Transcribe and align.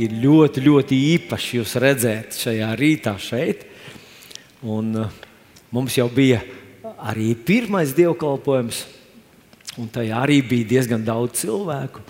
ir 0.00 0.14
ļoti, 0.22 0.62
ļoti 0.64 0.98
īpaši 1.16 1.58
jūs 1.58 1.76
redzēt 1.82 2.38
šajā 2.40 2.70
rītā 2.78 3.14
šeit. 3.20 3.66
Un, 4.60 4.92
uh, 5.04 5.20
mums 5.72 5.96
jau 5.96 6.08
bija 6.12 6.40
arī 7.00 7.32
pirmais 7.34 7.94
dievkalpojums, 7.96 8.82
un 9.80 9.88
tajā 9.92 10.18
arī 10.24 10.40
bija 10.44 10.68
diezgan 10.74 11.04
daudz 11.06 11.40
cilvēku. 11.44 12.02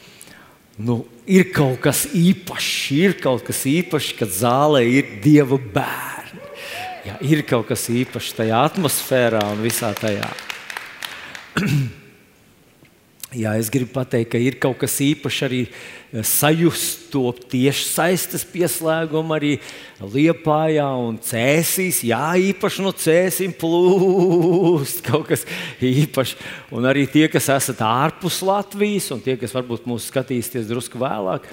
Nu, 0.81 1.03
ir 1.29 1.51
kaut 1.53 1.81
kas 1.85 2.07
īpašs, 2.17 2.75
ir 2.97 3.17
kaut 3.21 3.45
kas 3.47 3.63
īpašs, 3.69 4.15
kad 4.19 4.33
zālē 4.33 4.83
ir 4.89 5.17
dieva 5.23 5.59
bērni. 5.61 6.41
Jā, 7.05 7.17
ir 7.25 7.45
kaut 7.49 7.69
kas 7.69 7.87
īpašs 7.93 8.35
tajā 8.39 8.65
atmosfērā 8.71 9.45
un 9.53 9.65
visā 9.65 9.93
tajā. 9.97 10.29
Jā, 13.31 13.53
es 13.55 13.69
gribu 13.71 13.93
pateikt, 13.95 14.33
ka 14.33 14.39
ir 14.43 14.57
kaut 14.59 14.81
kas 14.81 14.97
īpašs 15.05 15.45
arī 15.47 15.61
eh, 15.63 16.23
sajust 16.27 17.05
to 17.13 17.29
tieši 17.31 17.85
saistes 17.87 18.43
pieslēgumu 18.43 19.37
arī 19.37 19.53
Liepājā 20.03 20.89
un 20.99 21.15
Cēsīs. 21.23 22.01
Jā, 22.09 22.33
īpaši 22.51 22.83
no 22.83 22.91
Cēsīm 22.91 23.55
plūst 23.61 25.05
kaut 25.07 25.29
kas 25.29 25.47
īpašs. 25.79 26.35
Un 26.75 26.89
arī 26.91 27.05
tie, 27.07 27.29
kas 27.31 27.47
esat 27.55 27.85
ārpus 27.87 28.41
Latvijas 28.43 29.07
un 29.15 29.23
tie, 29.23 29.39
kas 29.39 29.55
varbūt 29.55 29.87
mūs 29.87 30.09
skatīsieties 30.11 30.67
drusku 30.67 30.99
vēlāk, 30.99 31.47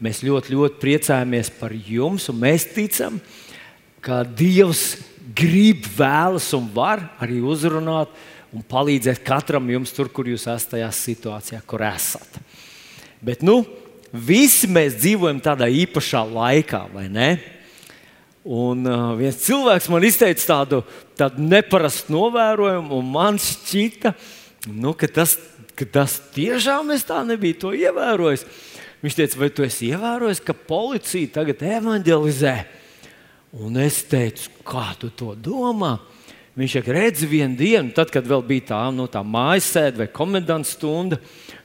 mēs 0.00 0.22
ļoti, 0.24 0.56
ļoti 0.56 0.80
priecājamies 0.80 1.52
par 1.60 1.76
jums 1.76 2.30
un 2.32 2.40
mēs 2.40 2.70
ticam, 2.72 3.20
ka 4.00 4.22
Dievs 4.24 4.94
grib, 5.36 5.84
vēlas 5.98 6.48
un 6.56 6.72
var 6.72 7.04
arī 7.20 7.42
uzrunāt 7.44 8.16
un 8.54 8.64
palīdzēt 8.64 9.20
katram 9.26 9.68
jums 9.72 9.92
tur, 9.96 10.08
kur 10.12 10.28
jūs 10.28 10.46
esat 10.48 10.76
tajā 10.76 10.88
situācijā, 10.94 11.60
kur 11.68 11.84
esat. 11.84 12.40
Bet 13.24 13.44
nu, 13.44 13.60
visi 14.12 14.70
mēs 14.70 14.96
dzīvojam 15.00 15.40
tādā 15.44 15.68
īpašā 15.68 16.22
laikā, 16.30 16.84
vai 16.94 17.08
ne? 17.12 17.30
Un 18.48 18.86
uh, 18.88 19.12
viens 19.18 19.36
cilvēks 19.44 19.90
man 19.92 20.06
izteica 20.08 20.46
tādu, 20.54 20.80
tādu 21.18 21.44
neparastu 21.44 22.14
novērojumu, 22.14 22.96
un 22.96 23.10
man 23.12 23.40
šķita, 23.42 24.14
nu, 24.72 24.94
ka, 24.96 25.10
tas, 25.12 25.36
ka 25.76 25.84
tas 25.98 26.16
tiešām 26.32 26.94
es 26.94 27.04
tā 27.08 27.20
nebiju 27.28 27.58
to 27.66 27.74
ievērojis. 27.76 28.46
Viņš 29.02 29.14
teica, 29.18 29.38
vai 29.42 29.50
tu 29.54 29.66
esi 29.66 29.92
ievērojis, 29.92 30.40
ka 30.42 30.56
policija 30.56 31.34
tagad 31.36 31.60
evanģelizē? 31.76 32.54
Un 33.60 33.76
es 33.80 34.00
teicu, 34.08 34.48
kā 34.66 34.90
tu 35.00 35.12
to 35.12 35.34
domā? 35.36 35.98
Viņš 36.58 36.74
jau 36.74 36.82
redz 36.90 37.22
vienu 37.22 37.54
dienu, 37.54 37.92
tad, 37.94 38.10
kad 38.10 38.26
vēl 38.26 38.42
bija 38.42 38.72
tā, 38.72 38.80
no 38.90 39.06
tā 39.06 39.20
mājas 39.22 39.68
sēde 39.76 40.00
vai 40.00 40.08
komendants 40.10 40.72
stunda. 40.74 41.20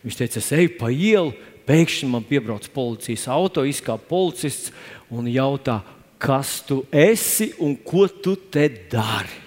Viņš 0.05 0.19
teica, 0.19 0.37
es 0.37 0.49
eju 0.53 0.75
pa 0.77 0.91
ielu, 0.93 1.33
pēkšņi 1.65 2.09
man 2.11 2.25
piebrauc 2.27 2.67
policijas 2.75 3.25
auto, 3.31 3.63
izkāpa 3.65 4.05
policists 4.11 4.69
un 5.09 5.31
jautā, 5.31 5.79
kas 6.21 6.59
tu 6.67 6.83
esi 6.93 7.55
un 7.57 7.73
ko 7.73 8.05
tu 8.05 8.35
te 8.37 8.67
dari. 8.91 9.41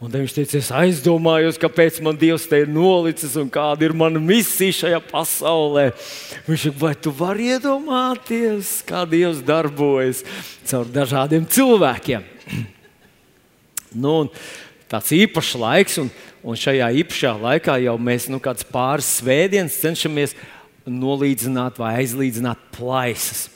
Un 0.00 0.14
viņš 0.14 0.38
teica, 0.38 0.56
es 0.62 0.70
aizdomājos, 0.72 1.58
kāpēc 1.60 1.98
man 2.00 2.16
Dievs 2.16 2.46
te 2.48 2.62
ir 2.62 2.70
nolicis 2.70 3.34
un 3.36 3.50
kāda 3.52 3.84
ir 3.84 3.92
mana 3.92 4.22
misija 4.22 4.78
šajā 4.84 5.00
pasaulē. 5.10 5.90
Viņš 6.46 6.68
teica, 6.70 6.80
vai 6.86 6.94
tu 6.96 7.12
vari 7.12 7.50
iedomāties, 7.56 8.78
kā 8.86 9.02
Dievs 9.02 9.42
darbojas 9.44 10.22
caur 10.70 10.86
dažādiem 10.94 11.50
cilvēkiem? 11.50 12.30
Nu, 13.94 14.28
tāds 14.90 15.10
īpašs 15.14 15.56
laiks, 15.58 15.98
un, 16.02 16.10
un 16.42 16.58
šajā 16.58 16.90
īpašā 17.02 17.34
laikā 17.40 17.76
jau 17.84 17.96
mēs 17.98 18.28
nu, 18.30 18.40
pāris 18.70 19.10
svētdienas 19.20 19.78
cenšamies 19.82 20.36
nolīdzināt 20.86 21.78
vai 21.80 21.96
aizlīdzināt 22.00 22.70
plaisas. 22.74 23.48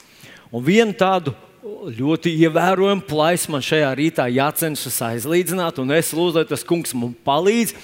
Un 0.51 0.63
vienu 0.63 0.95
tādu 0.95 1.33
ļoti 1.65 2.31
ievērojamu 2.45 3.05
plaisu 3.07 3.51
man 3.53 3.63
šajā 3.65 3.91
rītā 3.97 4.27
jācenšas 4.31 5.01
aizlīdzināt, 5.09 5.79
un 5.81 5.93
es 5.95 6.13
lūdzu, 6.15 6.39
lai 6.39 6.47
tas 6.49 6.65
kungs 6.67 6.93
man 6.97 7.15
palīdz. 7.25 7.75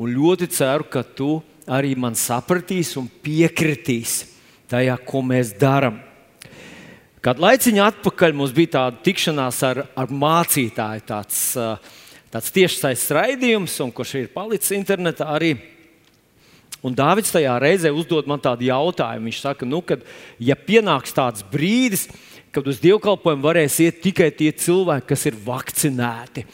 Un 0.00 0.12
ļoti 0.14 0.48
ceru, 0.54 0.86
ka 0.88 1.02
tu 1.04 1.40
arī 1.68 1.92
man 1.98 2.16
sapratīsi 2.16 2.96
un 3.00 3.08
piekritīsi 3.22 4.30
tajā, 4.70 4.96
ko 5.04 5.20
mēs 5.26 5.52
darām. 5.60 5.98
Kādu 7.20 7.42
laiciņu 7.44 7.82
atpakaļ 7.84 8.32
mums 8.32 8.52
bija 8.56 8.78
tāda 8.78 9.02
tikšanās 9.04 9.58
ar, 9.68 9.82
ar 9.92 10.12
mācītāju, 10.22 11.02
tāds, 11.04 11.40
tāds 12.32 12.52
tiešsaistes 12.54 13.12
raidījums, 13.12 13.74
un 13.84 13.92
kurš 13.92 14.14
ir 14.22 14.30
palicis 14.32 14.72
internetā 14.72 15.26
arī. 15.28 15.50
Un 16.80 16.94
Dārvids 16.96 17.34
tajā 17.34 17.58
reizē 17.60 17.92
uzdod 17.92 18.24
man 18.30 18.40
tādu 18.40 18.64
jautājumu. 18.70 19.28
Viņš 19.28 19.40
saka, 19.42 19.68
nu, 19.68 19.82
kad 19.84 20.00
ja 20.40 20.56
pienāks 20.56 21.12
tāds 21.12 21.44
brīdis, 21.44 22.06
kad 22.56 22.64
uz 22.72 22.80
dievkalpojumu 22.80 23.44
varēs 23.44 23.76
iet 23.84 24.00
tikai 24.00 24.30
tie 24.32 24.48
cilvēki, 24.56 25.10
kas 25.12 25.26
ir 25.28 25.36
vakcinēti, 25.44 26.46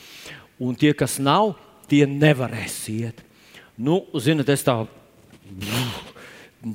un 0.67 0.75
tie, 0.75 0.91
kas 0.99 1.21
nav, 1.23 1.55
tie 1.87 2.03
nevarēs 2.11 2.81
iet. 2.91 3.23
Nu, 3.79 4.03
zinot, 4.19 4.51
es 4.51 4.67
tā 4.67 4.81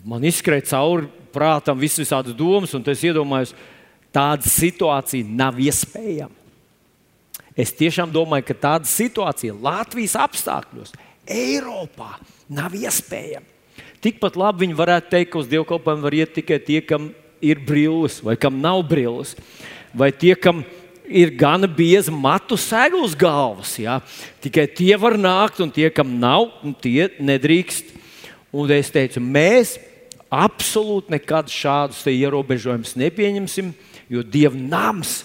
man 0.08 0.24
izskrēja 0.24 0.70
cauri 0.72 1.12
prātam 1.36 1.80
visas 1.80 2.06
visādas 2.06 2.36
domas, 2.38 2.72
un 2.78 2.88
es 2.88 3.04
iedomājos, 3.04 3.52
tāda 4.16 4.50
situācija 4.50 5.28
nav 5.28 5.60
iespējama. 5.62 6.36
Es 7.56 7.74
tiešām 7.76 8.12
domāju, 8.14 8.48
ka 8.48 8.58
tāda 8.68 8.88
situācija 8.88 9.56
Latvijas 9.60 10.16
apstākļos, 10.20 10.94
Eiropā 11.32 12.16
nav 12.52 12.76
iespējama. 12.76 13.48
Tikpat 14.02 14.38
labi 14.40 14.66
viņi 14.66 14.78
varētu 14.80 15.12
teikt, 15.12 15.32
ka 15.34 15.42
uz 15.44 15.50
dievkalpojumu 15.52 16.08
var 16.08 16.16
iet 16.18 16.32
tikai 16.34 16.58
tie, 16.64 16.80
kam 16.82 17.12
ir 17.44 17.60
brilles, 17.62 18.18
vai 18.26 18.34
kam 18.40 18.58
nav 18.62 18.82
brilles, 18.90 19.36
vai 19.94 20.10
tie, 20.10 20.34
kam 20.34 20.64
ir 21.06 21.34
gana 21.38 21.68
bieza 21.68 22.14
matu 22.14 22.58
sēga 22.58 22.98
uz 23.04 23.14
galvas. 23.18 23.76
Ja? 23.82 24.00
Tikai 24.42 24.66
tie 24.72 24.96
var 24.98 25.20
nākt, 25.20 25.62
un 25.62 25.70
tie, 25.74 25.90
kam 25.94 26.16
nav, 26.22 26.50
tie 26.82 27.12
nedrīkst. 27.20 28.00
Un 28.52 28.72
es 28.74 28.90
teicu, 28.92 29.22
mēs 29.24 29.78
absolūti 30.32 31.14
nekad 31.14 31.52
šādus 31.52 32.04
ierobežojumus 32.10 32.98
nepieņemsim 33.00 33.72
jo 34.12 34.24
Dieva 34.28 34.60
nams 34.60 35.22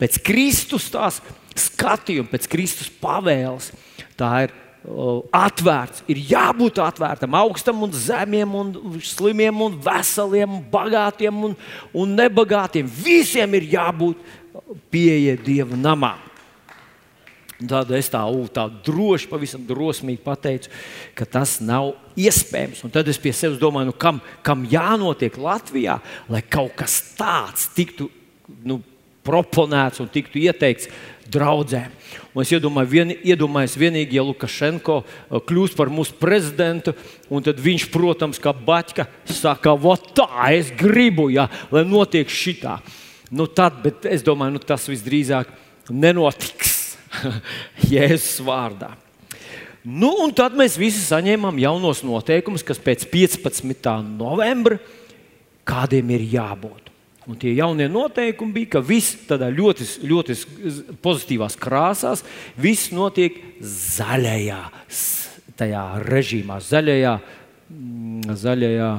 pēc 0.00 0.20
Kristus 0.24 0.90
tās 0.92 1.22
skatījuma, 1.56 2.28
pēc 2.30 2.48
Kristus 2.52 2.90
pavēles, 3.00 3.70
tā 4.18 4.30
ir 4.44 4.52
uh, 4.52 5.22
atvērts. 5.34 6.04
Ir 6.12 6.20
jābūt 6.34 6.80
atvērtam, 6.84 7.36
augstam 7.38 7.80
un 7.86 7.94
zemiem, 7.96 8.52
un 8.60 9.00
slimiem, 9.04 9.64
un 9.68 9.80
veseliem, 9.82 10.58
un 10.58 10.68
bagātiem 10.72 11.44
un, 11.48 11.56
un 11.96 12.14
nebagātiem. 12.20 12.88
Visiem 13.00 13.56
ir 13.56 13.70
jābūt 13.76 14.20
pieejai 14.92 15.38
Dieva 15.40 15.80
namā. 15.80 16.16
Tad 17.56 17.88
es 17.96 18.10
tā, 18.12 18.20
u, 18.28 18.42
tā 18.52 18.66
droši, 18.84 19.30
pavisam 19.30 19.62
drosmīgi 19.64 20.20
pateicu, 20.20 20.68
ka 21.16 21.24
tas 21.38 21.54
nav 21.64 21.94
iespējams. 22.20 22.82
Un 22.84 22.92
tad 22.92 23.08
es 23.08 23.16
pie 23.20 23.32
sevis 23.32 23.56
domāju, 23.60 23.94
nu, 23.94 23.96
kam, 23.96 24.20
kam 24.44 24.66
jānotiek 24.68 25.38
Latvijā, 25.40 25.96
lai 26.28 26.42
kaut 26.44 26.74
kas 26.76 26.98
tāds 27.16 27.70
tiktu 27.72 28.10
nu, 28.66 28.80
proponēts 29.26 30.00
un 30.02 30.10
tiktu 30.12 30.40
ieteikts 30.44 30.90
draudzēm. 31.32 31.90
Un 32.36 32.44
es 32.44 32.52
iedomāju, 32.54 32.90
vien, 32.90 33.12
iedomājos, 33.26 33.74
vienīgi, 33.80 34.18
ja 34.18 34.24
Lukašenko 34.26 35.00
uh, 35.00 35.40
kļūs 35.42 35.74
par 35.78 35.90
mūsu 35.92 36.14
prezidentu, 36.20 36.94
tad 37.42 37.62
viņš, 37.62 37.88
protams, 37.94 38.40
kā 38.42 38.52
baķka, 38.54 39.08
saka, 39.30 39.74
tā, 40.14 40.28
es 40.54 40.70
gribu, 40.78 41.30
ja, 41.34 41.48
lai 41.74 41.86
notiek 41.88 42.30
šitā. 42.30 42.78
Nu, 43.34 43.48
tad, 43.50 43.80
bet 43.82 44.06
es 44.06 44.22
domāju, 44.26 44.58
nu, 44.58 44.62
tas 44.62 44.86
visdrīzāk 44.86 45.50
nenotiks 45.90 46.76
Jēzus 47.92 48.38
vārdā. 48.46 48.92
Nu, 49.86 50.10
un 50.24 50.32
tad 50.34 50.54
mēs 50.58 50.74
visi 50.78 51.02
saņēmām 51.04 51.60
jaunos 51.62 52.02
noteikumus, 52.06 52.64
kas 52.66 52.80
pēc 52.82 53.06
15. 53.10 53.90
novembra 54.18 54.80
kādiem 55.66 56.10
ir 56.16 56.24
jābūt. 56.36 56.85
Un 57.26 57.38
tie 57.42 57.56
jaunie 57.56 57.88
noteikumi 57.90 58.54
bija, 58.54 58.76
ka 58.76 58.84
viss 58.86 59.16
tādā 59.26 59.48
ļoti, 59.50 59.86
ļoti 60.06 60.36
pozitīvās 61.02 61.56
krāsās, 61.58 62.22
viss 62.54 62.92
notiek 62.94 63.40
zaļajā 63.66 64.60
režīmā, 66.06 66.60
zaļajā, 66.62 67.16
mm, 67.72 68.36
zaļajā 68.44 68.90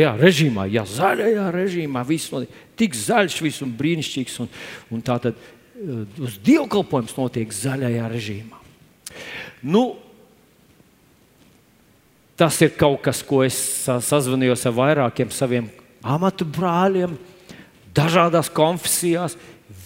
jā, 0.00 0.12
režīmā. 0.18 0.66
Jā, 0.72 0.84
zaļajā 0.88 1.48
režīmā 1.54 2.02
viss 2.08 2.32
notiek 2.32 2.62
tik 2.78 2.96
zaļš, 2.98 3.40
viss 3.44 3.62
un 3.62 3.74
brīnišķīgs. 3.78 4.38
Un, 4.42 4.48
un 4.90 5.04
tā 5.04 5.18
tad 5.22 5.36
eh, 5.36 6.22
uz 6.22 6.38
dievkalpojums 6.42 7.14
notiek 7.18 7.52
zaļajā 7.54 8.08
režīmā. 8.10 8.58
Nu, 9.62 9.84
tas 12.34 12.58
ir 12.64 12.72
kaut 12.74 13.04
kas, 13.04 13.22
ko 13.22 13.44
es 13.46 13.60
sazvanījos 13.86 14.66
ar 14.66 14.74
vairākiem 14.74 15.30
saviem 15.30 15.70
amatu 16.02 16.46
brāļiem, 16.48 17.16
dažādās 17.94 18.50
konfesijās. 18.52 19.36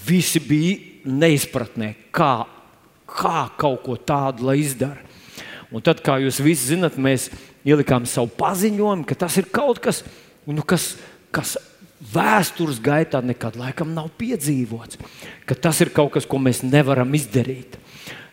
Visi 0.06 0.40
bija 0.42 1.06
neizpratnē, 1.06 1.92
kā, 2.14 2.46
kā 3.06 3.40
kaut 3.58 3.82
ko 3.86 3.96
tādu 3.98 4.54
izdarīt. 4.54 5.04
Un 5.74 5.82
tad, 5.82 5.98
kā 6.04 6.20
jūs 6.22 6.38
visi 6.42 6.70
zinat, 6.74 6.94
mēs 6.94 7.26
ielikām 7.66 8.06
savu 8.06 8.30
paziņojumu, 8.38 9.06
ka 9.08 9.16
tas 9.26 9.34
ir 9.40 9.48
kaut 9.50 9.80
kas, 9.82 10.04
nu, 10.46 10.62
kas, 10.62 10.92
kas 11.34 11.56
vēstures 12.12 12.78
gaitā 12.82 13.22
nekad 13.24 13.56
laikam 13.58 13.90
nav 13.96 14.12
piedzīvots, 14.20 15.00
ka 15.48 15.56
tas 15.58 15.80
ir 15.82 15.90
kaut 15.94 16.14
kas, 16.14 16.28
ko 16.28 16.38
mēs 16.42 16.62
nevaram 16.62 17.10
izdarīt. 17.18 17.80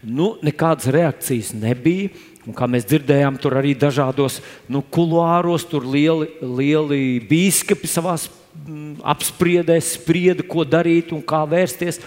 Nu, 0.04 0.34
nekādas 0.44 0.92
reakcijas 0.92 1.54
nebija. 1.56 2.12
Un, 2.44 2.56
kā 2.56 2.68
mēs 2.68 2.88
dzirdējām, 2.90 3.38
tur 3.40 3.56
arī 3.56 3.72
dažādos 3.80 4.42
nu, 4.68 4.82
kuluāros 4.84 5.64
tur 5.70 5.86
lieli, 5.88 6.28
lieli 6.44 7.22
biskupi 7.30 7.88
savā 7.88 8.18
mm, 8.20 8.98
apspriedēs 9.14 9.94
sprieda, 9.96 10.44
ko 10.44 10.66
darīt 10.68 11.14
un 11.16 11.24
kā 11.24 11.46
vērsties. 11.48 12.02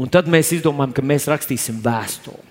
Un 0.00 0.08
tad 0.08 0.30
mēs 0.32 0.54
izdomājām, 0.56 0.96
ka 0.96 1.04
mēs 1.04 1.28
rakstīsim 1.28 1.82
vēstuli. 1.84 2.48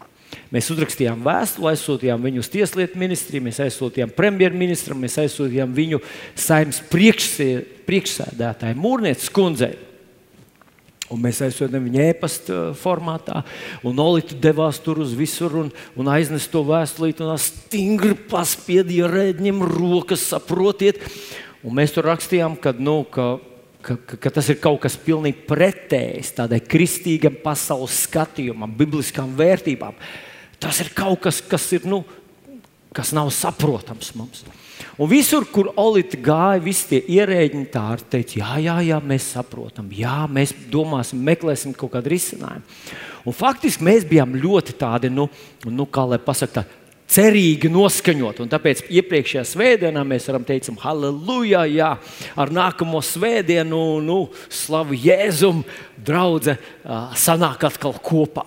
Mēs 0.51 0.67
uzrakstījām 0.73 1.23
vēstuli, 1.23 1.71
aizsūtījām 1.71 2.25
viņu 2.27 2.41
uz 2.43 2.49
Tieslietu 2.51 2.99
ministriju, 2.99 3.45
mēs 3.45 3.61
aizsūtījām 3.63 4.11
premjerministram, 4.13 4.99
mēs 4.99 5.15
aizsūtījām 5.23 5.71
viņu 5.73 6.01
saimnes 6.35 6.81
priekšsēdētāju 6.91 8.77
Mūrnieces 8.77 9.31
kundzei. 9.33 9.73
Un 11.11 11.19
mēs 11.19 11.41
aizsūtījām 11.43 11.89
viņu 11.89 12.01
e-pasta 12.05 12.55
uh, 12.55 12.77
formātā, 12.77 13.41
un 13.87 13.99
Olīte 13.99 14.37
devās 14.39 14.79
tur 14.79 15.01
uz 15.03 15.11
visur 15.17 15.57
un, 15.65 15.71
un 15.99 16.09
aiznesa 16.11 16.47
to 16.53 16.63
vēstulīti. 16.67 17.25
Un 17.25 17.41
stingri 17.41 18.15
paspiedīja 18.31 19.09
rēģiem 19.11 19.59
rokas, 19.67 20.23
saprotiet. 20.31 21.03
Un 21.67 21.75
mēs 21.77 21.93
tur 21.93 22.07
rakstījām, 22.07 22.55
ka, 22.63 22.73
nu, 22.79 23.01
ka, 23.11 23.27
ka, 23.83 23.97
ka, 23.99 24.21
ka 24.23 24.33
tas 24.39 24.49
ir 24.53 24.61
kaut 24.63 24.79
kas 24.85 24.95
pilnīgi 24.97 25.43
pretējs 25.49 26.33
tādai 26.39 26.61
kristīgam 26.63 27.35
pasaules 27.43 27.99
skatījumam, 28.07 28.71
bibliskām 28.79 29.35
vērtībām. 29.37 29.99
Tas 30.61 30.79
ir 30.81 30.93
kaut 30.95 31.25
kas, 31.27 31.41
kas, 31.43 31.67
ir, 31.75 31.85
nu, 31.89 32.03
kas 32.95 33.13
nav 33.17 33.29
saprotams 33.35 34.15
mums. 34.17 34.45
Un 35.01 35.09
visur, 35.09 35.47
kur 35.49 35.71
Olīte 35.81 36.19
gāja, 36.21 36.59
visi 36.61 36.91
tie 36.91 36.99
ierēģi 37.15 37.61
tā 37.73 37.87
arī 37.95 38.03
teica, 38.11 38.35
jā, 38.37 38.57
jā, 38.61 38.75
jā, 38.85 38.99
mēs 39.01 39.31
saprotam, 39.33 39.87
jā, 39.97 40.27
mēs 40.29 40.53
domāsim, 40.69 41.23
meklēsim 41.25 41.73
kaut 41.73 41.95
kādu 41.95 42.11
risinājumu. 42.13 42.61
Un 43.25 43.33
faktiski 43.33 43.85
mēs 43.85 44.05
bijām 44.05 44.35
ļoti 44.37 44.75
tādi, 44.77 45.09
nu, 45.13 45.25
nu 45.65 45.87
kā 45.89 46.05
lai 46.05 46.21
pasakā, 46.21 46.67
cerīgi 47.11 47.71
noskaņot. 47.73 48.43
Un 48.43 48.53
tāpēc 48.53 48.85
iepriekšējā 48.93 49.43
svētdienā 49.49 50.05
mēs 50.05 50.29
varam 50.29 50.45
teikt, 50.45 50.69
halleluja, 50.83 51.65
jā, 51.73 51.91
ar 52.37 52.53
nākamo 52.53 53.01
svētdienu, 53.01 53.81
nu, 54.05 54.21
slavu 54.53 55.01
Jēzum, 55.01 55.65
draudzē, 55.97 56.59
sanāk 57.17 57.65
atkal 57.71 57.97
kopā. 58.05 58.45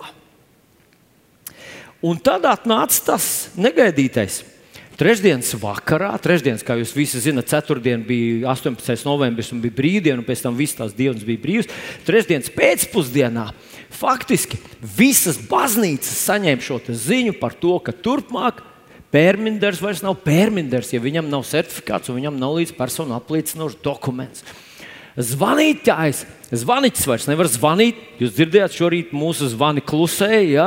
Un 2.05 2.19
tad 2.23 2.47
atnāca 2.47 3.11
tas 3.11 3.31
negaidītais. 3.59 4.43
Trešdienas 4.95 5.49
vakarā, 5.59 6.13
trešdienas, 6.23 6.63
kā 6.63 6.77
jūs 6.79 6.93
visi 6.95 7.19
zinat, 7.19 7.49
ceturtdiena 7.51 8.05
bija 8.07 8.53
18. 8.53 8.95
novembris 9.03 9.51
un 9.51 9.59
bija 9.63 9.75
brīvdiena, 9.75 10.21
un 10.21 10.27
pēc 10.27 10.45
tam 10.45 10.55
visas 10.55 10.77
tās 10.79 10.95
dienas 10.95 11.25
bija 11.27 11.41
brīvas. 11.43 11.67
Trešdienas 12.07 12.53
pēcpusdienā 12.55 13.49
faktiski 13.95 14.61
visas 14.95 15.41
baznīcas 15.51 16.23
saņēma 16.29 16.63
šo 16.63 16.79
ziņu 16.87 17.35
par 17.41 17.57
to, 17.59 17.75
ka 17.83 17.91
turpmāk 17.91 18.63
Pērminders 19.15 19.79
vairs 19.79 20.01
nav 20.03 20.17
pērminders, 20.25 20.89
ja 20.91 20.99
viņam 20.99 21.29
nav 21.31 21.45
certifikāts 21.47 22.09
un 22.11 22.17
viņam 22.17 22.39
nav 22.39 22.57
līdz 22.57 22.73
personu 22.75 23.15
apliecinošs 23.15 23.77
dokuments. 23.85 24.43
Zvanītājs, 25.15 26.25
zvaniķis 26.51 27.05
vairs 27.07 27.25
nevar 27.29 27.47
zvanīt. 27.47 27.99
Jūs 28.19 28.33
dzirdējāt, 28.35 28.73
šorīt 28.75 29.13
mūsu 29.15 29.47
zvani 29.53 29.79
klusēja. 29.79 30.43
Ja? 30.51 30.65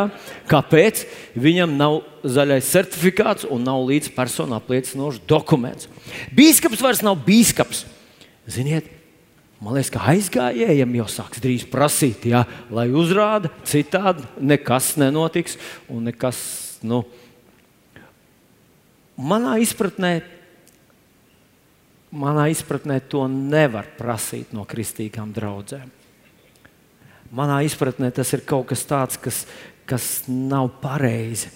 Kāpēc? 0.48 1.02
Viņam 1.36 1.74
nav 1.76 1.98
zaļais 2.24 2.70
certifikāts 2.72 3.44
un 3.44 3.66
nav 3.68 3.82
līdz 3.90 4.08
personu 4.16 4.56
apliecinošs 4.56 5.20
dokuments. 5.28 5.90
Bīskaps 6.32 6.80
vairs 6.80 7.04
nav 7.04 7.20
bīskaps. 7.26 7.84
Ziniet, 8.48 8.88
man 9.60 9.76
liekas, 9.76 9.92
ka 9.92 10.06
aizgājējiem 10.14 10.96
jau 10.96 11.10
sāks 11.12 11.44
drīz 11.44 11.68
prasīt, 11.68 12.24
ja? 12.32 12.46
lai 12.72 12.88
uzrāda, 12.88 13.52
citādi 13.68 14.24
nekas 14.40 14.94
nenotiks 14.96 15.60
un 15.92 16.08
nekas. 16.08 16.40
Nu, 16.80 17.02
manā 19.18 19.58
izpratnē 19.60 20.22
manā 22.12 22.49
izpratnē 22.52 23.00
to 23.10 23.26
nevar 23.28 23.88
prasīt 23.99 24.52
no 24.56 24.64
kristīgām 24.69 25.32
draudzēm. 25.37 25.88
Manā 27.34 27.60
izpratnē 27.66 28.10
tas 28.14 28.32
ir 28.32 28.44
kaut 28.49 28.70
kas 28.70 28.87
tāds, 28.88 29.19
kas, 29.20 29.43
kas 29.88 30.25
nav 30.28 30.70
pareizi. 30.81 31.50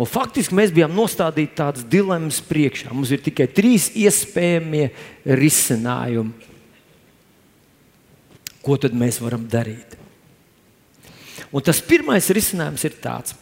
Un 0.00 0.08
faktiski 0.08 0.56
mēs 0.56 0.72
bijām 0.72 0.94
nostādīti 0.96 1.56
tādas 1.58 1.84
dilemmas 1.88 2.40
priekšā. 2.44 2.92
Mums 2.92 3.12
ir 3.12 3.20
tikai 3.24 3.48
trīs 3.52 3.90
iespējamie 3.96 4.88
risinājumi. 5.24 6.48
Ko 8.64 8.76
tad 8.80 8.96
mēs 8.96 9.20
varam 9.24 9.44
darīt? 9.48 9.96
Un 11.52 11.64
tas 11.64 11.80
pirmais 11.84 12.28
risinājums 12.34 12.84
ir 12.84 12.96
tāds, 13.00 13.36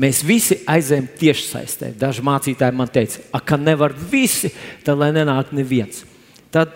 Mēs 0.00 0.22
visi 0.24 0.56
aizējām 0.70 1.08
tiešsaistē. 1.20 1.90
Daži 2.00 2.24
mācītāji 2.24 2.76
man 2.76 2.88
teica, 2.88 3.20
ka 3.44 3.58
nevar 3.60 3.92
visi, 3.92 4.48
tad 4.86 4.96
lai 5.02 5.10
nenāk 5.12 5.52
neviens. 5.52 6.06
Tad 6.52 6.72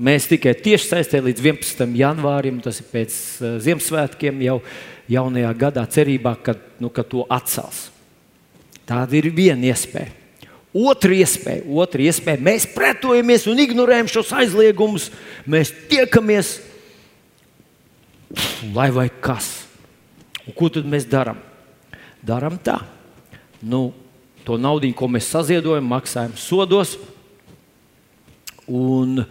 mēs 0.00 0.30
tikai 0.30 0.54
tiešsaistē 0.64 1.20
līdz 1.26 1.44
11. 1.44 1.84
janvārim, 2.00 2.62
tas 2.64 2.80
ir 2.80 2.88
pēc 2.88 3.12
uh, 3.14 3.56
Ziemassvētkiem, 3.64 4.40
jau 4.48 4.58
jaunajā 5.12 5.52
gadā, 5.60 5.84
cerībā, 5.92 6.34
ka, 6.40 6.56
nu, 6.80 6.88
ka 6.88 7.04
to 7.04 7.26
atcels. 7.28 7.90
Tāda 8.88 9.20
ir 9.20 9.28
viena 9.34 9.68
iespēja. 9.68 10.12
Otra 10.74 11.14
iespēja, 11.14 11.62
otra 11.70 12.02
iespēja, 12.02 12.42
mēs 12.42 12.64
pretojamies 12.74 13.44
un 13.46 13.60
ignorējam 13.62 14.08
šos 14.10 14.32
aizliegumus. 14.40 15.06
Mēs 15.46 15.70
tiekamies, 15.92 16.56
lai 18.74 18.88
vai 18.90 19.06
kas. 19.22 19.52
Un 20.48 20.56
ko 20.56 20.72
tad 20.72 20.88
mēs 20.90 21.06
darām? 21.06 21.38
Darām 22.26 22.56
tā. 22.60 22.80
Nu, 23.64 23.92
to 24.44 24.58
naudu, 24.60 24.90
ko 24.96 25.08
mēs 25.08 25.30
saziedojam, 25.32 25.86
maksājam 25.88 26.34
sodos. 26.40 26.96
Un, 28.64 29.22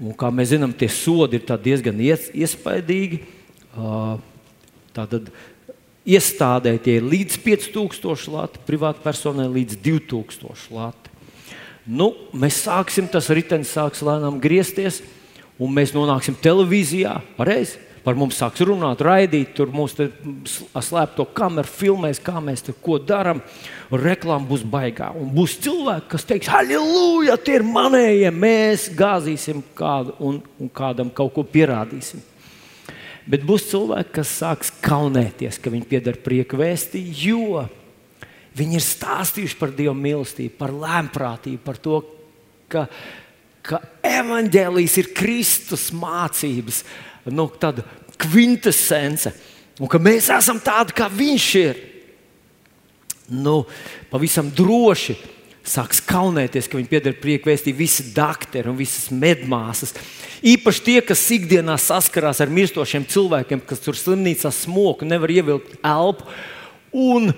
un, 0.00 0.12
kā 0.18 0.32
mēs 0.32 0.52
zinām, 0.54 0.72
tie 0.76 0.88
sodi 0.92 1.40
ir 1.40 1.56
diezgan 1.64 2.00
ies, 2.00 2.28
iespaidīgi. 2.32 3.22
Tātad 4.92 5.30
iestādē 6.08 6.74
tie 6.82 6.98
ir 6.98 7.06
līdz 7.06 7.38
5000 7.44 8.32
lati, 8.32 8.60
privātpersonai 8.66 9.48
līdz 9.52 9.78
2000 9.84 10.72
lati. 10.74 11.12
Nu, 11.82 12.12
mēs 12.38 12.60
sāksim, 12.62 13.08
tas 13.10 13.30
ritenis 13.34 13.72
sāks 13.74 14.04
lēnām 14.06 14.38
griezties, 14.42 15.00
un 15.58 15.72
mēs 15.74 15.94
nonāksim 15.94 16.36
televīzijā. 16.38 17.16
Pareizi? 17.38 17.80
Par 18.04 18.16
mums 18.18 18.38
sāks 18.40 18.62
runāt, 18.66 19.02
raidīt, 19.04 19.52
tur 19.56 19.70
mūsu 19.74 20.08
slēpto 20.46 21.26
kameru 21.36 21.70
filmēs, 21.70 22.20
kā 22.22 22.40
mēs 22.42 22.64
tur 22.66 22.76
ko 22.82 22.98
darām. 22.98 23.42
Reklāma 23.92 24.48
būs 24.48 24.64
baigā. 24.66 25.10
Un 25.18 25.30
būs 25.34 25.58
cilvēki, 25.62 26.08
kas 26.14 26.26
teiks, 26.28 26.50
halleluja, 26.50 27.36
tie 27.44 27.58
ir 27.60 27.66
manējie, 27.68 28.30
mēs 28.34 28.88
gāzīsim 28.96 29.62
kādu 29.78 30.16
un, 30.24 30.40
un 30.58 30.72
kādam 30.72 31.12
kaut 31.14 31.34
ko 31.36 31.44
pierādīsim. 31.46 32.22
Bet 33.28 33.44
būs 33.46 33.68
cilvēki, 33.70 34.16
kas 34.16 34.32
sāks 34.40 34.72
kaunēties, 34.82 35.60
ka 35.62 35.70
viņi 35.70 35.86
pieder 35.90 36.18
prieka 36.24 36.58
vēstī, 36.58 37.04
jo 37.22 37.62
viņi 38.58 38.78
ir 38.78 38.84
stāstījuši 38.84 39.58
par 39.60 39.70
Dieva 39.76 39.94
mīlestību, 39.94 40.56
par 40.58 40.74
lēmprātību, 40.74 41.60
par 41.62 41.78
to, 41.84 42.00
ka, 42.72 42.88
ka 43.66 43.80
evaņģēlijas 44.06 44.98
ir 45.00 45.12
Kristus 45.16 45.88
mācības 45.94 46.82
nu, 47.30 47.46
tāda 47.60 47.84
kvintessence, 48.22 49.32
un 49.80 49.90
ka 49.90 50.00
mēs 50.02 50.30
esam 50.34 50.60
tādi, 50.62 50.94
kā 50.98 51.08
viņš 51.10 51.48
ir. 51.62 51.78
Nu, 53.32 53.62
pavisam 54.10 54.50
droši 54.52 55.14
sāks 55.62 56.02
kaunēties, 56.04 56.66
ka 56.66 56.76
viņi 56.78 56.90
pieder 56.90 57.14
priekvēstī 57.22 57.72
visi 57.76 58.08
doktori 58.14 58.68
un 58.70 58.76
visas 58.78 59.12
medmāsas. 59.14 59.94
Īpaši 60.42 60.82
tie, 60.82 60.98
kas 61.06 61.22
ikdienā 61.36 61.76
saskarās 61.78 62.42
ar 62.42 62.50
mirstošiem 62.50 63.06
cilvēkiem, 63.08 63.62
kas 63.66 63.82
tur 63.84 63.96
slimnīcā 63.98 64.50
smoku, 64.54 65.06
nevar 65.06 65.30
ievilkt 65.30 65.78
elpu. 65.86 66.26
Un 66.92 67.30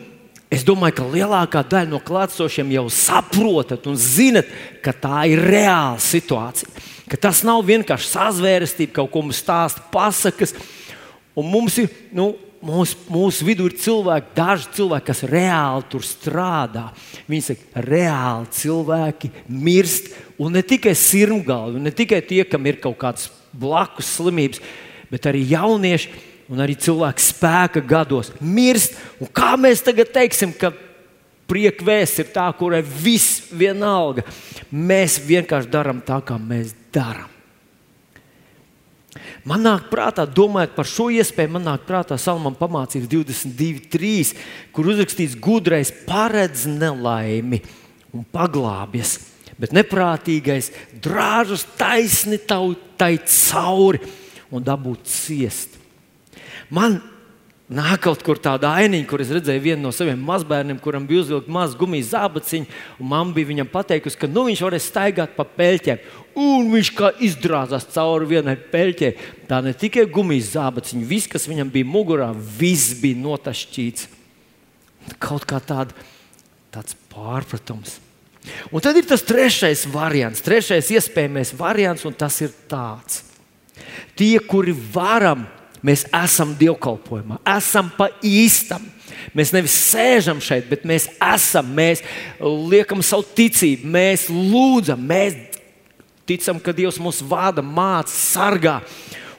es 0.53 0.65
domāju, 0.67 0.99
ka 0.99 1.09
lielākā 1.09 1.65
daļa 1.71 1.91
no 1.91 2.01
klātsošiem 2.05 2.73
jau 2.75 2.87
saprotat 2.93 3.87
un 3.91 3.99
zinat, 4.01 4.49
ka 4.85 4.93
tā 4.93 5.25
ir 5.33 5.43
reāla 5.45 6.01
situācija. 6.03 6.71
Ka 7.11 7.21
tas 7.21 7.43
nav 7.45 7.61
vienkārši 7.69 8.11
sazvērestība, 8.11 8.97
kaut 9.01 9.13
ko 9.13 9.25
mums 9.27 9.43
stāsta 9.43 9.83
pasakas. 9.93 10.55
Un 11.37 11.51
mums 11.51 11.77
ir, 11.83 11.91
nu, 12.15 12.33
mūsu, 12.65 12.99
mūsu 13.13 13.47
vidū 13.47 13.69
ir 13.69 13.77
cilvēki, 13.81 14.33
daži 14.37 14.71
cilvēki, 14.79 15.07
kas 15.11 15.23
reāli 15.29 15.89
tur 15.93 16.05
strādā. 16.07 16.87
Viņi 17.29 17.47
saka, 17.51 17.85
reāli 17.85 18.51
cilvēki 18.59 19.33
mirst. 19.49 20.13
Un 20.41 20.57
ne 20.57 20.65
tikai 20.67 20.95
sirmgalvi, 20.99 21.83
ne 21.83 21.93
tikai 21.95 22.23
tie, 22.25 22.43
kam 22.49 22.65
ir 22.67 22.81
kaut 22.83 22.97
kādas 23.03 23.29
blakus 23.55 24.09
slimības, 24.17 24.63
bet 25.13 25.29
arī 25.31 25.45
jaunieši 25.53 26.11
un 26.53 26.61
arī 26.61 26.77
cilvēki 26.79 27.25
spēka 27.25 27.83
gados 27.89 28.33
mirst. 28.41 28.99
Un 29.23 29.31
kā 29.33 29.55
mēs 29.61 29.85
tagad 29.85 30.13
teiksim, 30.15 30.53
ka 30.57 30.73
prieka 31.51 31.87
vēsts 31.87 32.25
ir 32.25 32.33
tā, 32.35 32.49
kurai 32.59 32.83
viss 32.85 33.49
vienalga? 33.53 34.27
Mēs 34.71 35.21
vienkārši 35.25 35.73
darām 35.73 36.03
tā, 36.05 36.21
kā 36.25 36.39
mēs 36.41 36.75
darām. 36.95 37.31
Man 39.45 39.61
nāk 39.61 39.91
prātā, 39.91 40.25
domājot 40.25 40.73
par 40.73 40.89
šo 40.89 41.11
iespēju, 41.13 41.53
man 41.53 41.67
nāk 41.69 41.85
prātā 41.85 42.17
Salmāna 42.21 42.57
pamācības 42.57 43.11
22.3, 43.13 44.33
kur 44.73 44.89
uzrakstīts, 44.89 45.37
gudrais 45.37 45.93
paredz 46.09 46.65
nelaimi 46.71 47.61
un 48.17 48.25
paglābjas, 48.35 49.19
bet 49.61 49.77
neprātīgais 49.77 50.73
drāžas 51.05 51.67
taisni 51.77 52.41
tautai 52.41 53.19
cauri 53.29 54.01
un 54.55 54.65
dabūt 54.65 55.13
ciest. 55.13 55.74
Man 56.71 57.01
Nāk 57.75 58.03
kaut 58.05 58.21
kur 58.21 58.37
tāda 58.37 58.75
ainiņa, 58.77 59.07
kur 59.09 59.23
es 59.25 59.31
redzēju 59.33 59.63
vienu 59.65 59.87
no 59.87 59.91
saviem 59.95 60.21
mazbērniem, 60.21 60.77
kuram 60.85 61.07
bija 61.09 61.23
uzvilkta 61.23 61.53
maza 61.53 61.79
gumijas 61.81 62.11
zābaciņa, 62.11 62.69
mamma 63.01 63.33
bija 63.33 63.49
viņam 63.49 63.71
pateikusi, 63.73 64.19
ka 64.21 64.29
nu, 64.29 64.43
viņš 64.51 64.61
varēs 64.67 64.89
staigāt 64.91 65.33
pa 65.33 65.47
peļķēm. 65.49 66.03
Un 66.45 66.69
viņš 66.75 66.91
kā 66.99 67.15
izdrāzās 67.25 67.89
cauri 67.95 68.29
vienai 68.35 68.59
peļķei. 68.59 69.15
Tā 69.49 69.63
ne 69.65 69.73
tikai 69.81 70.05
gumijas 70.13 70.53
zābaciņa, 70.59 71.09
viss, 71.09 71.31
kas 71.33 71.49
viņam 71.49 71.73
bija 71.73 71.89
mugurā, 71.89 72.29
viss 72.37 72.99
bija 73.01 73.23
notašķīts. 73.25 74.11
Kaut 75.25 75.49
kā 75.49 75.63
tāda, 75.65 75.97
tāds 76.75 77.01
pārpratums. 77.09 77.97
Un 78.77 78.85
tad 78.85 79.01
ir 79.01 79.09
tas 79.09 79.25
trešais 79.25 79.89
variants, 79.89 80.45
trešais 80.45 80.93
iespējamais 80.93 81.57
variants, 81.57 82.05
un 82.05 82.13
tas 82.13 82.43
ir 82.45 82.53
tāds. 82.69 83.23
Tie, 84.21 84.37
kuri 84.45 84.77
varam 84.93 85.49
Mēs 85.85 86.07
esam 86.17 86.55
dievkalpojumā, 86.57 87.43
esam 87.57 87.91
pa 87.93 88.09
īstam. 88.25 88.87
Mēs 89.37 89.53
nevis 89.55 89.75
sēžam 89.93 90.41
šeit, 90.43 90.67
bet 90.71 90.87
mēs 90.89 91.11
esam, 91.23 91.69
mēs 91.77 92.01
liekam 92.41 93.03
savu 93.05 93.27
ticību, 93.37 93.91
mēs 93.93 94.27
lūdzam, 94.33 95.03
mēs 95.05 95.37
ticam, 96.29 96.61
ka 96.63 96.73
Dievs 96.73 96.99
mūs 97.03 97.21
vada, 97.29 97.63
māca, 97.63 98.13
sargā. 98.15 98.79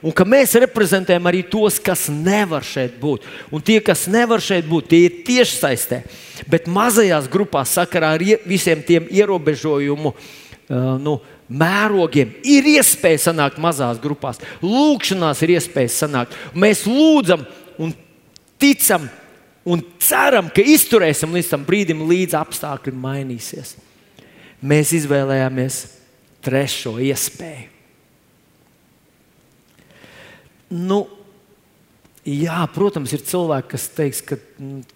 Un 0.06 0.14
ka 0.14 0.26
mēs 0.28 0.54
reprezentējam 0.60 1.26
arī 1.26 1.40
tos, 1.50 1.80
kas 1.82 2.06
nevar 2.12 2.62
šeit 2.66 2.98
būt. 3.00 3.24
Un 3.50 3.64
tie, 3.64 3.80
kas 3.82 4.04
nevar 4.12 4.42
šeit 4.44 4.68
būt, 4.68 4.90
tie 4.92 5.06
ir 5.08 5.22
tieši 5.26 5.56
saistē. 5.58 6.02
Bet 6.52 6.68
mazajās 6.70 7.26
grupās, 7.32 7.74
sakarā 7.74 8.12
ar 8.14 8.22
visiem 8.46 8.84
tiem 8.86 9.08
ierobežojumu, 9.10 10.12
uh, 10.12 10.92
nu, 11.02 11.16
uh, 11.16 11.35
mērogiem 11.48 12.32
ir 12.46 12.66
iespēja 12.76 13.28
sanākt 13.28 13.60
mazās 13.62 14.00
grupās. 14.02 14.40
Lūkšanās 14.64 15.42
ir 15.46 15.56
iespēja 15.56 15.92
sanākt. 15.94 16.36
Mēs 16.54 16.84
lūdzam 16.88 17.44
un 17.82 17.94
ticam 18.60 19.08
un 19.66 19.82
ceram, 20.02 20.50
ka 20.50 20.62
izturēsim 20.62 21.34
līdz 21.34 21.52
tam 21.52 21.66
brīdim, 21.66 22.04
līdz 22.06 22.38
apstākļi 22.38 22.94
mainīsies. 22.94 23.74
Mēs 24.66 24.94
izvēlējāmies 24.96 25.80
trešo 26.46 26.96
iespēju. 27.02 27.72
Nu, 30.76 31.04
jā, 32.26 32.58
protams, 32.74 33.12
ir 33.14 33.22
cilvēki, 33.26 33.70
kas 33.74 33.86
teiks, 33.94 34.22
ka, 34.26 34.38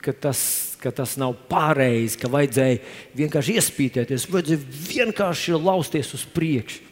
ka 0.02 0.14
tas 0.26 0.40
ka 0.82 0.92
tas 0.94 1.16
nav 1.20 1.36
pareizi, 1.50 2.18
ka 2.20 2.30
vajadzēja 2.32 2.78
vienkārši 3.18 3.56
iespītēties, 3.60 4.28
vajadzēja 4.32 4.78
vienkārši 4.90 5.58
lausties 5.58 6.14
uz 6.16 6.24
priekšu. 6.34 6.86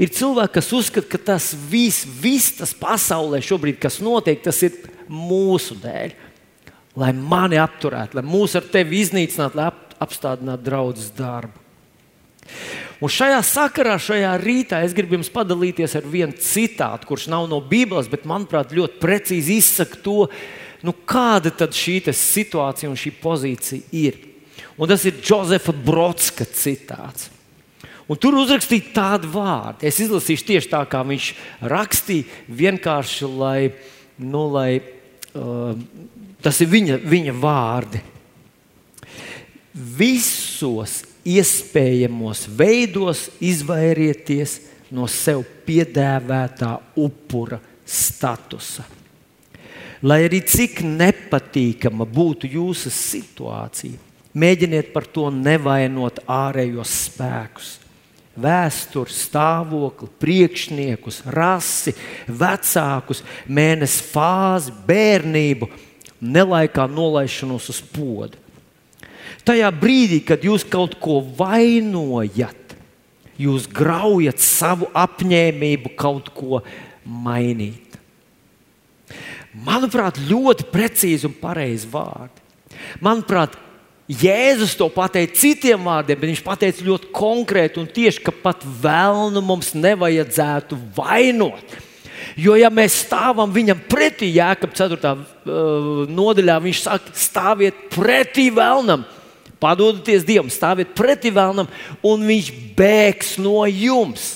Ir 0.00 0.10
cilvēki, 0.14 0.54
kas 0.56 0.70
uzskata, 0.72 1.08
ka 1.12 1.20
tas 1.32 1.50
viss, 1.70 2.06
vis 2.22 2.50
tas 2.56 2.72
pasaulē 2.76 3.40
šobrīd, 3.44 3.78
kas 3.82 4.00
notiek, 4.04 4.40
tas 4.42 4.62
ir 4.64 4.76
mūsu 5.12 5.76
dēļ. 5.82 6.16
Lai 6.98 7.12
mani 7.14 7.60
apturētu, 7.60 8.18
lai 8.18 8.24
mūs 8.26 8.56
ar 8.58 8.66
tevi 8.72 9.02
iznīcinātu, 9.04 9.60
lai 9.60 9.68
apstādinātu 10.02 10.66
draudzes 10.66 11.12
darbu. 11.14 11.66
Un 12.98 13.12
šajā 13.12 13.38
sakarā, 13.46 13.94
šajā 14.02 14.32
rītā 14.42 14.80
es 14.82 14.94
gribu 14.96 15.18
jums 15.18 15.30
padalīties 15.30 15.94
ar 16.00 16.06
vienu 16.08 16.34
citātu, 16.42 17.06
kurš 17.06 17.28
nav 17.30 17.46
no 17.50 17.60
Bībeles, 17.62 18.08
bet 18.10 18.26
manuprāt, 18.26 18.74
ļoti 18.74 18.98
precīzi 19.02 19.60
izsaka 19.60 20.00
to, 20.02 20.16
nu, 20.86 20.94
kāda 21.08 21.52
tad 21.54 21.74
šī 21.76 22.00
situācija 22.14 22.90
un 22.90 22.98
šī 22.98 23.12
pozīcija 23.22 23.94
ir. 23.96 24.18
Un 24.78 24.90
tas 24.90 25.04
ir 25.08 25.18
Josefa 25.24 25.74
Brodska 25.74 26.46
citāts. 26.46 27.32
Un 28.08 28.16
tur 28.16 28.38
uzrakstīja 28.40 28.94
tādu 28.94 29.28
vārdu. 29.34 29.84
Es 29.84 29.98
izlasīšu 30.00 30.46
tieši 30.48 30.70
tā, 30.72 30.80
kā 30.88 31.02
viņš 31.04 31.32
rakstīja, 31.68 32.24
vienkārši 32.48 33.28
lai, 33.28 33.72
nu, 34.22 34.46
lai 34.54 34.78
uh, 34.80 35.74
tas 36.40 36.62
ir 36.64 36.70
viņa, 36.72 37.00
viņa 37.04 37.34
vārdi. 37.36 38.00
Visos 39.98 41.02
iespējamos 41.28 42.46
veidos 42.56 43.26
izvairieties 43.44 44.56
no 44.94 45.04
sev 45.10 45.42
piedēvētā 45.66 46.78
upura 46.96 47.60
statusa 47.84 48.86
lai 50.02 50.22
arī 50.28 50.40
cik 50.46 50.82
nepatīkama 50.86 52.06
būtu 52.06 52.50
jūsu 52.52 52.92
situācija, 52.92 53.98
mēģiniet 54.38 54.92
par 54.94 55.08
to 55.10 55.28
nevainot 55.34 56.22
ārējos 56.28 56.94
spēkus. 57.08 57.76
Vēsturi, 58.38 59.10
stāvokli, 59.10 60.06
priekšniekus, 60.22 61.24
rasi, 61.34 61.90
vecākus, 62.30 63.24
mēnesi 63.50 64.04
fāzi, 64.12 64.70
bērnību, 64.86 65.66
nelaikā 66.22 66.86
nolaišanos 66.86 67.66
uz 67.72 67.80
podu. 67.82 68.38
Tajā 69.42 69.72
brīdī, 69.74 70.20
kad 70.22 70.46
jūs 70.46 70.62
kaut 70.70 70.94
ko 71.02 71.18
vainojat, 71.38 72.76
jūs 73.42 73.66
graujat 73.74 74.38
savu 74.44 74.86
apņēmību 74.94 75.96
kaut 75.98 76.30
ko 76.36 76.62
mainīt. 77.02 77.87
Manuprāt, 79.64 80.20
ļoti 80.28 80.68
precīzi 80.72 81.26
un 81.28 81.34
pareizi 81.38 81.88
vārdi. 81.90 82.44
Manuprāt, 83.02 83.56
Jēzus 84.08 84.72
to 84.78 84.86
pateica 84.88 85.36
citiem 85.36 85.82
vārdiem, 85.84 86.16
bet 86.16 86.30
viņš 86.30 86.40
pateica 86.46 86.84
ļoti 86.86 87.10
konkrēti 87.12 87.76
un 87.82 87.90
tieši, 87.92 88.22
ka 88.24 88.32
pat 88.32 88.62
vēlnu 88.64 89.42
mums 89.44 89.74
nevajadzētu 89.76 90.78
vainot. 90.96 91.76
Jo, 92.38 92.54
ja 92.56 92.70
mēs 92.72 93.02
stāvam 93.04 93.52
viņam 93.52 93.82
pretī, 93.90 94.30
Jēkab 94.32 94.72
4. 94.76 95.12
Uh, 95.12 96.02
nodaļā, 96.08 96.56
viņš 96.64 96.80
saka, 96.86 97.12
stāviet 97.18 97.84
pretī 97.92 98.48
vēlnam, 98.54 99.04
padodieties 99.60 100.24
Dievam, 100.24 100.48
stāviet 100.52 100.94
pretī 100.96 101.32
vēlnam, 101.34 101.68
un 102.00 102.26
viņš 102.28 102.50
bēgs 102.78 103.36
no 103.42 103.60
jums. 103.68 104.30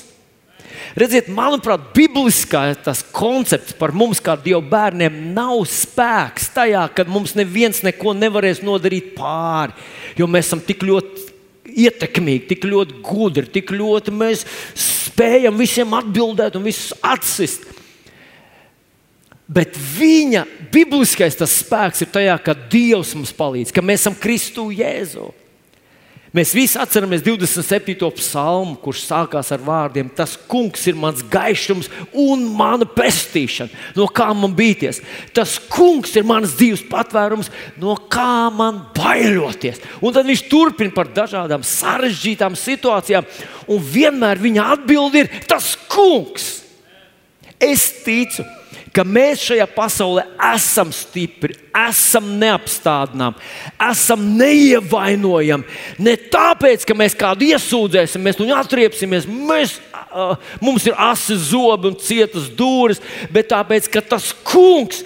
Redziet, 0.99 1.29
manuprāt, 1.33 1.91
bibliskais 1.97 3.03
koncepts 3.15 3.75
par 3.79 3.95
mums, 3.97 4.21
kā 4.23 4.37
Dieva 4.41 4.63
bērniem, 4.65 5.19
nav 5.37 5.65
spēks 5.71 6.51
tajā, 6.55 6.87
ka 6.95 7.07
mums 7.09 7.37
neviens 7.39 7.83
neko 7.87 8.15
nevarēs 8.19 8.63
nodarīt 8.65 9.13
pāri. 9.17 9.77
Jo 10.19 10.29
mēs 10.31 10.51
esam 10.51 10.63
tik 10.65 10.85
ļoti 10.87 11.29
ietekmīgi, 11.73 12.49
tik 12.51 12.67
ļoti 12.69 12.99
gudri, 13.05 13.49
tik 13.49 13.73
ļoti 13.73 14.15
mēs 14.15 14.47
spējam 14.79 15.59
visiem 15.61 15.95
atbildēt 15.97 16.59
un 16.59 16.67
visus 16.67 16.93
atsist. 17.01 17.69
Bet 19.53 19.77
viņa 19.77 20.47
bibliskais 20.73 21.37
spēks 21.37 22.05
ir 22.05 22.11
tajā, 22.13 22.37
ka 22.41 22.55
Dievs 22.57 23.13
mums 23.19 23.35
palīdz, 23.37 23.73
ka 23.75 23.85
mēs 23.85 24.05
esam 24.05 24.17
Kristu 24.17 24.71
Jēzu. 24.73 25.29
Mēs 26.33 26.55
visi 26.57 26.79
atceramies 26.81 27.21
27. 27.27 28.07
psalmu, 28.17 28.79
kurš 28.81 29.03
sākās 29.05 29.51
ar 29.53 29.61
vārdiem: 29.61 30.09
Tas 30.17 30.33
kungs 30.49 30.87
ir 30.89 30.97
mans 30.97 31.21
gaišums 31.29 31.91
un 32.17 32.47
mana 32.57 32.89
pestīšana. 32.89 33.69
No 33.99 34.07
kā 34.09 34.31
man 34.33 34.55
bīties? 34.57 35.03
Tas 35.37 35.59
kungs 35.73 36.15
ir 36.17 36.25
mans 36.25 36.55
dzīves 36.57 36.87
patvērums, 36.89 37.53
no 37.77 37.99
kā 38.09 38.49
man 38.49 38.81
bailoties. 38.97 39.83
Un 40.01 40.17
tad 40.17 40.25
viņš 40.31 40.47
turpina 40.49 40.97
par 40.97 41.13
dažādām 41.13 41.67
sarežģītām 41.69 42.57
situācijām, 42.57 43.29
un 43.69 43.85
vienmēr 43.93 44.41
viņa 44.41 44.71
atbild 44.79 45.21
ir: 45.21 45.29
Tas 45.45 45.75
kungs! 45.93 46.63
Es 47.63 47.85
ticu, 48.03 48.43
ka 48.93 49.05
mēs 49.09 49.47
šajā 49.49 49.67
pasaulē 49.73 50.25
esam 50.53 50.93
stipri, 50.95 51.57
esam 51.89 52.29
neapstādināmi, 52.41 53.41
esam 53.89 54.27
neievainojami. 54.37 55.81
Ne 56.05 56.17
tāpēc, 56.33 56.85
ka 56.89 56.97
mēs 56.97 57.17
kādu 57.19 57.49
iesūdzēsim, 57.49 58.23
mēs 58.25 58.41
viņu 58.41 58.59
atriepsimies, 58.59 59.29
mēs, 59.29 59.79
uh, 60.13 60.37
mums 60.61 60.87
ir 60.89 60.99
asi 61.01 61.39
zobi 61.41 61.93
un 61.93 61.99
cietas 62.01 62.51
dūris, 62.59 63.01
bet 63.33 63.51
tāpēc, 63.55 63.89
ka 63.93 64.05
tas 64.15 64.31
kungs 64.45 65.03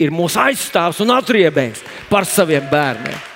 ir 0.00 0.12
mūsu 0.14 0.40
aizstāvs 0.40 1.00
un 1.04 1.16
atriebējs 1.16 1.84
par 2.12 2.28
saviem 2.28 2.68
bērniem. 2.70 3.29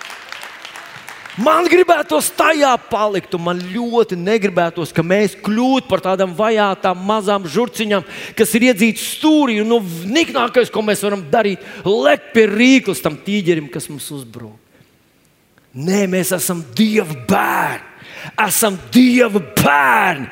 Man 1.35 1.67
gribētos 1.67 2.29
tajā 2.39 2.71
palikt, 2.87 3.33
un 3.35 3.43
man 3.43 3.63
ļoti 3.73 4.15
negribētos, 4.15 4.93
ka 4.95 5.03
mēs 5.03 5.33
kļūtu 5.43 5.89
par 5.91 6.03
tādām 6.05 6.31
vajātām 6.39 7.01
mazām 7.09 7.49
žurciņām, 7.51 8.05
kas 8.39 8.55
ir 8.55 8.69
iedzītas 8.69 9.09
stūrī. 9.17 9.57
Un 9.65 9.73
nu, 9.73 9.81
niknākais, 10.07 10.71
ko 10.71 10.85
mēs 10.87 11.03
varam 11.03 11.25
darīt, 11.33 11.65
lekt 11.83 12.31
pie 12.37 12.47
rīkles 12.51 13.03
tam 13.03 13.19
tīģerim, 13.27 13.67
kas 13.73 13.91
mums 13.91 14.07
uzbrūk. 14.15 14.55
Nē, 15.75 16.05
mēs 16.07 16.31
esam 16.37 16.63
Dieva 16.79 17.17
bērni. 17.27 17.94
Esam 18.41 18.77
Dieva 18.93 19.41
bērni, 19.41 20.29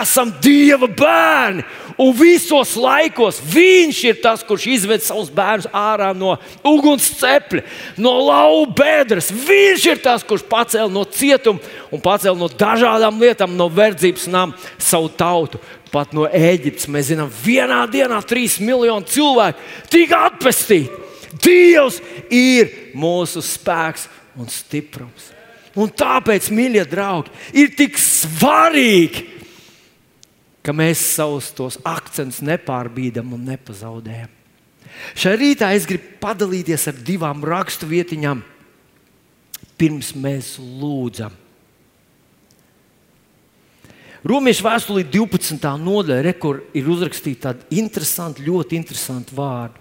esam 0.00 0.32
Dieva 0.42 0.88
bērni. 0.90 1.64
Un 1.96 2.10
visos 2.12 2.74
laikos 2.76 3.38
viņš 3.40 4.00
ir 4.04 4.18
tas, 4.20 4.42
kurš 4.44 4.66
izved 4.68 5.04
savus 5.04 5.30
bērnus 5.32 5.68
ārā 5.72 6.10
no 6.12 6.34
uguns 6.66 7.06
cepļa, 7.16 7.62
no 7.96 8.12
lauva 8.26 8.66
bedres. 8.76 9.30
Viņš 9.32 9.86
ir 9.94 10.02
tas, 10.04 10.24
kurš 10.26 10.44
pacēla 10.50 10.92
no 10.92 11.06
cietuma 11.08 11.62
un 11.88 12.02
pacēla 12.04 12.36
no 12.36 12.50
dažādām 12.52 13.22
lietām, 13.22 13.56
no 13.56 13.70
verdzības 13.72 14.28
nama 14.28 14.76
savu 14.76 15.08
tautu. 15.16 15.62
Pat 15.88 16.12
no 16.12 16.26
Ēģiptes 16.28 16.90
mēs 16.92 17.08
zinām, 17.14 17.30
vienā 17.44 17.86
dienā 17.88 18.18
trīs 18.28 18.58
miljoni 18.60 19.08
cilvēku 19.08 19.88
tika 19.92 20.26
atpestīti. 20.28 21.04
Dievs 21.42 22.02
ir 22.32 22.92
mūsu 22.96 23.40
spēks 23.44 24.06
un 24.36 24.52
stiprums. 24.52 25.35
Un 25.76 25.92
tāpēc, 25.92 26.48
mīļie 26.56 26.86
draugi, 26.88 27.32
ir 27.52 27.74
tik 27.76 27.98
svarīgi, 28.00 29.26
ka 30.64 30.72
mēs 30.74 31.02
savus 31.14 31.52
tos 31.54 31.76
akcentus 31.86 32.40
nepārbīdam 32.42 33.36
un 33.36 33.44
nepazaudējam. 33.52 34.32
Šai 35.16 35.34
rītā 35.36 35.70
es 35.76 35.84
gribu 35.88 36.16
padalīties 36.22 36.88
ar 36.90 36.96
divām 37.06 37.44
raksturvietiņām, 37.44 38.40
pirms 39.76 40.14
mēs 40.16 40.54
lūdzam. 40.58 41.34
Romiešu 44.26 44.64
vēstulī 44.66 45.04
12. 45.06 45.68
nodaļa, 45.78 46.32
kur 46.40 46.64
ir 46.74 46.88
uzrakstīta 46.90 47.52
tāda 47.52 47.68
interesanta, 47.78 48.42
ļoti 48.42 48.80
interesanta 48.80 49.36
vārda. 49.36 49.78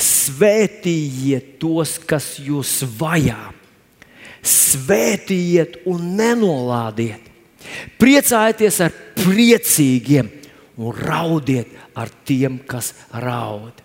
Svētījiet 0.00 1.58
tos, 1.62 1.98
kas 2.08 2.32
jūs 2.42 2.80
vajā, 2.98 3.52
svētījiet 4.42 5.82
un 5.88 6.14
nenolādiet. 6.18 7.24
Priecājieties 8.00 8.80
ar 8.86 8.94
priecīgiem 9.18 10.30
un 10.78 10.94
raudiet 10.94 11.74
ar 11.98 12.10
tiem, 12.24 12.60
kas 12.66 12.92
raud. 13.12 13.84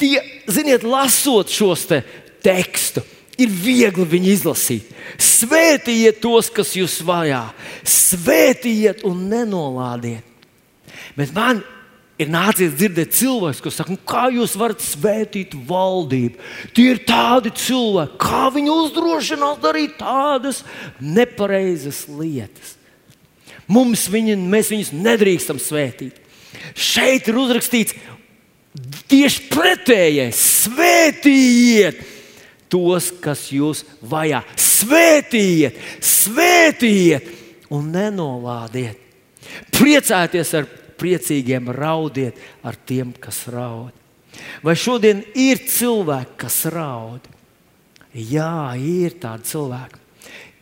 Tie, 0.00 0.16
ziniet, 0.48 0.86
lasot 0.88 1.52
šos 1.52 1.84
te 1.90 2.00
tekstus, 2.40 3.04
ir 3.40 3.52
viegli 3.52 4.06
viņu 4.08 4.32
izlasīt. 4.34 4.88
Svētījiet 5.20 6.20
tos, 6.22 6.50
kas 6.52 6.72
jūs 6.76 6.98
vajā, 7.06 7.42
svētījiet 7.88 9.04
un 9.08 9.26
nenolādiet. 9.30 10.24
Bet 11.16 11.32
man 11.36 11.62
ir 12.20 12.30
nācies 12.32 12.74
dzirdēt 12.76 13.14
cilvēkus, 13.16 13.62
kas 13.64 13.78
saka, 13.80 13.94
nu, 13.94 14.00
kā 14.06 14.26
jūs 14.34 14.56
varat 14.60 14.82
svētīt 14.84 15.54
valdību. 15.68 16.40
Tie 16.76 16.90
ir 16.92 17.02
tādi 17.08 17.52
cilvēki, 17.56 18.18
kā 18.20 18.50
viņi 18.54 18.74
uzdrošinās 18.74 19.60
darīt 19.62 19.96
tādas 20.00 20.62
nepareizas 21.00 22.04
lietas. 22.12 22.76
Mums 23.70 24.08
viņi, 24.10 24.36
mēs 24.50 24.72
viņus 24.72 24.94
nedrīkstam 24.98 25.60
svētīt. 25.62 26.16
Šeit 26.74 27.28
ir 27.30 27.38
uzrakstīts 27.38 27.94
tieši 29.10 29.46
pretējais. 29.50 30.40
Svētījiet 30.64 32.02
tos, 32.70 33.10
kas 33.22 33.46
jūs 33.54 33.84
vajā. 34.02 34.42
Svētījiet, 34.58 35.78
svētījiet 36.04 37.30
un 37.72 37.92
nenolādiet. 37.94 38.98
Priecājieties 39.74 40.52
ar 40.58 40.68
priecīgiem, 41.00 41.70
raudiet 41.74 42.38
ar 42.66 42.76
tiem, 42.76 43.14
kas 43.16 43.46
raud. 43.52 43.96
Vai 44.64 44.76
šodien 44.78 45.22
ir 45.34 45.60
cilvēki, 45.68 46.36
kas 46.44 46.62
raud? 46.72 47.26
Jā, 48.14 48.74
ir 48.76 49.16
tādi 49.22 49.48
cilvēki. 49.50 50.00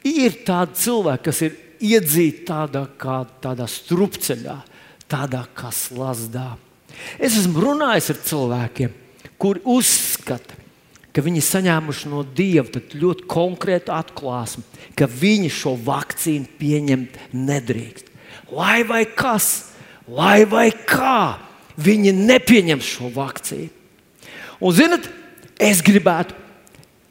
Ir 0.09 0.39
tādi 0.47 0.79
cilvēki, 0.79 1.25
kas 1.29 1.43
ir 1.47 1.59
iedzīti 1.85 2.47
tādā, 2.49 2.85
kā, 3.01 3.23
tādā 3.43 3.67
strupceļā, 3.71 4.57
tādā 5.11 5.45
kā 5.57 5.73
slazdā. 5.75 6.53
Es 7.19 7.37
esmu 7.39 7.63
runājis 7.63 8.11
ar 8.13 8.23
cilvēkiem, 8.29 8.97
kuri 9.39 9.63
uzskata, 9.69 10.57
ka 11.15 11.25
viņi 11.25 11.43
saņēmuši 11.43 12.11
no 12.13 12.23
Dieva 12.23 12.83
ļoti 12.95 13.27
konkrētu 13.31 13.95
atklāsmi, 13.95 14.65
ka 14.99 15.09
viņi 15.11 15.51
šo 15.53 15.75
vakcīnu 15.87 16.59
pieņemt 16.61 17.19
nedrīkst. 17.35 18.13
Lai 18.55 18.83
vai 18.87 19.05
kas, 19.07 19.68
lai 20.17 20.45
vai 20.49 20.69
kā, 20.73 21.39
viņi 21.79 22.15
nepieņem 22.17 22.83
šo 22.85 23.13
vakcīnu. 23.15 23.73
Un, 24.59 24.75
zinot, 24.75 25.05
es 25.63 25.83
gribētu 25.85 26.35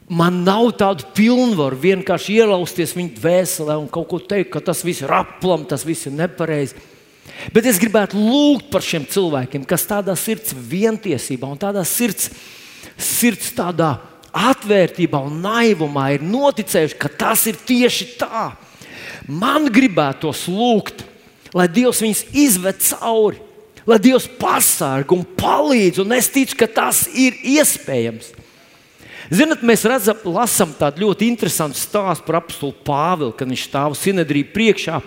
Man 0.08 0.46
nav 0.48 0.70
tādu 0.80 1.04
pilnvaru 1.18 1.76
vienkārši 1.84 2.38
ielausties 2.40 2.94
viņa 2.96 3.18
dvēselē 3.18 3.76
un 3.76 3.90
kaut 3.92 4.08
ko 4.08 4.20
teikt, 4.24 4.54
ka 4.54 4.62
tas 4.64 4.80
viss 4.88 5.04
ir 5.04 5.12
aplam, 5.12 5.66
tas 5.68 5.84
viss 5.84 6.08
ir 6.08 6.14
nepareizi. 6.16 6.80
Bet 7.52 7.68
es 7.68 7.80
gribētu 7.82 8.16
lūgt 8.16 8.70
par 8.72 8.86
šiem 8.88 9.04
cilvēkiem, 9.04 9.66
kas 9.68 9.84
tādā 9.90 10.16
sirds 10.16 10.56
vientiesībā 10.56 11.50
un 11.52 11.60
tādā 11.60 11.84
sirds, 11.84 12.30
sirds 12.96 13.52
tādā 13.58 13.98
atvērtībā 14.32 15.20
un 15.28 15.42
naivumā 15.44 16.14
ir 16.16 16.24
noticējuši, 16.24 17.00
ka 17.04 17.12
tas 17.12 17.44
ir 17.52 17.60
tieši 17.68 18.08
tā. 18.22 18.46
Man 19.28 19.68
gribētos 19.76 20.46
lūgt, 20.48 21.04
lai 21.56 21.68
Dievs 21.72 22.02
viņus 22.04 22.24
izved 22.36 22.82
cauri, 22.90 23.40
lai 23.88 24.00
Dievs 24.04 24.28
pasargā 24.40 25.16
un 25.16 25.24
palīdz, 25.38 26.02
un 26.04 26.18
es 26.18 26.32
ticu, 26.34 26.58
ka 26.60 26.68
tas 26.68 27.06
ir 27.16 27.38
iespējams. 27.44 28.34
Ziniet, 29.28 29.60
mēs 29.66 29.84
redzam, 29.84 30.20
lasām 30.32 30.72
tādu 30.78 31.04
ļoti 31.04 31.28
interesantu 31.28 31.76
stāstu 31.76 32.24
par 32.24 32.38
apstulu 32.40 32.72
Pāvilu, 32.88 33.34
kad 33.36 33.50
viņš 33.50 33.66
stāv 33.68 33.96
sinedriju 34.00 34.48
priekšā, 34.54 35.02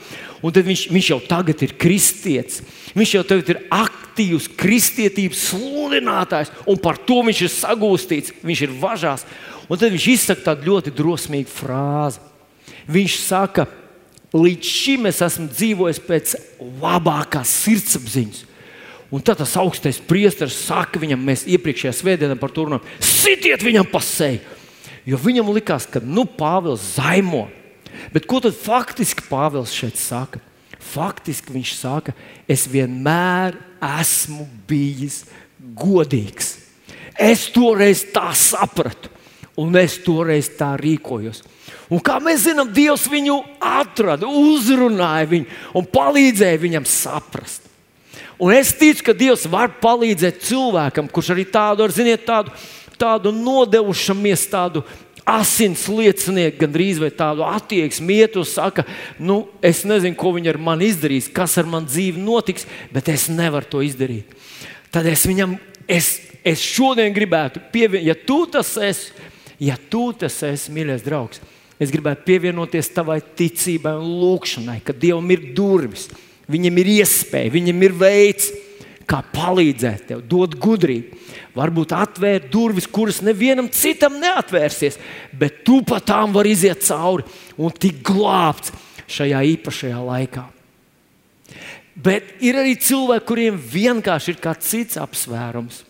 un 0.44 0.52
viņš, 0.52 0.82
viņš 0.92 1.08
jau 1.14 1.18
tagad 1.24 1.62
ir 1.64 1.72
kristietis. 1.80 2.60
Viņš 2.92 3.14
jau 3.14 3.22
tagad 3.24 3.52
ir 3.54 3.62
aktīvs 3.72 4.50
kristietības 4.60 5.46
sludinātājs, 5.52 6.52
un 6.68 6.76
par 6.82 7.00
to 7.00 7.22
viņš 7.24 7.42
ir 7.46 7.52
sagūstīts, 7.54 8.34
viņš 8.44 8.64
ir 8.66 8.76
važās. 8.82 9.24
Un 9.70 9.80
tad 9.80 9.94
viņš 9.94 10.08
izsaka 10.12 10.50
tādu 10.50 10.68
ļoti 10.68 10.92
drosmīgu 10.92 11.52
frāzi. 11.54 12.20
Viņš 12.90 13.16
saka, 13.22 13.68
līdz 14.36 14.70
šim 14.70 15.08
es 15.10 15.20
esmu 15.24 15.48
dzīvojis 15.50 16.00
pēc 16.06 16.36
labākās 16.82 17.52
sirdsapziņas. 17.64 18.46
Un 19.10 19.22
tad 19.26 19.40
tas 19.40 19.56
augstais 19.58 19.98
priesteris 20.06 20.54
saka 20.68 21.00
viņam, 21.02 21.22
mēs 21.26 21.42
iepriekšējā 21.50 21.92
svētdienā 21.98 22.36
par 22.38 22.52
to 22.54 22.68
runājām, 22.68 22.86
sitiet 23.02 23.64
viņam 23.66 23.88
pa 23.90 24.02
seju. 24.06 24.38
Jo 25.08 25.18
viņam 25.18 25.50
likās, 25.56 25.88
ka 25.90 26.02
nu, 26.04 26.26
Pāvils 26.28 26.94
zaimo. 26.94 27.48
Bet 28.14 28.28
ko 28.30 28.38
tad 28.44 28.54
faktiski 28.54 29.26
Pāvils 29.26 29.74
šeit 29.74 29.98
saka? 29.98 30.38
Faktiski 30.80 31.52
viņš 31.54 31.72
saka, 31.76 32.14
es 32.48 32.68
vienmēr 32.70 33.58
esmu 34.00 34.46
bijis 34.68 35.24
godīgs. 35.76 36.54
Es 37.20 37.48
toreiz 37.52 38.04
tā 38.14 38.30
sapratu, 38.36 39.10
un 39.60 39.76
es 39.80 39.98
toreiz 40.04 40.50
tā 40.58 40.72
rīkojos. 40.80 41.42
Un 41.90 42.02
kā 42.02 42.18
mēs 42.22 42.46
zinām, 42.46 42.70
Dievs 42.72 43.08
viņu 43.10 43.40
atrada, 43.60 44.28
uzrunāja 44.28 45.28
viņu 45.30 45.78
un 45.78 45.88
palīdzēja 45.90 46.62
viņam 46.62 46.86
saprast. 46.88 47.66
Un 48.40 48.54
es 48.56 48.72
ticu, 48.72 49.04
ka 49.10 49.14
Dievs 49.16 49.44
var 49.52 49.74
palīdzēt 49.82 50.40
cilvēkam, 50.48 51.10
kurš 51.12 51.34
arī 51.34 51.44
tādu, 51.52 51.84
ar, 51.84 51.92
ziniet, 51.92 52.24
tādu, 52.24 52.54
tādu 53.00 53.34
nodevušamies, 53.36 54.46
tādu 54.48 54.84
asins 55.28 55.84
liecinieku, 55.90 56.62
gandrīz 56.62 57.00
vai 57.02 57.10
tādu 57.14 57.44
attieksmi, 57.46 58.20
iet 58.22 58.38
uz 58.40 58.54
saka, 58.56 58.86
nu, 59.20 59.42
es 59.62 59.82
nezinu, 59.88 60.16
ko 60.18 60.32
viņi 60.36 60.54
ar 60.54 60.58
mani 60.62 60.88
izdarīs, 60.90 61.28
kas 61.32 61.58
ar 61.60 61.68
mani 61.70 61.90
dzīvi 61.90 62.22
notiks, 62.24 62.66
bet 62.94 63.10
es 63.12 63.28
nevaru 63.30 63.68
to 63.70 63.82
izdarīt. 63.84 64.32
Tad 64.90 65.06
es 65.06 65.26
viņam, 65.28 65.58
es, 65.90 66.16
es 66.42 66.64
šodien 66.64 67.12
gribētu 67.14 67.62
pievienot, 67.74 68.08
ja 68.08 68.16
tu 68.16 68.40
tas 68.50 68.72
esi, 68.80 69.12
ja 69.60 69.76
tu 69.90 70.08
tas 70.16 70.40
esi, 70.48 70.72
mīļais 70.74 71.04
draugs, 71.06 71.42
es 71.80 71.92
gribētu 71.92 72.26
pievienoties 72.26 72.90
tavai 72.96 73.20
ticībai 73.20 73.94
un 74.00 74.10
lūkšanai, 74.20 74.80
ka 74.84 74.96
Dievam 74.96 75.30
ir 75.32 75.52
durvis 75.56 76.08
Viņam 76.50 76.80
ir 76.82 76.90
iespēja, 76.98 77.52
viņam 77.54 77.82
ir 77.86 77.94
veids, 77.94 78.50
kā 79.10 79.20
palīdzēt 79.34 80.06
tev, 80.08 80.22
dot 80.26 80.56
gudrību. 80.58 81.18
Varbūt 81.54 81.94
atvērt 81.94 82.48
durvis, 82.50 82.86
kuras 82.90 83.20
nevienam 83.26 83.68
citam 83.74 84.16
neatvērsies, 84.22 84.98
bet 85.34 85.62
tu 85.66 85.80
pa 85.86 85.98
tām 86.02 86.34
vari 86.34 86.54
iziet 86.54 86.82
cauri 86.86 87.26
un 87.58 87.74
tikt 87.74 88.02
glābts 88.06 88.74
šajā 89.10 89.42
īpašajā 89.56 90.00
laikā. 90.06 90.46
Bet 92.00 92.36
ir 92.46 92.58
arī 92.62 92.76
cilvēki, 92.80 93.26
kuriem 93.28 93.58
vienkārši 93.58 94.32
ir 94.32 94.42
kāds 94.42 94.70
cits 94.70 94.98
apsvērums. 94.98 95.82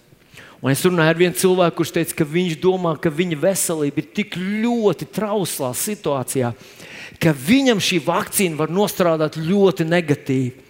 Un 0.61 0.73
es 0.75 0.83
runāju 0.85 1.15
ar 1.15 1.17
vienu 1.17 1.37
cilvēku, 1.41 1.79
kurš 1.79 1.93
teica, 1.95 2.17
ka 2.19 2.27
viņš 2.29 2.59
domā, 2.61 2.93
ka 3.01 3.09
viņa 3.09 3.39
veselība 3.41 4.03
ir 4.03 4.09
tik 4.13 4.37
ļoti 4.37 5.09
trauslā 5.09 5.71
situācijā, 5.73 6.51
ka 7.21 7.33
viņam 7.33 7.81
šī 7.81 8.01
vakcīna 8.05 8.61
var 8.61 8.73
nostrādāt 8.73 9.39
ļoti 9.41 9.89
negatīvi. 9.89 10.69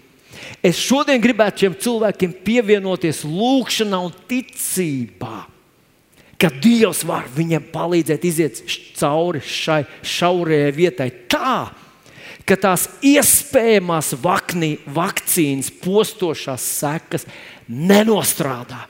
Es 0.63 0.79
šodien 0.79 1.21
gribētu 1.23 1.65
šiem 1.65 1.75
cilvēkiem 1.83 2.37
pievienoties 2.47 3.25
lūgšanā 3.27 3.99
un 4.07 4.15
ticībā, 4.31 5.45
ka 6.41 6.49
Dievs 6.63 7.03
var 7.05 7.27
viņiem 7.35 7.67
palīdzēt 7.73 8.25
iziet 8.25 8.63
cauri 8.97 9.43
šai 9.45 9.83
šaurajai 10.07 10.71
vietai 10.77 11.11
tā, 11.29 11.67
ka 12.47 12.57
tās 12.59 12.87
iespējamās 13.05 14.15
vaknī, 14.23 14.77
vakcīnas 14.91 15.69
postošās 15.83 16.65
sekas 16.81 17.27
nenostrādā, 17.69 18.87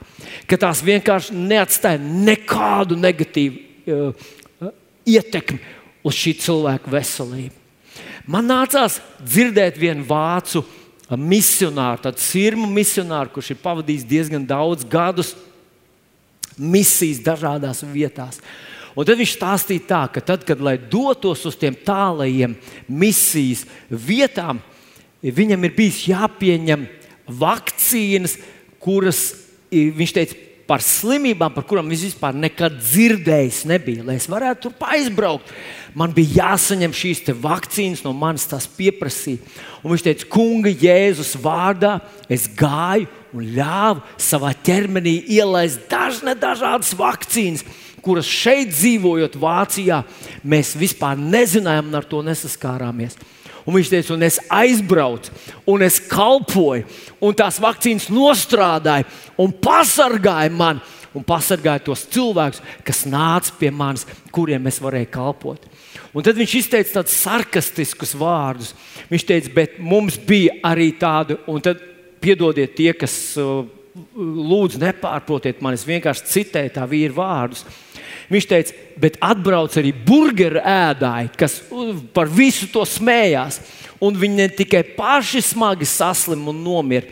ka 0.49 0.59
tās 0.59 0.83
vienkārši 0.85 1.35
neatstāja 1.37 2.01
nekādu 2.01 2.97
negatīvu 2.99 3.57
uh, 3.57 4.27
ietekmi 5.07 5.59
uz 6.05 6.17
šī 6.17 6.35
cilvēka 6.41 6.91
veselību. 6.91 7.57
Man 8.29 8.47
nācās 8.49 8.99
dzirdēt 9.21 9.79
vienu 9.81 10.05
vācu 10.07 10.63
misionāru, 11.17 12.03
tādu 12.05 12.21
sirmu 12.23 12.67
misionāru, 12.71 13.33
kurš 13.33 13.53
ir 13.53 13.63
pavadījis 13.63 14.07
diezgan 14.07 14.45
daudz 14.47 14.85
gadus 14.87 15.33
misijas 16.57 17.21
dažādās 17.25 17.83
vietās. 17.91 18.39
Un 18.95 19.07
tad 19.07 19.19
viņš 19.19 19.35
stāstīja 19.37 19.87
tā, 19.87 20.01
ka 20.11 20.23
tad, 20.23 20.43
kad 20.47 20.59
dotos 20.91 21.45
uz 21.47 21.55
tiem 21.59 21.75
tālajiem 21.75 22.55
misijas 22.87 23.63
vietām, 23.89 24.59
viņam 25.23 25.67
ir 25.67 25.75
bijis 25.77 26.01
jāpieņem 26.11 26.87
vakcīnas, 27.39 28.35
kuras 28.81 29.21
viņš 29.71 30.15
teica, 30.15 30.39
par 30.71 30.79
slimībām, 30.85 31.51
par 31.51 31.65
kurām 31.67 31.89
viņš 31.91 32.03
vispār 32.11 32.35
nekad 32.37 32.77
dzirdējis 32.79 33.63
nebija. 33.67 34.05
Lai 34.07 34.15
es 34.15 34.27
varētu 34.31 34.69
tur 34.69 34.91
aizbraukt, 34.93 35.49
man 35.97 36.13
bija 36.15 36.45
jāsaņem 36.45 36.93
šīs 36.95 37.25
vakcīnas, 37.43 38.03
no 38.05 38.13
manis 38.15 38.47
tās 38.47 38.69
pieprasīja. 38.77 39.41
Un 39.83 39.91
viņš 39.91 40.05
teica, 40.05 40.29
Kunga, 40.31 40.71
Jēzus 40.71 41.33
vārdā 41.43 41.97
es 42.31 42.47
gāju 42.47 43.09
un 43.35 43.51
ļāvu 43.57 44.05
savā 44.21 44.53
ķermenī 44.63 45.17
ielaist 45.35 45.89
dažne 45.91 46.37
dažādas 46.39 46.95
vakcīnas. 46.95 47.65
Kuras 48.01 48.25
šeit 48.25 48.71
dzīvojot 48.71 49.35
Vācijā, 49.37 49.99
mēs 50.41 50.71
vispār 50.79 51.19
nezinājām, 51.19 51.91
un 51.91 51.99
ar 51.99 52.07
to 52.07 52.23
nesaskārāmies. 52.25 53.19
Un 53.65 53.75
viņš 53.77 53.91
teica, 53.91 54.13
un 54.15 54.25
es 54.25 54.39
aizbraucu, 54.51 55.33
un 55.69 55.83
es 55.85 55.99
kalpoju, 56.11 56.87
un 57.21 57.37
tās 57.37 57.59
vakcīnas 57.61 58.09
nostrādāja 58.13 59.07
un 59.41 59.53
pasargāja 59.53 60.53
mani. 60.53 60.83
Un 61.11 61.25
pasargāja 61.27 61.81
tos 61.83 62.05
cilvēkus, 62.07 62.61
kas 62.87 63.01
nāca 63.03 63.51
pie 63.59 63.67
manis, 63.75 64.05
kuriem 64.31 64.69
es 64.71 64.77
varēju 64.79 65.09
kalpot. 65.11 65.65
Un 66.15 66.23
tad 66.23 66.39
viņš 66.39 66.53
izteica 66.55 66.93
tādus 66.93 67.17
sarkastiskus 67.19 68.13
vārdus. 68.15 68.69
Viņš 69.11 69.25
teica, 69.27 69.51
bet 69.57 69.75
mums 69.83 70.15
bija 70.15 70.55
arī 70.71 70.93
tādi, 70.95 71.35
un 71.51 71.59
tad 71.63 71.83
piedodiet 72.23 72.77
tie, 72.77 72.93
kas 72.95 73.17
uh, 73.43 73.65
lūdzu 74.15 74.79
nepārprotiet 74.81 75.61
mani, 75.63 75.79
es 75.79 75.87
vienkārši 75.87 76.29
citēju 76.31 76.75
tā 76.75 76.85
vīra 76.89 77.15
vārdus. 77.17 77.65
Viņš 78.31 78.47
teica, 78.47 78.75
bet 79.01 79.17
atbrauc 79.23 79.75
arī 79.79 79.91
burgeru 79.91 80.61
ēdāji, 80.63 81.33
kas 81.39 81.57
par 82.15 82.31
visu 82.31 82.69
to 82.71 82.85
smējās. 82.87 83.59
Un 84.01 84.15
viņi 84.17 84.39
ne 84.39 84.47
tikai 84.49 84.81
paši 84.95 85.43
smagi 85.45 85.85
saslim 85.85 86.47
un 86.49 86.63
nomira, 86.63 87.05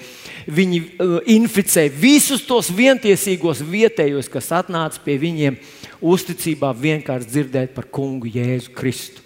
viņi 0.49 0.79
uh, 0.81 1.17
inficēja 1.29 1.91
visus 1.93 2.41
tos 2.47 2.71
vientiesīgos 2.73 3.61
vietējos, 3.61 4.31
kas 4.31 4.49
atnāca 4.57 5.01
pie 5.03 5.19
viņiem 5.21 5.59
uzticībā 5.99 6.71
vienkārši 6.73 7.29
dzirdēt 7.29 7.75
par 7.75 7.89
kungu 7.93 8.31
Jēzu 8.31 8.73
Kristu. 8.73 9.25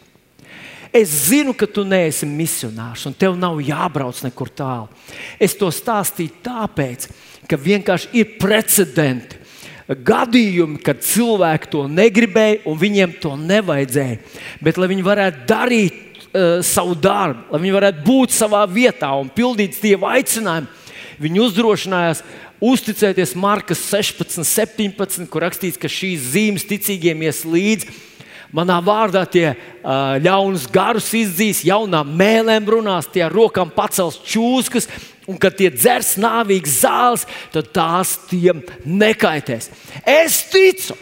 Es 0.94 1.10
zinu, 1.30 1.56
ka 1.58 1.66
tu 1.66 1.82
neesi 1.88 2.28
misionārs 2.30 3.08
un 3.10 3.16
tev 3.18 3.34
nav 3.40 3.58
jābrauc 3.66 4.20
nekur 4.28 4.52
tālu. 4.54 4.90
Es 5.42 5.56
to 5.58 5.72
stāstīju 5.74 6.36
tāpēc, 6.46 7.08
ka 7.08 7.33
vienkārši 7.50 8.12
ir 8.18 8.36
precedenti 8.42 9.42
gadījumi, 9.88 10.80
kad 10.84 11.02
cilvēki 11.04 11.70
to 11.74 11.88
negribēja 11.92 12.62
un 12.70 12.80
viņiem 12.80 13.18
to 13.22 13.36
nevajadzēja. 13.40 14.20
Bet, 14.64 14.80
lai 14.80 14.90
viņi 14.92 15.04
varētu 15.06 15.44
darīt 15.50 16.24
uh, 16.32 16.62
savu 16.66 16.96
darbu, 16.96 17.50
lai 17.52 17.62
viņi 17.66 17.76
varētu 17.76 18.06
būt 18.06 18.36
savā 18.36 18.64
vietā 18.70 19.12
un 19.20 19.32
pildīt 19.34 19.76
dieva 19.84 20.16
aicinājumu, 20.18 20.72
viņi 21.24 21.44
uzdrošinājās 21.44 22.24
uzticēties 22.64 23.36
Markas 23.36 23.84
16, 23.92 24.46
17, 24.48 25.28
kur 25.32 25.44
rakstīts, 25.44 25.80
ka 25.80 25.92
šīs 25.92 26.32
zīmes 26.32 26.68
ticīgiem 26.70 27.26
ies 27.28 27.44
līdzi. 27.44 27.92
Manā 28.54 28.78
vārdā 28.86 29.24
tie 29.28 29.48
uh, 29.50 30.14
ļaunus 30.22 30.68
garus 30.72 31.10
izdzīs, 31.18 31.64
jaunām 31.66 32.12
mēlēm 32.16 32.68
runās, 32.70 33.10
tie 33.10 33.26
ar 33.26 33.34
rokām 33.34 33.72
pacels 33.74 34.20
čūskas, 34.30 34.88
Un, 35.30 35.38
kad 35.40 35.56
tie 35.56 35.70
dzers 35.72 36.18
nāvīgas 36.20 36.82
zāles, 36.84 37.26
tad 37.54 37.72
tās 37.76 38.18
tiem 38.28 38.60
nekaitēs. 38.84 39.70
Es 40.04 40.42
ticu, 40.52 40.98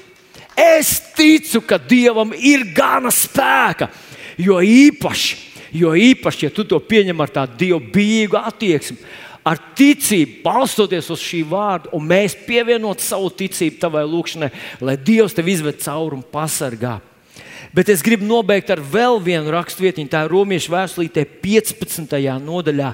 es 0.54 0.94
ticu, 1.18 1.64
ka 1.66 1.80
Dievam 1.82 2.36
ir 2.38 2.68
gana 2.76 3.10
spēka. 3.14 3.90
Jo 4.42 4.62
īpaši, 4.62 5.38
jo 5.76 5.96
īpaši 5.98 6.48
ja 6.48 6.54
tu 6.54 6.66
to 6.66 6.80
pieņem 6.80 7.20
ar 7.22 7.34
tādu 7.34 7.58
dievbijīgu 7.66 8.38
attieksmi, 8.40 8.98
ar 9.46 9.60
ticību, 9.78 10.42
balstoties 10.46 11.10
uz 11.14 11.22
šī 11.22 11.42
vārda, 11.50 11.90
un 11.98 12.06
mēs 12.08 12.38
pievienot 12.46 13.02
savu 13.02 13.32
ticību 13.34 13.80
tavai 13.82 14.04
lūkšanai, 14.06 14.52
lai 14.86 14.98
Dievs 15.02 15.34
tevi 15.38 15.56
izved 15.56 15.82
cauri 15.82 16.20
un 16.20 16.26
pasargā. 16.26 17.00
Bet 17.72 17.90
es 17.90 18.04
gribu 18.04 18.28
nobeigt 18.28 18.70
ar 18.74 18.82
vēl 18.84 19.18
vienu 19.24 19.54
raksturvietiņu, 19.54 20.10
tā 20.12 20.26
ir 20.26 20.34
Romiešu 20.34 20.74
vēstulītē 20.74 21.24
15. 21.44 22.18
nodaļā, 22.44 22.90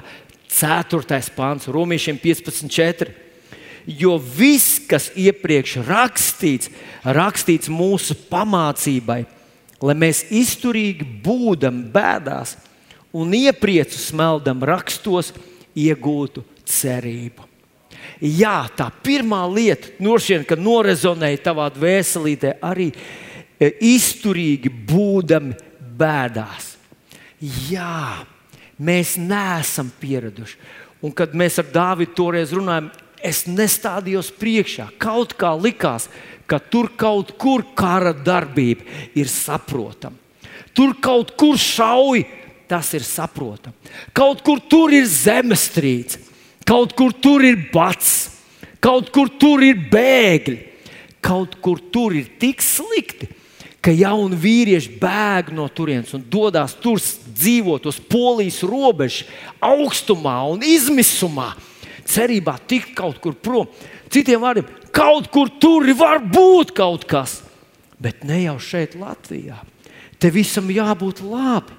4. 0.48 1.20
pāns, 1.36 1.68
Romiešiem 1.68 2.18
15.4. 2.20 3.12
Jo 3.88 4.18
viss, 4.20 4.80
kas 4.88 5.08
iepriekš 5.16 5.78
rakstīts, 5.86 6.68
rakstīts 7.04 7.70
mūsu 7.72 8.16
pamācībai, 8.28 9.22
lai 9.80 9.94
mēs 9.96 10.26
izturīgi 10.34 11.06
būdam 11.24 11.86
bēdās 11.92 12.58
un 13.16 13.32
iepriecu 13.32 13.96
smeldam 13.96 14.60
rakstos, 14.66 15.32
iegūtu 15.78 16.42
cerību. 16.68 17.46
Jā, 18.18 18.66
tā 18.74 18.88
pirmā 19.04 19.44
lieta, 19.46 19.92
nošķiet, 20.02 20.44
ka 20.48 20.58
norezonēja 20.58 21.40
tavā 21.44 21.68
dvēselītē, 21.70 22.56
arī 22.66 22.90
e, 22.90 23.70
izturīgi 23.94 24.72
būdam 24.88 25.52
bēdās. 25.98 26.74
Jā, 27.70 28.26
Mēs 28.78 29.16
neesam 29.18 29.90
pieraduši. 30.00 30.58
Un 31.02 31.12
kad 31.14 31.34
mēs 31.34 31.58
ar 31.62 31.68
Dāvidu 31.70 32.14
toreiz 32.18 32.52
runājam, 32.54 32.90
es 33.22 33.44
nestādījos 33.50 34.30
priekšā. 34.38 34.88
Kaut 35.02 35.34
kā 35.38 35.52
likās, 35.58 36.08
ka 36.48 36.58
tur 36.58 36.90
kaut 36.98 37.34
kur 37.38 37.64
kara 37.76 38.14
darbība 38.14 38.86
ir 39.18 39.30
saprotama. 39.30 40.16
Tur 40.74 40.94
kaut 41.02 41.34
kur 41.38 41.58
šauj, 41.58 42.22
tas 42.70 42.92
ir 42.94 43.04
saprotami. 43.06 43.74
Kaut 44.14 44.42
kur 44.46 44.60
tur 44.70 44.94
ir 44.94 45.06
zemestrīce, 45.10 46.20
kaut 46.66 46.94
kur 46.98 47.14
tur 47.14 47.42
ir 47.46 47.58
bats, 47.72 48.28
kaut 48.82 49.10
kur 49.14 49.32
tur 49.40 49.64
ir 49.66 49.80
bēgļi, 49.90 50.58
kaut 51.24 51.58
kur 51.64 51.82
tur 51.92 52.14
ir 52.14 52.30
tik 52.38 52.62
slikti, 52.62 53.26
ka 53.84 53.92
jauni 53.94 54.38
vīrieši 54.38 54.98
bēg 55.00 55.52
no 55.54 55.68
turienes 55.70 56.12
un 56.16 56.24
dodas 56.30 56.74
tur 56.82 56.98
dzīvot 57.00 57.86
uz 57.88 58.00
polijas 58.10 58.60
robežas, 58.66 59.28
augstumā 59.62 60.36
un 60.50 60.64
izmisumā, 60.66 61.52
cerībā 62.08 62.58
tikt 62.68 62.94
kaut 62.98 63.20
kur 63.22 63.36
prom. 63.38 63.70
Citiem 64.10 64.42
vārdiem, 64.42 64.68
kaut 64.94 65.28
kur 65.32 65.50
tur 65.60 65.86
var 65.98 66.22
būt 66.24 66.72
kaut 66.76 67.04
kas, 67.08 67.40
bet 68.00 68.24
ne 68.26 68.42
jau 68.46 68.56
šeit, 68.62 68.96
Latvijā. 68.98 69.60
Te 70.18 70.32
visam 70.34 70.66
jābūt 70.72 71.22
labi. 71.22 71.76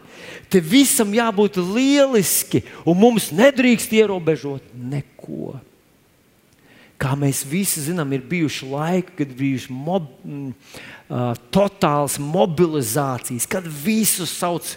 Te 0.50 0.60
visam 0.64 1.12
jābūt 1.14 1.60
lieliski, 1.62 2.64
un 2.88 2.98
mums 3.00 3.30
nedrīkst 3.36 3.92
ierobežot 4.00 4.72
neko. 4.74 5.60
Kā 7.00 7.14
mēs 7.16 7.46
visi 7.48 7.86
zinām, 7.86 8.12
ir 8.12 8.26
bijuši 8.28 8.68
laiki, 8.68 9.16
kad 9.22 9.30
bijuši 9.40 9.72
mob, 9.72 10.10
m, 10.28 10.50
uh, 11.08 11.30
totāls 11.54 12.18
mobilizācijas, 12.20 13.48
kad 13.48 13.68
visus 13.86 14.34
sauc 14.36 14.74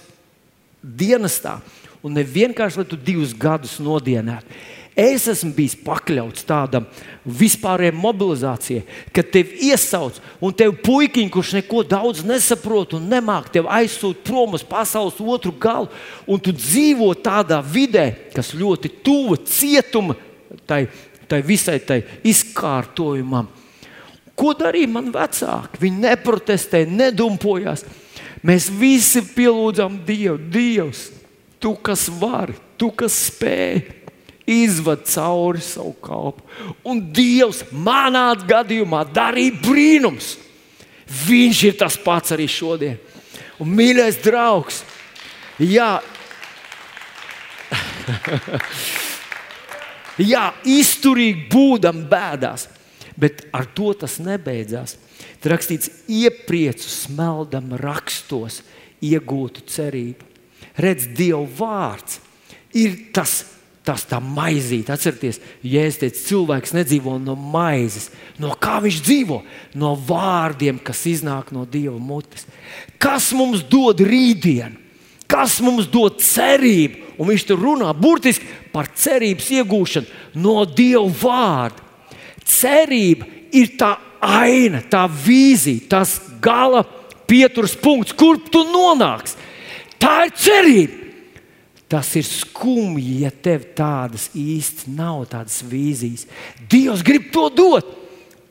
dienestā, 0.83 1.57
un 2.03 2.15
ne 2.15 2.23
vienkārši, 2.23 2.83
lai 2.83 2.87
tu 2.87 2.99
divus 2.99 3.35
gadus 3.35 3.81
nodienētu. 3.83 4.63
Es 4.93 5.25
esmu 5.31 5.55
bijis 5.57 5.73
pakļauts 5.81 6.45
tādam 6.45 6.85
vispārējai 7.25 7.95
mobilizācijai, 7.97 8.83
kad 9.17 9.31
tevi 9.33 9.71
iesauc, 9.71 10.19
un 10.45 10.53
tev 10.53 10.75
puikiņš, 10.85 11.31
kurš 11.33 11.53
neko 11.57 11.81
daudz 11.89 12.21
nesaprot 12.29 12.99
un 12.99 13.07
nemāk, 13.09 13.49
tev 13.55 13.71
aizsūta 13.73 14.21
prom 14.27 14.59
uz 14.59 14.67
pasaules 14.69 15.17
otru 15.17 15.55
galu, 15.57 15.89
un 16.29 16.43
tu 16.45 16.53
dzīvo 16.53 17.09
tādā 17.25 17.63
vidē, 17.65 18.11
kas 18.37 18.53
ļoti 18.53 18.93
tuva 19.01 19.39
cietuma 19.49 20.19
tai, 20.69 20.85
tai 21.33 21.41
visai 21.47 21.79
tai 21.81 22.03
izkārtojumam. 22.29 23.49
Ko 24.37 24.53
darīja 24.57 24.91
mani 24.93 25.13
vecāki? 25.15 25.81
Viņi 25.81 26.05
neprotestēja, 26.05 26.91
nedumpojās. 26.93 27.87
Mēs 28.45 28.69
visi 28.75 29.23
pielūdzam 29.33 30.01
Dievu. 30.05 30.37
Dievs, 30.53 31.07
tu 31.63 31.73
kas 31.81 32.09
vari, 32.21 32.57
tu 32.77 32.91
kas 32.91 33.15
spēj, 33.31 33.81
izvad 34.51 35.07
cauri 35.09 35.63
savu 35.65 35.95
kalpu. 36.05 36.45
Un 36.85 37.01
Dievs 37.15 37.63
manā 37.73 38.33
gadījumā 38.49 39.05
darīja 39.15 39.61
brīnums. 39.63 40.35
Viņš 41.29 41.65
ir 41.69 41.79
tas 41.81 41.97
pats 42.01 42.35
arī 42.35 42.49
šodien. 42.51 42.99
Un 43.61 43.69
mīļais 43.77 44.17
draugs, 44.25 44.81
jā, 45.61 46.01
Jā, 50.21 50.51
izturīgi 50.69 51.47
būdam 51.53 52.05
bēdās, 52.11 52.67
bet 53.17 53.47
ar 53.55 53.69
to 53.73 53.93
tas 53.97 54.19
nebeidzās. 54.21 54.99
Tur 55.41 55.55
rakstīts, 55.55 55.91
iepriecu 56.11 56.89
smeldam 56.91 57.73
rakstos, 57.81 58.61
iegūtu 59.03 59.65
cerību. 59.71 60.29
Redz, 60.79 61.09
Dieva 61.17 61.43
vārds 61.59 62.21
ir 62.77 62.95
tas, 63.15 63.43
tas 63.85 64.05
tā 64.09 64.21
maizīte. 64.23 64.95
Atcerieties, 64.95 65.41
Jēzus 65.67 66.01
teica, 66.01 66.23
cilvēks 66.29 66.77
nedzīvo 66.77 67.17
no 67.21 67.35
maizes. 67.37 68.11
No 68.41 68.55
kā 68.61 68.79
viņš 68.85 69.01
dzīvo? 69.05 69.43
No 69.79 69.95
vārdiem, 69.97 70.81
kas 70.83 71.05
iznāk 71.11 71.53
no 71.57 71.67
Dieva 71.69 71.99
mutes. 71.99 72.47
Kas 73.03 73.33
mums 73.37 73.65
dod 73.69 74.01
rītdienu? 74.05 74.79
Kas 75.33 75.61
mums 75.65 75.89
dod 75.89 76.21
cerību? 76.21 77.17
Un 77.21 77.29
viņš 77.31 77.45
tur 77.49 77.61
runā 77.61 77.93
burtiski 77.97 78.49
par 78.73 78.89
cerības 78.97 79.51
iegūšanu 79.59 80.41
no 80.43 80.63
Dieva 80.67 81.07
vārda. 81.23 81.91
Cerība 82.43 83.29
ir 83.55 83.77
tā 83.79 83.95
aina, 84.23 84.83
tā 84.83 85.05
vīzija, 85.07 85.89
tas 85.91 86.17
gala 86.43 86.83
pieturas 87.29 87.77
punkts, 87.79 88.15
kur 88.17 88.41
tu 88.51 88.65
nonāksi. 88.71 89.39
Tā 90.03 90.27
ir 90.27 90.35
cerība. 90.39 90.99
Tas 91.93 92.09
ir 92.17 92.25
skumji, 92.25 93.19
ja 93.21 93.29
tev 93.29 93.67
tādas 93.77 94.31
īsti 94.33 94.95
nav, 94.97 95.27
tādas 95.29 95.59
vīzijas. 95.69 96.25
Dievs 96.73 97.03
grib 97.05 97.29
to 97.35 97.51
dot. 97.53 97.91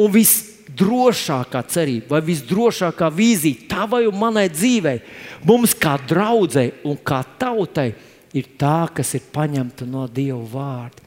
Un 0.01 0.13
visdrošākā 0.13 1.63
cerība, 1.69 2.13
vai 2.13 2.21
visdrošākā 2.29 3.09
vīzija 3.13 3.65
tavai 3.69 4.03
un 4.09 4.17
manai 4.17 4.45
dzīvei, 4.53 5.01
mums 5.45 5.73
kā 5.77 5.95
draudzēji 6.09 6.85
un 6.89 6.97
kā 7.05 7.23
tautai, 7.41 7.89
ir 7.89 8.10
tā, 8.59 8.87
kas 8.95 9.15
ir 9.17 9.25
paņemta 9.33 9.87
no 9.89 10.05
Dieva 10.07 10.43
vārda. 10.53 11.03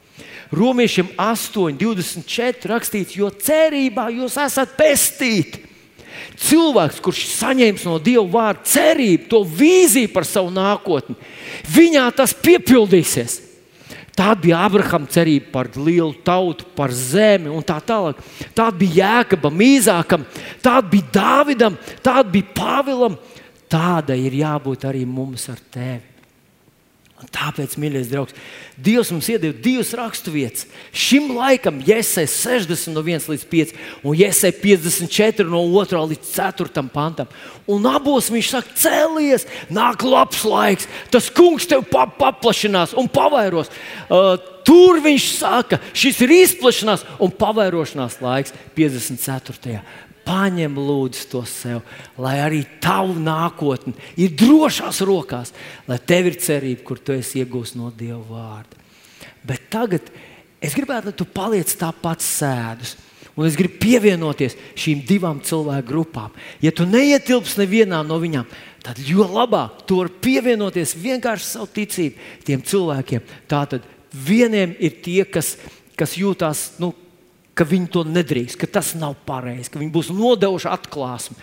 Romiešiem 0.54 1.08
8,24 1.18 2.68
rakstīts, 2.70 3.16
jo 3.16 3.30
cerībā 3.32 4.10
jūs 4.14 4.36
esat 4.44 4.76
pestīti. 4.78 5.64
Cilvēks, 6.38 7.00
kurš 7.02 7.24
saņems 7.32 7.86
no 7.88 7.96
Dieva 8.02 8.26
vārda 8.30 8.68
cerību, 8.68 9.26
to 9.30 9.42
vīziju 9.46 10.12
par 10.14 10.26
savu 10.28 10.52
nākotni, 10.54 11.16
viņā 11.74 12.06
tas 12.14 12.36
piepildīsies. 12.36 13.40
Tā 14.14 14.30
bija 14.38 14.60
Abrahama 14.62 15.10
cerība 15.10 15.50
par 15.56 15.68
lielu 15.74 16.12
tautu, 16.22 16.68
par 16.76 16.92
zemi 16.94 17.50
un 17.50 17.64
tā 17.66 17.80
tālāk. 17.82 18.20
Tā 18.54 18.68
bija 18.70 19.08
Jēkabam, 19.18 19.58
Īzākam, 19.58 20.26
tā 20.62 20.76
bija 20.86 21.10
Dāvidam, 21.16 21.78
tā 21.98 22.20
bija 22.22 22.52
Pāvilam. 22.54 23.18
Tāda 23.66 24.14
ir 24.14 24.36
jābūt 24.38 24.86
arī 24.86 25.02
mums 25.02 25.48
ar 25.50 25.58
tevi. 25.58 26.13
Un 27.24 27.30
tāpēc, 27.32 27.78
mīļais 27.80 28.10
draugs, 28.10 28.34
Dievs 28.76 29.08
mums 29.14 29.28
iedeva 29.32 29.54
divas 29.64 29.92
raksturvietas. 29.96 30.66
Šim 30.92 31.30
laikam, 31.38 31.78
Jēzus 31.86 32.34
60 32.42 32.92
no 32.92 33.00
1 33.06 33.28
līdz 33.30 33.44
5, 33.48 33.74
un 34.04 34.18
Jēzus 34.18 34.58
54 34.60 35.46
no 35.48 35.62
2 35.70 36.02
līdz 36.10 36.32
4 36.34 36.84
pantam. 36.92 37.30
Un 37.70 37.86
abos 37.88 38.28
viņš 38.34 38.50
saka, 38.50 38.76
cēlies, 38.76 39.46
nāk 39.72 40.04
labs 40.04 40.42
laiks, 40.44 40.90
tas 41.08 41.30
kungs 41.32 41.70
tev 41.70 41.86
paplašinās 41.88 42.92
un 42.98 43.08
pavairos. 43.08 43.72
Uh, 44.10 44.34
tur 44.66 45.00
viņš 45.04 45.30
saka, 45.38 45.80
šis 45.96 46.20
ir 46.26 46.34
izplašanās 46.42 47.06
un 47.22 47.32
pavairošanās 47.32 48.20
laiks 48.20 48.52
54. 48.76 49.80
Paņem 50.24 50.78
lūdzu 50.80 51.26
to 51.32 51.42
sev, 51.48 51.82
lai 52.16 52.38
arī 52.40 52.62
tavu 52.80 53.18
nākotne 53.20 53.92
ir 54.16 54.32
drošās 54.40 55.02
rokās, 55.04 55.52
lai 55.88 55.98
tev 56.00 56.30
ir 56.30 56.38
cerība, 56.40 56.84
kur 56.86 57.00
tu 57.00 57.12
esi 57.12 57.42
iegūmis 57.42 57.74
no 57.76 57.90
Dieva 57.92 58.22
vārda. 58.30 58.80
Bet 59.44 59.68
tagad 59.72 60.08
es 60.64 60.76
gribētu, 60.76 61.10
lai 61.10 61.18
tu 61.18 61.28
paliec 61.28 61.74
tāpat 61.76 62.24
sēdus. 62.24 62.96
Un 63.34 63.48
es 63.48 63.56
gribu 63.58 63.80
pievienoties 63.82 64.54
šīm 64.78 65.02
divām 65.08 65.40
cilvēku 65.42 65.88
grupām. 65.88 66.34
Ja 66.62 66.70
tu 66.70 66.86
neietilpsi 66.86 67.64
nevienā 67.64 68.04
no 68.06 68.20
viņām, 68.22 68.46
tad 68.84 69.00
jo 69.02 69.26
labāk 69.26 69.82
tu 69.88 69.98
vari 69.98 70.12
pievienoties 70.22 70.94
vienkārši 71.02 71.48
savu 71.48 71.66
ticību 71.74 72.28
tiem 72.46 72.62
cilvēkiem. 72.62 73.24
Tātad 73.50 73.82
vieniem 74.14 74.76
ir 74.78 75.00
tie, 75.02 75.24
kas, 75.26 75.56
kas 75.98 76.14
jūtas 76.20 76.76
nu, 76.78 76.92
ka 77.54 77.66
viņi 77.66 77.90
to 77.94 78.02
nedrīkst, 78.06 78.58
ka 78.58 78.68
tas 78.78 78.92
nav 78.98 79.16
pareizi, 79.26 79.70
ka 79.70 79.80
viņi 79.80 79.94
būs 79.94 80.10
nodevuši 80.14 80.70
atklāsmi. 80.70 81.36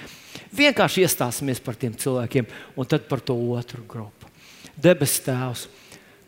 Vienkārši 0.56 1.06
iestāsimies 1.06 1.62
par 1.63 1.78
tiem 1.80 1.95
cilvēkiem 1.95 2.50
un 2.76 2.88
tad 2.88 3.08
par 3.08 3.24
to 3.24 3.36
otru 3.56 3.84
grupu. 3.88 4.28
Debes 4.76 5.19
Tēvs, 5.24 5.67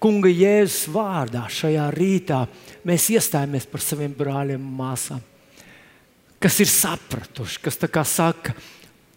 Kunga 0.03 0.27
Jēzus 0.27 0.89
vārdā 0.91 1.45
šajā 1.51 1.85
rītā 1.95 2.41
mēs 2.87 3.07
iestājāmies 3.13 3.67
par 3.71 3.83
saviem 3.83 4.11
brāļiem 4.15 4.59
un 4.59 4.73
māsām, 4.75 5.21
kas 6.43 6.59
ir 6.59 6.71
sapratuši, 6.71 7.61
kas 7.63 7.79
saka, 8.11 8.55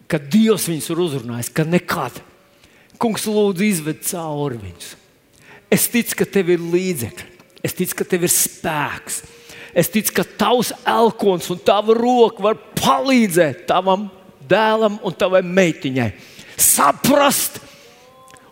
ka 0.07 0.19
Dievs 0.19 0.69
viņus 0.71 0.91
ir 0.93 1.01
uzrunājis, 1.03 1.51
ka 1.51 1.67
nekad. 1.67 2.21
Kungs, 2.97 3.27
lūdzu, 3.27 3.65
izved 3.67 3.99
cauri 4.07 4.61
viņus. 4.61 4.93
Es 5.69 5.89
ticu, 5.91 6.15
ka 6.21 6.25
tev 6.37 6.53
ir 6.55 6.63
līdzekļi, 6.63 7.27
es 7.67 7.75
ticu, 7.75 7.99
ka 7.99 8.07
tev 8.07 8.23
ir 8.23 8.31
spēks 8.31 9.19
Es 9.75 9.91
ticu, 9.91 10.13
ka 10.19 10.23
tavs 10.37 10.71
elkons 10.87 11.49
un 11.51 11.59
tava 11.65 11.95
roka 11.97 12.43
var 12.43 12.59
palīdzēt 12.79 13.65
tavam 13.67 14.07
dēlam 14.47 14.99
un 15.03 15.15
tavai 15.15 15.43
meitiņai 15.43 16.11
saprast. 16.57 17.61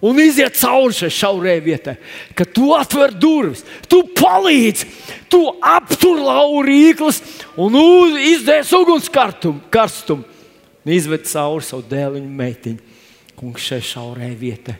Un 0.05 0.19
iziet 0.21 0.57
cauri 0.59 0.93
šai 0.93 1.09
šaurai 1.09 1.55
vietai, 1.63 1.95
ka 2.37 2.45
tu 2.45 2.73
atver 2.75 3.13
durvis, 3.15 3.63
tu 3.89 4.03
palīdzi, 4.13 4.85
tu 5.31 5.39
aptur 5.65 6.19
laurīklas 6.21 7.21
un 7.63 7.79
izdēs 8.19 8.73
ugunskarstumu, 8.75 9.63
karstumu, 9.73 10.27
un 10.83 10.93
izved 10.93 11.25
cauri 11.31 11.65
savu 11.65 11.87
dēlu 11.89 12.21
un 12.21 12.29
meitiņu. 12.37 12.93
Kungs 13.39 13.65
šai 13.71 13.81
šaurai 13.83 14.29
vietai. 14.37 14.77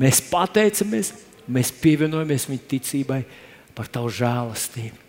Mēs 0.00 0.22
pateicamies, 0.30 1.12
mēs 1.52 1.74
pievienojamies 1.82 2.48
viņa 2.48 2.68
ticībai 2.70 3.20
par 3.76 3.90
tavu 3.92 4.10
žēlastību. 4.14 5.01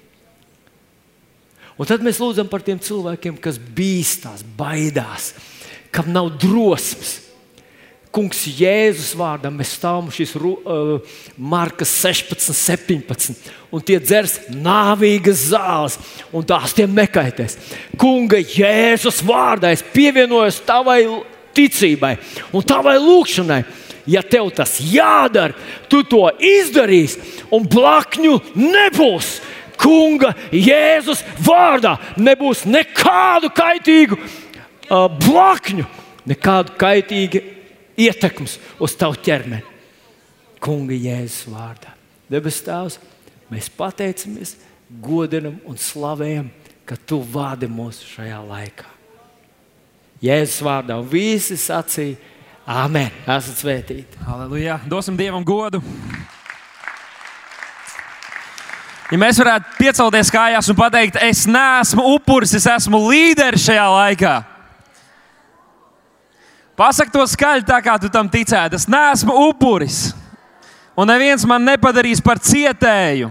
Un 1.78 1.90
tad 1.90 2.04
mēs 2.06 2.22
lūdzam 2.22 2.50
par 2.50 2.62
tiem 2.66 2.80
cilvēkiem, 2.82 3.40
kas 3.42 3.58
bīstās, 3.58 4.44
baidās, 4.58 5.32
kam 5.94 6.12
nav 6.14 6.30
drosmes. 6.42 7.20
Kungs, 8.14 8.44
Jēzus 8.46 9.16
vārdā 9.18 9.50
mēs 9.50 9.72
stāvam 9.74 10.12
šīs 10.14 10.36
uh, 10.38 11.00
markas 11.34 11.90
16, 12.04 12.54
17, 12.54 13.40
un 13.74 13.82
tie 13.82 13.98
dzers 13.98 14.36
nāvīgas 14.54 15.48
zāles, 15.50 15.98
un 16.30 16.46
tās 16.46 16.76
tiem 16.78 16.94
nekaitēs. 16.94 17.58
Kunga, 17.98 18.38
Jēzus 18.38 19.24
vārdā 19.26 19.72
es 19.74 19.82
pievienojos 19.96 20.62
tavai 20.68 21.00
ticībai 21.58 22.20
un 22.54 22.70
tavai 22.70 23.00
lūgšanai. 23.02 23.64
Ja 24.06 24.20
tev 24.20 24.50
tas 24.52 24.76
jādara, 24.84 25.56
tu 25.88 26.02
to 26.04 26.28
izdarīsi, 26.36 27.22
un 27.56 27.64
blakņu 27.72 28.34
nebūs 28.60 29.38
kunga 29.84 30.34
Jēzus 30.54 31.24
vārdā 31.44 31.98
nebūs 32.18 32.64
nekādu 32.70 33.52
kaitīgu 33.54 34.18
uh, 34.18 35.10
blakņu, 35.12 35.86
nekādu 36.30 36.78
kaitīgu 36.80 37.44
ietekmes 38.00 38.58
uz 38.82 38.96
tavu 38.98 39.20
ķermeni. 39.24 39.66
Kunga 40.64 40.96
Jēzus 40.96 41.50
vārdā. 41.52 41.92
Debes 42.32 42.62
Tēvs, 42.64 42.98
mēs 43.52 43.68
pateicamies, 43.76 44.56
godinam 45.04 45.60
un 45.68 45.78
slavējam, 45.80 46.48
ka 46.88 46.96
Tu 46.96 47.20
vādi 47.20 47.68
mūs 47.72 48.00
šajā 48.14 48.40
laikā. 48.48 48.88
Jēzus 50.24 50.62
vārdā 50.64 50.96
un 51.00 51.10
visi 51.12 51.60
sacīja, 51.60 52.32
Āmen! 52.64 53.12
Esat 53.28 53.60
svētīti! 53.60 54.22
Halleluja! 54.24 54.78
Dosim 54.88 55.18
Dievam 55.20 55.44
godu! 55.44 55.82
Ja 59.14 59.20
mēs 59.22 59.38
varētu 59.38 59.76
piecelties 59.78 60.32
kājās 60.34 60.72
un 60.72 60.78
pateikt, 60.78 61.20
es 61.22 61.44
neesmu 61.46 62.02
upuris, 62.16 62.56
es 62.58 62.66
esmu 62.66 62.98
līderis 63.12 63.62
šajā 63.68 63.84
laikā. 63.94 64.32
Pasak 66.74 67.12
to 67.14 67.22
skaļi, 67.30 67.62
tā 67.68 67.78
kā 67.86 67.94
tu 68.02 68.10
tam 68.10 68.26
ticēji. 68.34 68.74
Es 68.74 68.88
neesmu 68.90 69.36
upuris. 69.52 70.00
Un 70.98 71.06
neviens 71.10 71.46
man 71.46 71.62
nepadarīs 71.62 72.24
par 72.26 72.42
cietēju. 72.42 73.30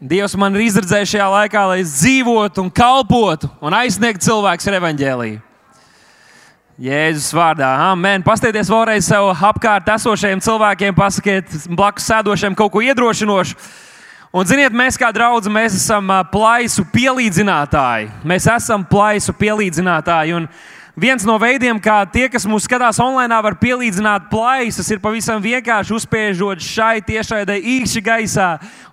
Dievs 0.00 0.32
man 0.40 0.56
ir 0.56 0.64
izredzējis 0.70 1.12
šajā 1.12 1.28
laikā, 1.34 1.66
lai 1.68 1.82
es 1.82 1.92
dzīvotu 1.98 2.64
un 2.64 2.72
kalpotu 2.72 3.52
un 3.60 3.76
aizsniegtu 3.82 4.30
cilvēku 4.30 4.64
ar 4.70 4.78
evaņģēlīju. 4.78 5.42
Jēzus 6.80 7.34
vārdā, 7.36 7.68
amen. 7.90 8.24
Pastieties 8.24 8.72
vēlreiz 8.72 9.04
sev 9.04 9.28
apkārt 9.36 9.92
esošajiem 9.92 10.40
cilvēkiem, 10.40 10.96
pasakiet 10.96 11.52
blakus 11.68 12.08
sēdošiem 12.08 12.56
kaut 12.56 12.72
ko 12.72 12.80
iedrošinošu. 12.88 13.60
Un, 14.30 14.46
ziniet, 14.46 14.70
mēs 14.70 14.94
kā 14.94 15.08
draugi, 15.10 15.50
mēs 15.50 15.74
esam 15.74 16.06
plaisu 16.30 16.84
pielīdzinātāji. 16.92 18.12
Mēs 18.22 18.44
esam 18.52 18.84
plaisu 18.86 19.34
pielīdzinātāji. 19.34 20.36
Un 20.38 20.46
Viens 21.00 21.22
no 21.24 21.36
veidiem, 21.38 21.78
kā 21.80 22.02
tie, 22.12 22.26
kas 22.28 22.44
mūs 22.50 22.66
skatās 22.66 22.98
online, 23.00 23.36
var 23.40 23.54
pielīdzināt 23.56 24.26
plaisas, 24.28 24.88
ir 24.90 24.98
pavisam 25.00 25.38
vienkārši 25.40 25.94
uzspiežot 25.96 26.60
šai 26.60 26.98
tiešraidē 27.06 27.54
īsi 27.56 28.02
gaisā 28.04 28.48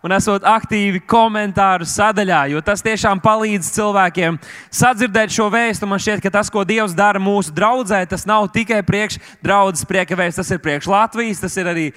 un 0.06 0.14
esot 0.16 0.46
aktīvi 0.48 1.02
komentāru 1.10 1.88
sadaļā, 1.90 2.46
jo 2.54 2.62
tas 2.64 2.86
tiešām 2.86 3.20
palīdz 3.20 3.74
cilvēkiem 3.76 4.38
sadzirdēt 4.70 5.34
šo 5.36 5.50
vēstu. 5.52 5.90
Man 5.90 6.00
šķiet, 6.00 6.22
ka 6.24 6.32
tas, 6.38 6.54
ko 6.54 6.64
Dievs 6.70 6.96
dara 6.96 7.20
mūsu 7.20 7.52
draudzē, 7.52 8.04
tas 8.08 8.24
nav 8.30 8.46
tikai 8.56 8.84
priekš 8.88 9.20
draudzes 9.44 9.90
prieka 9.90 10.16
vēsts, 10.16 10.40
tas 10.40 10.54
ir 10.54 10.64
priekš 10.64 10.88
Latvijas, 10.94 11.44
tas 11.44 11.60
ir 11.60 11.74
arī 11.74 11.88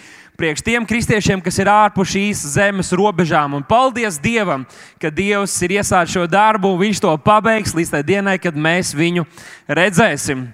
priekš 0.41 0.63
tiem 0.65 0.87
kristiešiem, 0.89 1.43
kas 1.45 1.59
ir 1.61 1.69
ārpus 1.69 2.15
šīs 2.15 2.41
zemes 2.55 2.95
robežām. 2.97 3.59
Un 3.59 3.67
paldies 3.67 4.17
Dievam, 4.23 4.65
ka 5.01 5.11
Dievs 5.13 5.59
ir 5.67 5.77
iesācis 5.77 6.17
šo 6.17 6.25
darbu, 6.31 6.73
un 6.73 6.81
Viņš 6.81 7.03
to 7.05 7.13
pabeigs 7.21 7.75
līdz 7.77 7.93
tai 7.93 8.01
dienai, 8.09 8.39
kad 8.41 8.57
mēs 8.57 8.95
viņu 8.97 9.27
redzēsim. 9.69 10.47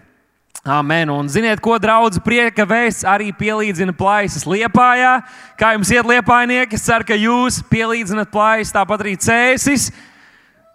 Amen. 0.66 1.12
Un 1.14 1.28
ziniet, 1.30 1.62
ko 1.62 1.76
draudzes 1.78 2.18
prieka 2.24 2.66
vēsts 2.66 3.06
arī 3.06 3.30
pielīdzina 3.30 3.94
plaisas 3.94 4.42
liepājā. 4.50 5.20
Kā 5.54 5.76
jums 5.76 5.92
iet 5.94 6.10
liepājnieki? 6.10 6.74
Es 6.74 6.88
ceru, 6.88 7.06
ka 7.06 7.14
jūs 7.14 7.60
pielīdzinat 7.70 8.32
plaisas, 8.34 8.74
tāpat 8.74 9.06
arī 9.06 9.14
cēsis. 9.22 9.92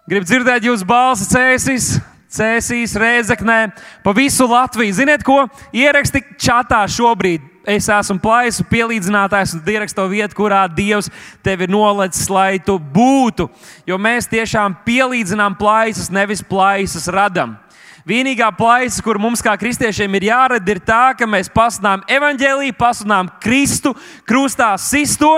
Gribu 0.08 0.24
dzirdēt 0.24 0.64
jūsu 0.64 0.88
balsi 0.88 1.28
cēsis. 1.28 1.92
Cēsīs, 2.32 2.96
Rēzeknē, 2.96 3.58
pa 4.00 4.16
visu 4.16 4.48
Latviju. 4.48 4.96
Ziniet, 4.96 5.20
ko 5.20 5.42
ieraksti 5.76 6.24
čatā 6.40 6.86
šobrīd? 6.88 7.51
Es 7.62 7.86
esmu 7.86 8.18
plaisu 8.18 8.64
pielīdzinātājs 8.66 9.52
un 9.54 9.68
ierakstu 9.70 10.06
vietu, 10.10 10.34
kurā 10.34 10.64
Dievs 10.66 11.06
tevi 11.46 11.68
nolicis, 11.70 12.26
lai 12.26 12.58
tu 12.58 12.74
būtu. 12.74 13.46
Jo 13.86 13.98
mēs 14.02 14.26
tiešām 14.30 14.80
pielīdzinām 14.82 15.54
plaisas, 15.58 16.10
nevis 16.10 16.42
plaisas 16.42 17.06
radam. 17.06 17.54
Vienīgā 18.02 18.48
plaisa, 18.58 18.98
kur 18.98 19.20
mums 19.22 19.44
kā 19.46 19.54
kristiešiem 19.54 20.18
ir 20.18 20.26
jārada, 20.32 20.74
ir 20.74 20.80
tā, 20.82 21.12
ka 21.14 21.22
mēs 21.22 21.52
pasludinām 21.54 22.02
evaņģēlīju, 22.10 22.74
pasludinām 22.74 23.30
Kristu, 23.38 23.94
krustā 24.26 24.72
sisto. 24.74 25.30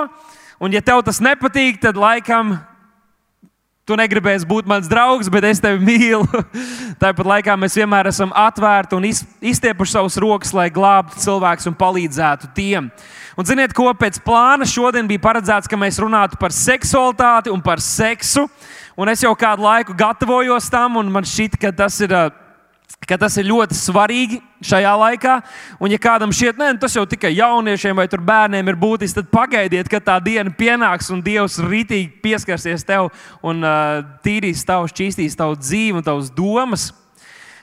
Un, 0.56 0.72
ja 0.72 0.80
tev 0.80 1.02
tas 1.04 1.20
nepatīk, 1.20 1.82
tad 1.82 2.00
laikam 2.00 2.56
Tu 3.84 3.96
negribēsi 4.00 4.46
būt 4.48 4.64
mans 4.64 4.86
draugs, 4.88 5.28
bet 5.28 5.44
es 5.44 5.58
tevi 5.60 5.76
mīlu. 5.84 6.24
Tāpat 7.02 7.26
laikā 7.28 7.56
mēs 7.60 7.74
vienmēr 7.76 8.08
esam 8.08 8.30
atvērti 8.32 8.96
un 8.96 9.04
izstiepuši 9.04 9.92
savus 9.92 10.16
rokas, 10.24 10.54
lai 10.56 10.70
glābtu 10.72 11.20
cilvēkus 11.20 11.68
un 11.68 11.76
palīdzētu 11.76 12.48
tiem. 12.56 12.88
Un 13.36 13.44
ziniet, 13.44 13.74
ko 13.76 13.90
pēc 14.00 14.22
plāna 14.24 14.64
šodien 14.64 15.04
bija 15.10 15.20
paredzēts, 15.26 15.68
ka 15.68 15.76
mēs 15.76 16.00
runātu 16.00 16.40
par 16.40 16.54
seksualitāti 16.56 17.52
un 17.52 17.60
par 17.60 17.82
seksu. 17.84 18.46
Un 18.96 19.12
es 19.12 19.20
jau 19.20 19.34
kādu 19.36 19.66
laiku 19.66 19.92
gatavojos 19.98 20.70
tam, 20.72 20.96
un 21.02 21.12
man 21.12 21.28
šķiet, 21.28 21.60
ka 21.60 21.74
tas 21.76 22.00
ir 22.00 22.16
ka 23.08 23.18
tas 23.20 23.36
ir 23.40 23.48
ļoti 23.48 23.76
svarīgi 23.76 24.40
šajā 24.64 24.94
laikā. 25.00 25.36
Un, 25.78 25.92
ja 25.92 26.00
kādam 26.00 26.32
šķiet, 26.34 26.58
ka 26.58 26.72
tas 26.80 26.96
jau 26.96 27.04
tikai 27.08 27.34
jauniešiem 27.36 27.96
vai 28.00 28.08
bērniem 28.08 28.72
ir 28.72 28.80
būtisks, 28.80 29.18
tad 29.18 29.30
pagaidiet, 29.32 29.90
kad 29.92 30.06
tā 30.06 30.18
diena 30.24 30.52
pienāks 30.54 31.10
un 31.12 31.22
Dievs 31.24 31.60
rītīgi 31.62 32.20
pieskarsies 32.24 32.86
tev 32.88 33.10
un 33.44 33.64
uh, 33.64 34.02
tīrīs 34.24 34.64
tavu, 34.66 34.88
šķīstīs 34.92 35.36
tavu 35.38 35.58
dzīvi 35.60 36.00
un 36.00 36.06
tavas 36.06 36.32
domas. 36.34 36.92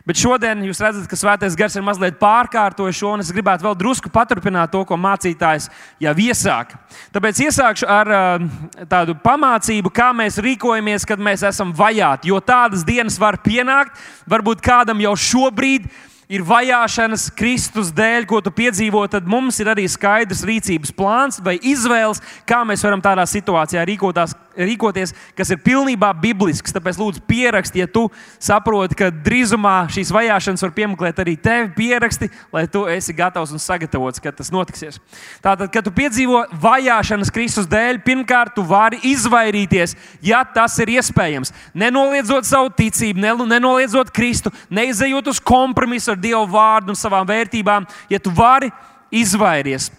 Bet 0.08 0.18
šodien 0.18 0.64
jūs 0.66 0.82
redzat, 0.82 1.08
ka 1.10 1.18
Svētais 1.20 1.56
Gars 1.58 1.76
ir 1.78 1.86
mazliet 1.86 2.20
pārkārtojis 2.22 2.98
šo, 2.98 3.16
un 3.16 3.24
es 3.24 3.32
gribētu 3.34 3.68
vēl 3.68 3.78
drusku 3.78 4.10
paturpināt 4.14 4.74
to, 4.74 4.84
ko 4.88 4.98
mācītājs 4.98 5.70
jau 6.02 6.14
iesāka. 6.26 6.80
Tāpēc 7.14 7.42
iesākšu 7.48 7.90
ar 7.90 8.14
uh, 8.16 8.46
tādu 8.90 9.16
pamācību, 9.22 9.94
kā 9.94 10.12
mēs 10.18 10.42
rīkojamies, 10.42 11.06
kad 11.10 11.22
mēs 11.22 11.46
esam 11.48 11.74
vajāti. 11.78 12.32
Jo 12.34 12.42
tādas 12.42 12.86
dienas 12.88 13.20
var 13.22 13.38
pienākt, 13.46 14.00
varbūt 14.30 14.64
kādam 14.66 15.04
jau 15.06 15.14
šobrīd 15.18 15.86
ir 15.86 16.11
ir 16.32 16.46
vajāšanas 16.48 17.28
Kristus 17.36 17.92
dēļ, 17.96 18.26
ko 18.30 18.40
tu 18.44 18.54
piedzīvo, 18.56 19.04
tad 19.12 19.28
mums 19.28 19.60
ir 19.60 19.72
arī 19.74 19.84
skaidrs 19.92 20.46
rīcības 20.48 20.94
plāns 20.96 21.42
vai 21.44 21.58
izvēles, 21.60 22.22
kā 22.48 22.62
mēs 22.68 22.86
varam 22.88 23.04
tādā 23.04 23.26
situācijā 23.28 23.84
rīkotās, 23.90 24.36
rīkoties, 24.56 25.14
kas 25.36 25.52
ir 25.52 25.60
pilnībā 25.64 26.12
biblisks. 26.22 26.74
Tāpēc 26.76 27.00
lūdzu, 27.00 27.24
pieraksti, 27.28 27.82
ja 27.84 27.88
tu 27.92 28.06
saproti, 28.40 28.98
ka 29.00 29.10
drīzumā 29.12 29.76
šīs 29.92 30.12
vajāšanas 30.16 30.64
var 30.66 30.74
piemeklēt 30.76 31.20
arī 31.24 31.36
tevi, 31.40 31.72
pieraksti, 31.76 32.32
lai 32.56 32.66
tu 32.72 32.86
esi 32.92 33.16
gatavs 33.16 33.52
un 33.56 33.64
sagatavots, 33.64 34.24
kad 34.24 34.36
tas 34.40 34.52
notiksies. 34.54 35.02
Tātad, 35.44 35.68
kad 35.74 35.88
tu 35.88 35.94
piedzīvo 35.96 36.46
vajāšanas 36.64 37.32
Kristus 37.34 37.68
dēļ, 37.72 38.02
pirmkārt, 38.08 38.56
tu 38.56 38.66
vari 38.68 39.02
izvairīties, 39.12 39.98
ja 40.24 40.44
tas 40.48 40.78
ir 40.84 40.94
iespējams. 40.98 41.52
Nenoliedzot 41.76 42.48
savu 42.48 42.72
ticību, 42.76 43.20
nenoliedzot 43.48 44.12
Kristu, 44.16 44.52
neizejot 44.72 45.32
uz 45.32 45.44
kompromisu 45.44 46.16
ar 46.16 46.21
Dieva 46.22 46.46
vārdu 46.48 46.94
un 46.94 47.00
savām 47.00 47.28
vērtībām, 47.28 47.88
ja 48.10 48.20
tu 48.20 48.34
vari 48.36 48.72
izvairies. 49.12 49.90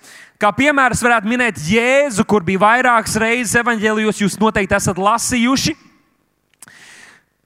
Kā 0.40 0.50
piemērs 0.54 1.02
varētu 1.04 1.30
minēt 1.30 1.60
Jēzu, 1.68 2.24
kur 2.26 2.42
bija 2.42 2.64
vairākas 2.64 3.14
reizes 3.20 3.54
evanģēlijos, 3.60 4.24
jūs 4.24 4.38
noteikti 4.42 4.74
esat 4.74 4.98
lasījuši 4.98 5.76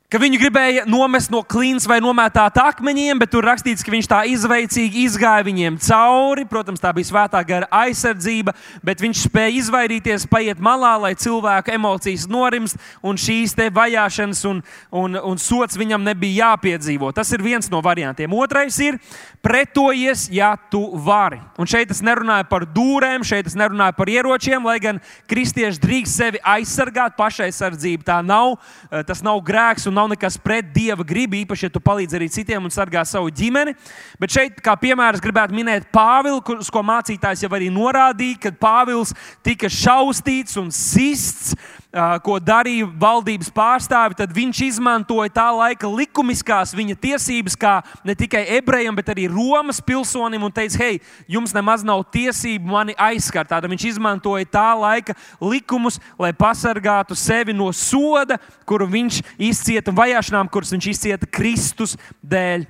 ka 0.07 0.21
viņu 0.23 0.38
gribēja 0.38 0.85
nomest 0.87 1.33
no 1.35 1.40
klīnas 1.42 1.87
vai 1.90 1.99
nomētāt 2.03 2.61
akmeņiem, 2.62 3.19
bet 3.19 3.33
tur 3.35 3.47
rakstīts, 3.47 3.83
ka 3.83 3.90
viņš 3.90 4.09
tā 4.11 4.21
izveicīgi 4.31 5.03
izgāja 5.07 5.47
viņiem 5.47 5.79
cauri. 5.83 6.47
Protams, 6.47 6.83
tā 6.83 6.92
bija 6.95 7.11
svētā 7.11 7.42
gara 7.47 7.66
aizsardzība, 7.75 8.55
bet 8.87 9.03
viņš 9.03 9.25
spēja 9.27 9.57
izvairīties, 9.62 10.29
paiet 10.31 10.62
malā, 10.62 10.95
lai 11.03 11.14
cilvēku 11.19 11.75
emocijas 11.75 12.29
norimst, 12.31 12.79
un 13.03 13.19
šīs 13.19 13.57
te 13.59 13.66
vajāšanas 13.75 14.45
un, 14.51 14.62
un, 14.95 15.19
un 15.19 15.42
sots 15.42 15.79
viņam 15.79 16.07
nebija 16.07 16.53
jāpiedzīvo. 16.53 17.11
Tas 17.16 17.33
ir 17.35 17.42
viens 17.42 17.71
no 17.73 17.83
variantiem. 17.83 18.31
Otrais 18.37 18.79
ir 18.85 19.01
pretojies, 19.42 20.29
ja 20.31 20.53
tu 20.71 20.85
vari. 21.03 21.40
Un 21.59 21.66
šeit 21.71 21.90
es 21.90 22.03
nerunāju 22.07 22.47
par 22.51 22.66
dūrēm, 22.71 23.27
šeit 23.27 23.51
es 23.51 23.59
nerunāju 23.59 23.99
par 23.99 24.11
ieročiem, 24.11 24.62
lai 24.66 24.79
gan 24.83 25.03
kristieši 25.31 25.83
drīkst 25.83 26.23
sevi 26.23 26.42
aizsargāt. 26.47 27.19
Pašaizsardzība 27.19 28.07
tā 28.07 28.23
nav, 28.27 28.57
tas 29.09 29.23
nav 29.25 29.42
grēks 29.47 29.87
nav 29.97 30.06
nekas 30.11 30.38
pret 30.42 30.69
dieva 30.75 31.05
gribu, 31.07 31.38
īpaši, 31.40 31.69
ja 31.69 31.73
tu 31.73 31.83
palīdzi 31.83 32.19
arī 32.19 32.29
citiem 32.33 32.66
un 32.66 32.75
sargā 32.75 33.05
savu 33.07 33.31
ģimeni. 33.31 33.77
Bet 34.21 34.35
šeit, 34.37 34.61
kā 34.64 34.77
piemērs, 34.81 35.23
gribētu 35.25 35.57
minēt 35.57 35.90
Pāvilu, 35.95 36.42
uz 36.59 36.71
ko 36.73 36.83
mācītājs 36.87 37.47
jau 37.47 37.53
arī 37.57 37.71
norādīja, 37.73 38.47
kad 38.49 38.61
Pāvils 38.62 39.14
tika 39.47 39.71
šaustīts 39.73 40.59
un 40.61 40.73
sists 40.75 41.55
ko 42.25 42.37
darīja 42.42 42.87
valdības 43.01 43.49
pārstāvi, 43.55 44.16
tad 44.19 44.33
viņš 44.35 44.61
izmantoja 44.66 45.33
tā 45.33 45.47
laika 45.55 45.88
likumiskās 45.88 46.75
viņa 46.77 46.97
tiesības, 47.01 47.57
kā 47.57 47.79
ne 48.05 48.16
tikai 48.19 48.42
ebrejam, 48.59 48.97
bet 48.97 49.09
arī 49.14 49.27
Romas 49.33 49.81
pilsonim, 49.85 50.45
un 50.45 50.53
teica, 50.53 50.81
hei, 50.83 51.01
jums 51.31 51.55
nemaz 51.57 51.85
nav 51.87 52.05
tiesību 52.12 52.69
mani 52.69 52.97
aizskart. 53.01 53.49
Tātad 53.53 53.71
viņš 53.73 53.88
izmantoja 53.92 54.49
tā 54.51 54.69
laika 54.77 55.16
likumus, 55.40 56.01
lai 56.21 56.33
pasargātu 56.37 57.16
sevi 57.16 57.57
no 57.57 57.71
soda, 57.73 58.38
kuru 58.69 58.88
viņš 58.90 59.23
izcieta, 59.38 59.86
un 59.90 59.99
vajāšanām, 59.99 60.51
kuras 60.53 60.72
viņš 60.75 60.88
izcieta 60.92 61.29
Kristus 61.31 61.96
dēļ. 62.22 62.66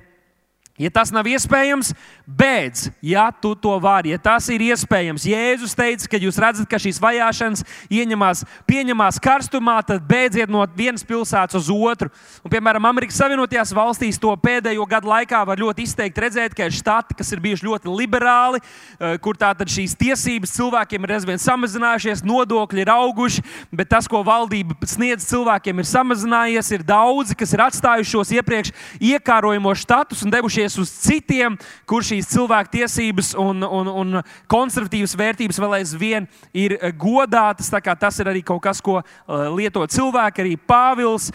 Ja 0.77 0.91
tas 0.93 1.09
nav 1.09 1.25
iespējams, 1.25 1.87
beidz, 2.29 2.91
ja 3.01 3.31
tu 3.33 3.55
to 3.57 3.71
vari. 3.81 4.11
Ja 4.13 4.19
tas 4.21 4.45
ir 4.53 4.61
iespējams, 4.61 5.23
Jēzus 5.25 5.71
teica, 5.73 6.05
ka 6.11 6.19
jūs 6.21 6.37
redzat, 6.37 6.67
ka 6.69 6.77
šīs 6.77 6.99
vajāšanas 7.01 7.63
ieņemās, 7.89 8.43
pieņemās 8.69 9.17
karstumā, 9.25 9.79
tad 9.87 10.05
beidziet 10.05 10.51
no 10.53 10.61
vienas 10.77 11.01
pilsētas 11.07 11.57
uz 11.57 11.71
otru. 11.73 12.11
Un, 12.45 12.51
piemēram, 12.53 12.85
Amerikas 12.85 13.17
Savienotajās 13.17 13.73
valstīs 13.73 14.21
to 14.21 14.35
pēdējo 14.43 14.85
gadu 14.91 15.09
laikā 15.09 15.39
var 15.49 15.57
ļoti 15.57 15.87
izteikti 15.87 16.25
redzēt, 16.27 16.53
ka 16.53 16.69
ir 16.69 16.77
štati, 16.77 17.17
kas 17.17 17.33
ir 17.33 17.41
bijuši 17.41 17.65
ļoti 17.65 17.97
liberāli, 17.97 18.61
eh, 18.61 19.17
kur 19.17 19.33
tātad 19.33 19.73
šīs 19.73 19.97
tiesības 19.97 20.53
cilvēkiem 20.59 21.09
ir 21.09 21.15
aizvien 21.17 21.41
samazinājušies, 21.41 22.21
nodokļi 22.21 22.85
ir 22.85 22.93
auguši, 22.93 23.45
bet 23.73 23.89
tas, 23.89 24.05
ko 24.05 24.21
valdība 24.21 24.77
sniedz 24.85 25.25
cilvēkiem, 25.25 25.81
ir 25.81 25.89
samazinājies. 25.89 26.71
Ir 26.77 26.85
daudzi, 26.85 27.33
kas 27.33 27.57
ir 27.57 27.65
atstājuši 27.65 28.13
šos 28.13 28.37
iepriekš 28.37 28.73
iekārojamos 29.01 29.81
štatus 29.81 30.21
un 30.21 30.37
devušies 30.37 30.66
paļauties 30.67 30.77
uz 30.79 30.91
citiem, 30.91 31.57
kur 31.87 32.03
šīs 32.03 32.27
cilvēku 32.27 32.71
tiesības 32.77 33.35
un, 33.37 33.63
un, 33.63 33.87
un 33.87 34.21
konservatīvas 34.47 35.15
vērtības 35.17 35.59
vēl 35.59 35.77
aizvien 35.79 36.27
ir 36.53 36.77
godātas. 36.97 37.71
Tas 37.71 38.19
ir 38.19 38.27
arī 38.27 38.43
kaut 38.43 38.61
kas, 38.63 38.81
ko 38.81 38.99
uh, 39.01 39.55
lieto 39.55 39.85
cilvēki. 39.85 40.41
Arī 40.43 40.57
Pāvils 40.57 41.31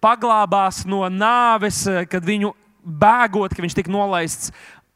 paglābās 0.00 0.84
no 0.86 1.06
nāves, 1.08 1.86
kad 2.08 2.24
viņu 2.24 2.54
bēgot, 2.84 3.54
ka 3.54 3.62
viņš 3.62 3.74
tika 3.74 3.90
nolaists 3.90 4.52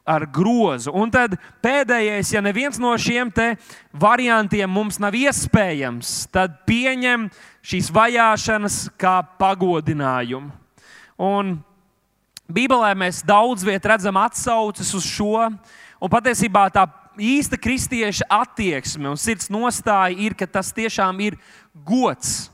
ar 0.07 0.25
grozu. 0.25 0.91
Un 0.93 1.11
tad 1.11 1.35
pēdējais, 1.61 2.33
ja 2.33 2.41
neviens 2.41 2.79
no 2.81 2.93
šiem 2.97 3.29
variantiem 3.93 4.69
mums 4.69 4.97
nav 4.99 5.13
iespējams, 5.13 6.31
tad 6.31 6.63
pieņem 6.65 7.29
šīs 7.61 7.91
vajāšanas 7.93 8.87
kā 8.97 9.21
pagodinājumu. 9.37 10.49
Un 11.21 11.59
Bībelē 12.53 12.91
mēs 12.97 13.21
daudz 13.25 13.65
vietā 13.67 13.93
redzam 13.93 14.17
atsauces 14.21 14.93
uz 14.97 15.07
šo, 15.07 15.49
un 16.01 16.11
patiesībā 16.11 16.67
tā 16.73 16.85
īsta 17.19 17.59
kristieša 17.59 18.27
attieksme 18.31 19.09
un 19.11 19.19
sirds 19.19 19.49
nostāja 19.51 20.15
ir, 20.15 20.35
ka 20.37 20.47
tas 20.47 20.71
tiešām 20.75 21.19
ir 21.27 21.37
gods. 21.85 22.49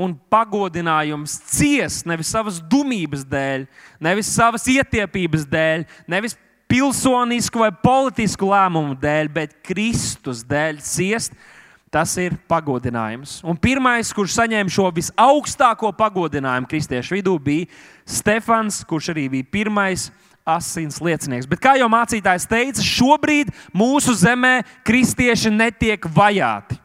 un 0.00 0.14
pagodinājums 0.32 1.34
ciest 1.50 2.06
nevis 2.08 2.30
savas 2.32 2.60
dumības 2.72 3.20
dēļ, 3.28 3.66
nevis 4.00 4.30
savas 4.32 4.64
ietiepības 4.70 5.44
dēļ, 5.50 5.84
nevis 6.08 6.38
pilsonisku 6.70 7.60
vai 7.60 7.70
politisku 7.82 8.48
lēmumu 8.48 8.94
dēļ, 9.02 9.28
bet 9.34 9.56
Kristus 9.66 10.44
dēļ 10.46 10.80
ciest. 10.86 11.34
Tas 11.90 12.12
ir 12.22 12.36
pagodinājums. 12.46 13.40
Un 13.42 13.56
pirmais, 13.58 14.12
kurš 14.14 14.36
saņēma 14.36 14.70
šo 14.70 14.86
visaugstāko 14.94 15.90
pagodinājumu 15.98 16.70
kristiešu 16.70 17.16
vidū, 17.16 17.34
bija 17.42 17.66
Stefans, 18.06 18.84
kurš 18.86 19.10
arī 19.10 19.26
bija 19.32 19.48
pirmais 19.58 20.04
asins 20.46 21.00
liecinieks. 21.02 21.48
Bet, 21.50 21.58
kā 21.62 21.74
jau 21.80 21.88
mācītājs 21.90 22.46
teica, 22.50 22.84
šobrīd 22.86 23.50
mūsu 23.74 24.14
zemē 24.22 24.60
kristieši 24.86 25.50
netiek 25.50 26.06
vajāti. 26.14 26.78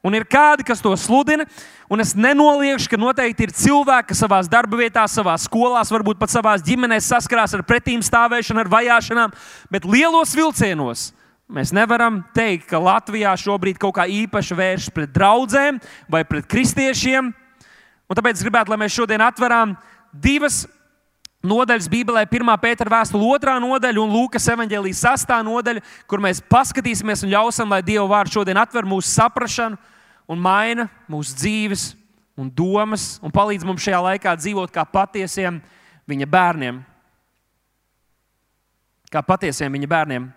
Un 0.00 0.16
ir 0.16 0.24
kādi, 0.24 0.64
kas 0.64 0.80
to 0.80 0.94
sludina, 0.96 1.44
un 1.92 2.00
es 2.00 2.14
nenoliekšu, 2.16 2.88
ka 2.88 2.96
noteikti 2.96 3.44
ir 3.44 3.52
cilvēki, 3.52 4.14
kas 4.14 4.22
savā 4.24 4.40
darba 4.48 4.80
vietā, 4.80 5.04
savā 5.04 5.36
skolā, 5.36 5.84
varbūt 5.84 6.16
pat 6.16 6.32
savā 6.32 6.56
ģimenē 6.56 6.96
saskarās 7.04 7.52
ar 7.52 7.66
pretīm 7.68 8.00
stāvēšanu, 8.00 8.64
ar 8.64 8.72
vajāšanām, 8.72 9.34
bet 9.68 9.84
lielos 9.84 10.32
vilcienos 10.32 11.10
mēs 11.50 11.72
nevaram 11.74 12.20
teikt, 12.34 12.68
ka 12.70 12.78
Latvijā 12.80 13.32
šobrīd 13.38 13.78
kaut 13.80 13.96
kā 13.98 14.06
īpaši 14.06 14.56
vēršas 14.56 14.94
pret 14.94 15.12
draugiem 15.14 15.80
vai 16.10 16.22
pret 16.24 16.46
kristiešiem. 16.50 17.32
Un 18.10 18.18
tāpēc 18.18 18.38
es 18.38 18.44
gribētu, 18.46 18.72
lai 18.72 18.80
mēs 18.80 18.94
šodien 18.94 19.22
atverām 19.22 19.76
divas 20.10 20.64
nodaļas 21.46 21.88
Bībelē, 21.90 22.26
1. 22.28 22.50
pētera 22.60 22.92
vēstule, 22.98 23.38
2. 23.40 23.56
nodaļa 23.64 24.02
un 24.02 24.12
Lūkas 24.12 24.48
evanģēlijas 24.52 25.04
6. 25.06 25.32
nodaļa, 25.46 25.84
kur 26.10 26.22
mēs 26.22 26.42
paskatīsimies 26.50 27.24
un 27.24 27.32
ļausim, 27.32 27.70
lai 27.70 27.80
Dieva 27.86 28.06
vārds 28.10 28.34
šodien 28.34 28.60
atver 28.60 28.88
mūsu 28.88 29.08
saprāšanu 29.14 29.78
un 30.30 30.42
maina 30.42 30.86
mūsu 31.10 31.34
dzīves 31.38 31.86
un 32.38 32.50
domas 32.52 33.18
un 33.24 33.32
palīdz 33.32 33.66
mums 33.66 33.82
šajā 33.84 34.00
laikā 34.04 34.36
dzīvot 34.38 34.72
kā 34.74 34.84
patiesiem 34.86 35.60
viņa 36.08 36.28
bērniem. 36.30 36.82
Kā 39.10 39.24
patiesiem 39.26 39.72
viņa 39.74 39.88
bērniem. 39.90 40.28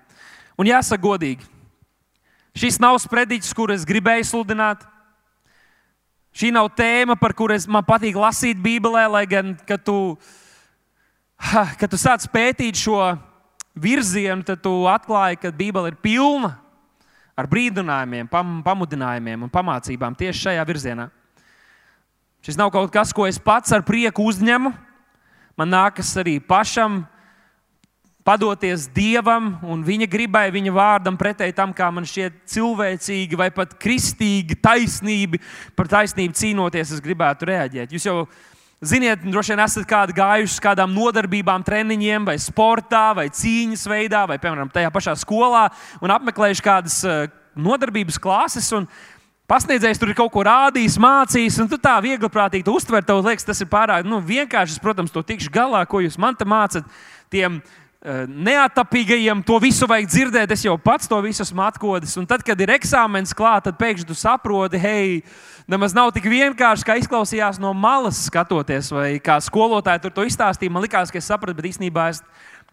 Un 0.59 0.69
jāsaka 0.69 1.01
godīgi, 1.01 1.47
šis 2.57 2.79
nav 2.81 2.99
sprediķis, 3.01 3.53
kur 3.57 3.73
es 3.73 3.85
gribēju 3.87 4.27
sludināt. 4.29 4.83
Šī 6.33 6.49
nav 6.53 6.71
tēma, 6.73 7.17
par 7.17 7.33
kuru 7.37 7.57
man 7.69 7.85
patīk 7.85 8.17
lasīt 8.17 8.57
Bībelē, 8.57 9.05
lai 9.09 9.25
gan, 9.29 9.53
kad 9.67 9.83
tu 9.85 10.17
kad 11.79 11.89
tu 11.91 11.99
sāc 11.99 12.25
pētīt 12.31 12.77
šo 12.79 12.97
virzienu, 13.75 14.45
tad 14.45 14.61
tu 14.63 14.71
atklāji, 14.89 15.41
ka 15.41 15.53
Bībele 15.53 15.91
ir 15.91 15.99
pilna 16.01 16.53
ar 17.37 17.49
brīdinājumiem, 17.49 18.29
pam, 18.29 18.59
pamudinājumiem 18.65 19.45
un 19.45 19.51
pamācībām 19.51 20.15
tieši 20.17 20.47
šajā 20.47 20.65
virzienā. 20.69 21.09
Šis 22.43 22.59
nav 22.59 22.73
kaut 22.75 22.91
kas, 22.93 23.13
ko 23.15 23.25
es 23.25 23.39
pats 23.41 23.71
ar 23.73 23.85
prieku 23.87 24.25
uzņemu. 24.27 24.73
Man 25.57 25.71
nākas 25.71 26.11
arī 26.19 26.37
pašam 26.43 27.03
padoties 28.23 28.87
Dievam 28.95 29.57
un 29.67 29.83
viņa 29.83 30.07
gribai, 30.11 30.47
viņa 30.53 30.73
vārdam, 30.73 31.19
pretēji 31.19 31.55
tam, 31.57 31.73
kā 31.75 31.89
man 31.91 32.07
šķiet 32.07 32.43
cilvēcīgi 32.53 33.39
vai 33.39 33.49
pat 33.55 33.75
kristīgi, 33.79 34.57
taisnība, 34.63 35.41
par 35.77 35.91
taisnību 35.91 36.39
cīnoties, 36.39 36.95
es 36.95 37.03
gribētu 37.03 37.51
reaģēt. 37.51 37.95
Jūs 37.95 38.09
jau 38.09 38.17
Ziniet, 38.83 39.21
droši 39.23 39.53
vien 39.53 39.61
esat 39.63 39.85
kādi 39.87 40.11
gājuši 40.17 40.57
uz 40.57 40.59
kādām 40.59 40.91
nodarbībām, 40.91 41.63
treniņiem, 41.63 42.25
vai 42.27 42.33
sportā, 42.41 43.13
vai 43.15 43.29
cīņas 43.31 43.85
veidā, 43.87 44.25
vai, 44.27 44.35
piemēram, 44.43 44.67
tajā 44.73 44.89
pašā 44.91 45.13
skolā, 45.21 45.69
un 46.03 46.11
apmeklējuši 46.11 46.65
kādas 46.65 46.97
eh, 47.07 47.29
nodarbības 47.55 48.19
klases. 48.19 48.67
Pasniedzējs 49.47 50.01
tur 50.01 50.11
ir 50.11 50.17
kaut 50.17 50.33
ko 50.33 50.43
rādījis, 50.43 50.99
mācījis, 50.99 51.61
un 51.63 51.71
tu 51.71 51.79
tā 51.79 51.95
viegli 52.03 52.27
prātīgi 52.31 52.75
uztver. 52.75 53.07
Tev 53.07 53.23
liekas, 53.23 53.47
tas 53.47 53.63
ir 53.63 53.71
pārāk 53.71 54.03
nu, 54.03 54.19
vienkārši. 54.19 54.75
Es, 54.75 54.83
protams, 54.83 55.15
to 55.15 55.23
tikšu 55.23 55.53
galā, 55.53 55.85
ko 55.87 56.03
jūs 56.03 56.19
man 56.19 56.35
te 56.35 56.47
mācāt. 56.47 56.83
Tiem 57.31 57.61
uh, 57.61 57.82
neatapīgajiem 58.03 59.43
to 59.47 59.57
visu 59.63 59.87
vajag 59.87 60.09
dzirdēt. 60.11 60.51
Es 60.51 60.65
jau 60.65 60.75
pats 60.81 61.07
to 61.07 61.19
visu 61.23 61.43
esmu 61.45 61.63
atklājis. 61.63 62.17
Un 62.19 62.27
tad, 62.27 62.43
kad 62.43 62.59
ir 62.59 62.73
eksāmenis 62.75 63.35
klāts, 63.37 63.69
tad 63.69 63.79
pēkšņi 63.79 64.07
tu 64.09 64.17
saproti, 64.17 64.81
hei, 64.81 65.21
nemaz 65.71 65.95
nav 65.95 66.11
tik 66.15 66.27
vienkārši, 66.31 66.87
kā 66.87 66.97
izklausījās 66.99 67.61
no 67.63 67.71
malas 67.73 68.25
skatoties, 68.27 68.91
vai 68.91 69.15
kā 69.23 69.39
skolotāji 69.43 70.03
tur 70.03 70.15
to 70.17 70.27
izstāstīja. 70.27 70.73
Man 70.73 70.83
liekas, 70.83 71.13
ka 71.13 71.21
es 71.21 71.31
sapratu, 71.31 71.55
bet 71.59 71.71
īstenībā 71.71 72.09
es 72.11 72.19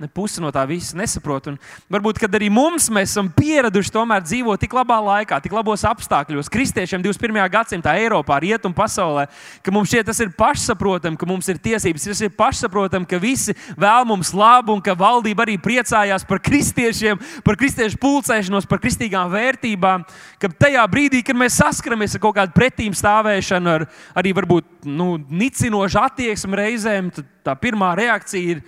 ne 0.00 0.08
pusi 0.08 0.40
no 0.40 0.48
tā 0.54 0.62
visa 0.68 0.96
nesaprot. 0.96 1.50
Un 1.52 1.58
varbūt 1.92 2.22
arī 2.24 2.48
mums 2.52 2.88
mēs 2.92 3.12
esam 3.12 3.28
pieraduši 3.36 3.92
tomēr 3.92 4.24
dzīvot 4.24 4.62
tik 4.62 4.74
labā 4.76 4.96
laikā, 5.04 5.40
tik 5.44 5.52
labos 5.54 5.84
apstākļos, 5.86 6.48
kristiešiem 6.52 7.04
21. 7.04 7.40
gadsimtā, 7.52 7.94
Eiropā, 8.00 8.38
Rietumē, 8.40 8.74
pasaulē, 8.76 9.26
ka 9.64 9.74
mums 9.74 9.92
šķiet 9.92 10.08
tas 10.08 10.20
ir 10.24 10.32
pašsaprotami, 10.38 11.18
ka 11.20 11.28
mums 11.28 11.48
ir 11.52 11.60
tiesības, 11.60 12.08
tas 12.10 12.24
ir 12.24 12.32
pašsaprotami, 12.36 13.08
ka 13.10 13.20
visi 13.20 13.54
vēl 13.76 14.08
mums 14.08 14.32
labu 14.36 14.76
un 14.76 14.84
ka 14.84 14.96
valdība 14.96 15.44
arī 15.44 15.58
priecājās 15.60 16.24
par 16.28 16.40
kristiešiem, 16.44 17.20
par 17.44 17.60
kristiešu 17.60 18.00
pulcēšanos, 18.00 18.68
par 18.70 18.80
kristīgām 18.82 19.32
vērtībām. 19.34 20.06
Ka 20.40 20.52
tajā 20.64 20.84
brīdī, 20.90 21.24
kad 21.26 21.36
mēs 21.36 21.60
saskaramies 21.60 22.16
ar 22.16 22.24
kaut 22.24 22.38
kādu 22.40 22.56
pretīm 22.56 22.96
stāvēšanu, 22.96 23.74
ar 23.76 23.88
arī 24.16 24.32
varbūt 24.36 24.88
nu, 24.88 25.18
nicinošu 25.28 26.00
attieksmi 26.00 26.62
reizēm, 26.64 27.10
tad 27.14 27.28
tā 27.44 27.56
pirmā 27.60 27.92
reakcija 27.98 28.56
ir 28.56 28.62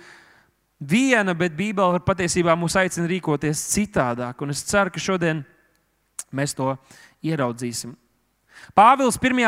viena, 0.89 1.35
bet 1.37 1.55
Bībele 1.57 2.01
patiesībā 2.03 2.55
mūs 2.59 2.77
aicina 2.79 3.07
rīkoties 3.09 3.65
citādāk. 3.73 4.41
Un 4.43 4.53
es 4.53 4.63
ceru, 4.67 4.93
ka 4.93 5.01
šodien 5.01 5.43
mēs 6.33 6.55
to 6.57 6.73
ieraudzīsim. 7.23 7.95
Pāvils 8.77 9.17
1. 9.19 9.43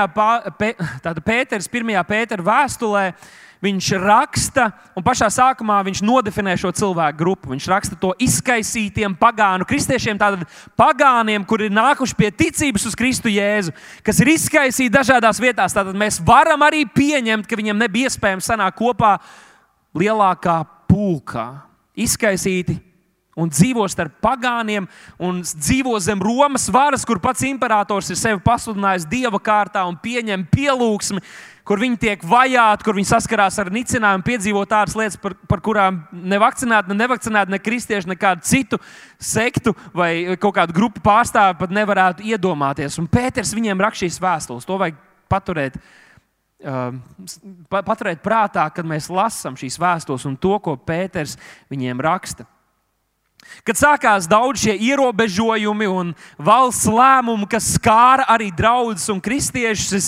Pē, 0.60 0.72
Pēters 1.26 1.70
1. 1.72 1.92
Pētera 2.08 2.44
vēstulē 2.46 3.06
viņš 3.64 3.88
raksta, 4.02 4.68
un 4.98 5.06
pašā 5.06 5.30
sākumā 5.32 5.78
viņš 5.88 6.02
nodefinē 6.06 6.54
šo 6.60 6.72
cilvēku 6.76 7.18
grupu. 7.18 7.52
Viņš 7.54 7.70
raksta 7.72 7.98
to 8.02 8.12
izkaisītiem 8.22 9.16
pagānu 9.18 9.66
kristiešiem, 9.68 10.20
tādiem 10.20 10.46
pagāniem, 10.78 11.46
kuri 11.48 11.70
ir 11.70 11.76
nākuši 11.78 12.18
pie 12.20 12.30
ticības 12.44 12.86
uz 12.90 12.98
Kristu 13.00 13.32
Jēzu, 13.32 13.74
kas 14.06 14.22
ir 14.22 14.34
izkaisīti 14.36 14.94
dažādās 14.94 15.42
vietās. 15.42 15.74
Tad 15.74 15.94
mēs 15.98 16.20
varam 16.26 16.66
arī 16.68 16.84
pieņemt, 16.86 17.48
ka 17.50 17.58
viņiem 17.58 17.82
nebija 17.86 18.12
iespējams 18.12 18.52
sanākt 18.52 18.78
kopā 18.82 19.16
lielākā 19.96 20.60
pulkā, 20.90 21.48
izkaisīti 21.96 22.78
un 23.36 23.50
dzīvo 23.52 23.84
starp 23.92 24.16
pagāniem 24.24 24.88
un 25.20 25.42
dzīvo 25.44 25.98
zem 26.04 26.22
Romas 26.24 26.70
varas, 26.72 27.04
kur 27.08 27.20
pats 27.24 27.44
imperators 27.48 28.10
ir 28.12 28.20
sevi 28.20 28.40
pasludinājis 28.44 29.08
dieva 29.12 29.42
kārtā 29.44 29.84
un 29.90 29.98
pieņem 30.00 30.46
pielūgsmi, 30.54 31.20
kur 31.68 31.82
viņi 31.82 32.00
tiek 32.00 32.24
vajāti, 32.30 32.86
kur 32.86 32.96
viņi 32.96 33.10
saskarās 33.10 33.58
ar 33.60 33.72
nicinājumu, 33.76 34.24
piedzīvo 34.28 34.64
tādas 34.70 34.96
lietas, 34.96 35.20
par, 35.20 35.36
par 35.50 35.64
kurām 35.66 36.04
ne 36.14 36.40
vakcinēti, 36.40 36.94
ne 36.94 37.00
nevakcinēti, 37.02 37.52
ne 37.52 37.60
kristieši, 37.60 38.12
ne 38.12 38.20
kādu 38.20 38.46
citu 38.48 38.80
sektu 39.20 39.76
vai 39.94 40.38
kaut 40.40 40.56
kādu 40.56 40.78
grupu 40.78 41.04
pārstāvi 41.04 41.60
pat 41.60 41.76
nevarētu 41.76 42.24
iedomāties. 42.32 43.00
Un 43.02 43.12
Pēters 43.12 43.56
viņiem 43.58 43.84
raksta 43.84 44.06
šīs 44.06 44.22
vēstules. 44.24 44.70
To 44.70 44.80
vajag 44.80 45.02
paturēt 45.32 45.80
paturēt 46.64 48.24
prātā, 48.24 48.66
kad 48.74 48.88
mēs 48.88 49.10
lasām 49.12 49.58
šīs 49.60 49.80
vēstules 49.82 50.26
un 50.30 50.38
to, 50.40 50.56
ko 50.64 50.76
Pēters 50.78 51.36
viņiem 51.72 52.02
raksta. 52.02 52.48
Kad 53.66 53.78
sākās 53.78 54.26
daudz 54.30 54.64
šie 54.64 54.74
ierobežojumi 54.88 55.88
un 55.92 56.14
valsts 56.42 56.88
lēmumi, 56.90 57.46
kas 57.50 57.76
skāra 57.78 58.26
arī 58.34 58.50
draugus 58.56 59.06
un 59.14 59.22
kristiešus, 59.22 59.94
es 59.94 60.08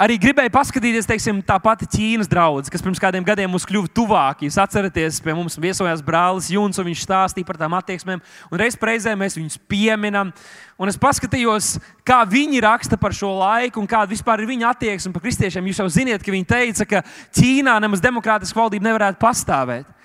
arī 0.00 0.16
gribēju 0.20 0.52
paskatīties, 0.54 1.08
teiksim, 1.08 1.42
tā 1.44 1.58
pati 1.62 1.88
Ķīnas 1.90 2.28
draugs, 2.30 2.70
kas 2.72 2.82
pirms 2.84 3.00
kādiem 3.02 3.24
gadiem 3.26 3.50
mums 3.52 3.66
kļuva 3.68 3.90
tuvāk. 3.92 4.44
Jūs 4.46 4.56
atceraties, 4.62 5.20
pie 5.24 5.34
mums 5.36 5.58
viesojās 5.60 6.02
brālis 6.04 6.48
Juns, 6.52 6.80
un 6.80 6.88
viņš 6.88 7.04
stāstīja 7.04 7.48
par 7.48 7.60
tām 7.60 7.76
attieksmēm, 7.76 8.22
reiz 8.56 8.78
reizē 8.80 9.14
mēs 9.18 9.36
viņus 9.38 9.60
pieminam. 9.70 10.32
Un 10.80 10.88
es 10.88 10.96
paskatījos, 11.00 11.74
kā 12.06 12.22
viņi 12.28 12.62
raksta 12.64 12.96
par 13.00 13.12
šo 13.16 13.34
laiku, 13.36 13.82
un 13.82 13.88
kāda 13.90 14.08
vispār 14.10 14.40
ir 14.40 14.50
viņa 14.54 14.72
attieksme 14.72 15.12
par 15.12 15.26
kristiešiem. 15.26 15.68
Jūs 15.68 15.82
jau 15.82 15.88
zināt, 16.00 16.24
ka 16.24 16.32
viņi 16.32 16.48
teica, 16.48 16.88
ka 16.88 17.04
Ķīnā 17.36 17.76
nemaz 17.84 18.00
demokrātiska 18.04 18.62
valdība 18.62 18.88
nevarētu 18.88 19.20
pastāvēt. 19.20 19.96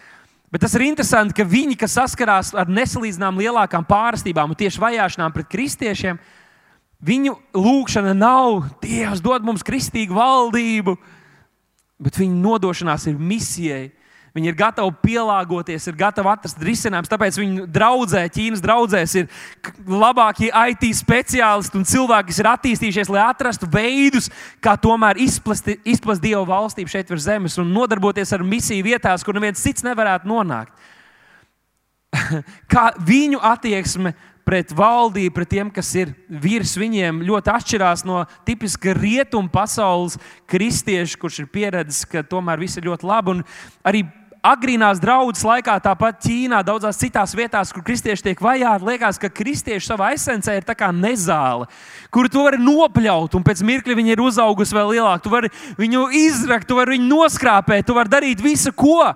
Bet 0.51 0.61
tas 0.63 0.75
ir 0.77 0.85
interesanti, 0.85 1.33
ka 1.35 1.43
viņi, 1.47 1.75
kas 1.79 1.97
saskarās 1.97 2.53
ar 2.55 2.69
nesalīdzinām 2.71 3.39
lielākām 3.41 3.87
pārstībām 3.87 4.53
un 4.53 4.59
tieši 4.59 4.79
vajāšanām 4.79 5.33
pret 5.35 5.49
kristiešiem, 5.51 6.19
Viņu 7.05 7.35
lūgšana 7.53 8.15
nav 8.17 8.63
Dievs 8.81 9.21
dod 9.21 9.45
mums 9.45 9.65
kristīgu 9.65 10.15
valdību, 10.17 10.95
bet 12.01 12.17
viņa 12.17 12.41
nodošanās 12.41 13.05
ir 13.11 13.19
misijai. 13.19 13.85
Viņi 14.35 14.49
ir 14.51 14.55
gatavi 14.59 14.91
pielāgoties, 14.99 15.85
ir 15.87 15.95
gatavi 15.95 16.27
atrast 16.27 16.59
risinājumus. 16.59 17.07
Tāpēc 17.07 17.37
viņu 17.39 17.67
draudzē, 17.71 18.25
Ķīnas 18.35 18.63
draugzēs, 18.63 19.13
ir 19.21 19.29
labākie 19.87 20.49
IT 20.51 20.89
speciālisti 20.97 21.79
un 21.79 21.87
cilvēki, 21.87 22.33
kas 22.33 22.41
ir 22.41 22.49
attīstījušies, 22.51 23.11
lai 23.15 23.21
atrastu 23.29 23.69
veidus, 23.71 24.27
kā 24.59 24.73
tomēr 24.75 25.21
izplast 25.23 26.25
Dieva 26.25 26.43
valstību 26.49 26.91
šeit 26.91 27.13
virs 27.13 27.29
zemes 27.29 27.55
un 27.63 27.71
nodarboties 27.71 28.35
ar 28.35 28.43
misiju 28.43 28.89
vietās, 28.89 29.23
kur 29.23 29.39
neviens 29.39 29.63
cits 29.63 29.87
nevarētu 29.87 30.27
nonākt. 30.27 30.75
kā 32.73 32.89
viņu 33.07 33.39
attieksme 33.39 34.11
pret 34.45 34.73
valdību, 34.77 35.33
pret 35.35 35.49
tiem, 35.55 35.71
kas 35.73 35.89
ir 35.97 36.11
virs 36.29 36.75
viņiem, 36.77 37.23
ļoti 37.25 37.51
atšķirās 37.55 38.05
no 38.05 38.23
tipiska 38.45 38.93
rietumu 38.97 39.49
pasaules 39.53 40.19
kristieša, 40.51 41.17
kurš 41.21 41.41
ir 41.43 41.49
pieredzējis, 41.53 42.05
ka 42.11 42.23
tomēr 42.29 42.61
viss 42.61 42.77
ir 42.77 42.85
ļoti 42.87 43.09
labi. 43.09 43.35
Un 43.35 43.43
arī 43.85 44.05
agrīnās 44.45 45.01
draudzes 45.01 45.45
laikā, 45.45 45.75
tāpat 45.83 46.19
Ķīnā, 46.25 46.61
daudzās 46.65 46.99
citās 47.01 47.33
vietās, 47.37 47.71
kur 47.73 47.83
kristieši 47.85 48.27
tiek 48.27 48.41
vajāti, 48.41 48.85
liekas, 48.85 49.19
ka 49.21 49.31
kristieši 49.33 49.89
savā 49.89 50.11
esencē 50.15 50.59
ir 50.59 50.67
kā 50.77 50.91
nezāle, 50.93 51.65
kuru 52.13 52.31
tu 52.31 52.43
vari 52.45 52.61
nopļaut, 52.61 53.37
un 53.37 53.45
pēc 53.45 53.63
mirkļa 53.65 53.97
viņa 53.97 54.13
ir 54.13 54.23
uzaugusi 54.25 54.77
vēl 54.77 54.93
lielāka. 54.95 55.23
Tu 55.25 55.33
vari 55.33 55.51
viņu 55.79 56.09
izrakt, 56.21 56.67
tu 56.69 56.77
vari 56.77 56.99
viņu 56.99 57.09
noskrāpēt, 57.09 57.87
tu 57.87 57.97
vari 57.97 58.13
darīt 58.13 58.43
visu, 58.45 58.73
ko. 58.75 59.15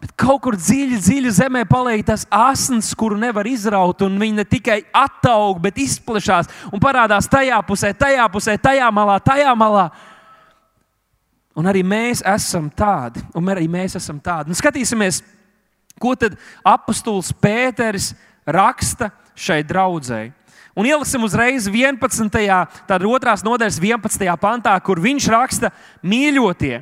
Bet 0.00 0.14
kaut 0.16 0.40
kur 0.46 0.56
dziļi, 0.56 0.96
dziļi 0.96 1.30
zemē 1.36 1.66
paliek 1.68 2.00
tas 2.08 2.24
asins, 2.32 2.94
kuru 2.96 3.18
nevar 3.20 3.44
izraut, 3.48 4.00
un 4.06 4.16
viņi 4.20 4.38
ne 4.38 4.46
tikai 4.48 4.78
attaug, 4.96 5.58
bet 5.60 5.76
izplešās 5.82 6.48
un 6.72 6.80
parādās 6.80 7.28
tajā 7.28 7.58
pusē, 7.68 7.92
tajā 7.92 8.24
pusē, 8.32 8.56
tajā 8.56 8.88
malā, 8.96 9.18
tajā 9.20 9.52
malā. 9.60 9.90
Un 11.60 11.68
arī 11.68 11.82
mēs 11.84 12.24
esam 12.24 12.70
tādi, 12.72 13.20
un 13.36 13.52
arī 13.52 13.66
mēs 13.68 13.98
esam 14.00 14.16
tādi. 14.24 14.48
Un 14.48 14.56
skatīsimies, 14.56 15.20
ko 16.00 16.14
tad 16.16 16.38
apustulis 16.64 17.34
Pēteris 17.36 18.14
raksta 18.48 19.10
šai 19.36 19.60
draudzēji. 19.68 20.32
Un 20.80 20.86
ieliksim 20.86 21.26
uzreiz 21.26 21.66
11. 21.68 22.40
tāda 22.88 23.08
otrās 23.10 23.42
nodaļas 23.44 23.80
11. 23.82 24.24
pantā, 24.40 24.72
kur 24.80 25.02
viņš 25.02 25.28
raksta: 25.34 25.72
Mīļotie, 26.00 26.78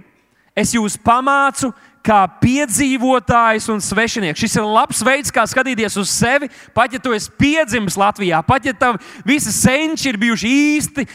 es 0.54 0.76
jūs 0.76 0.98
pamācu, 1.02 1.72
kā 2.08 2.22
piedzīvotājs 2.40 3.68
un 3.72 3.82
svešinieks. 3.84 4.40
Šis 4.40 4.56
ir 4.58 4.66
labs 4.66 5.02
veids, 5.04 5.32
kā 5.34 5.44
skatīties 5.48 5.98
uz 6.00 6.12
sevi. 6.12 6.48
Pat 6.76 6.94
ja 6.94 7.00
tu 7.02 7.12
esi 7.16 7.32
piedzimis 7.40 7.98
Latvijā, 8.00 8.40
pat 8.46 8.64
ja 8.64 8.74
tavi 8.76 9.02
visi 9.28 9.52
senči 9.52 10.08
ir 10.12 10.20
bijuši 10.20 10.54
īsti 10.76 11.06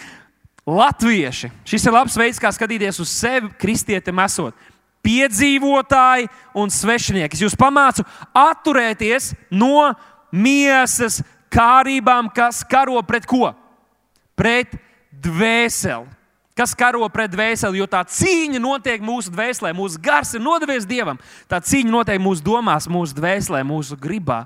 Latvieši, 0.63 1.49
šis 1.67 1.89
ir 1.89 1.91
labs 1.91 2.15
veids, 2.15 2.39
kā 2.39 2.47
skatīties 2.55 3.01
uz 3.03 3.11
sevi, 3.11 3.49
kristietim 3.59 4.21
esot. 4.23 4.55
Piedzīvotāji 5.03 6.29
un 6.55 6.71
svešinieki. 6.71 7.35
Es 7.35 7.43
jūs 7.43 7.57
pamācu 7.59 8.05
atturēties 8.31 9.33
no 9.51 9.89
miesas 10.31 11.19
kārībām, 11.51 12.31
kas 12.31 12.61
karo 12.63 13.01
pret 13.03 13.27
ko? 13.27 13.51
Pret 14.39 14.71
dvēseli. 15.11 16.07
Kas 16.54 16.76
karo 16.78 17.01
pret 17.10 17.32
dvēseli, 17.34 17.80
jo 17.82 17.88
tā 17.89 18.04
cīņa 18.06 18.62
notiek 18.62 19.01
mūsu 19.01 19.32
dvēselē, 19.34 19.72
mūsu 19.74 19.97
gars 20.01 20.36
ir 20.38 20.43
nodevies 20.43 20.86
dievam. 20.86 21.18
Tā 21.49 21.58
cīņa 21.58 21.89
notiek 21.89 22.22
mūsu 22.22 22.45
domās, 22.45 22.86
mūsu 22.86 23.18
dvēselē, 23.18 23.64
mūsu 23.66 23.97
gribā. 23.97 24.43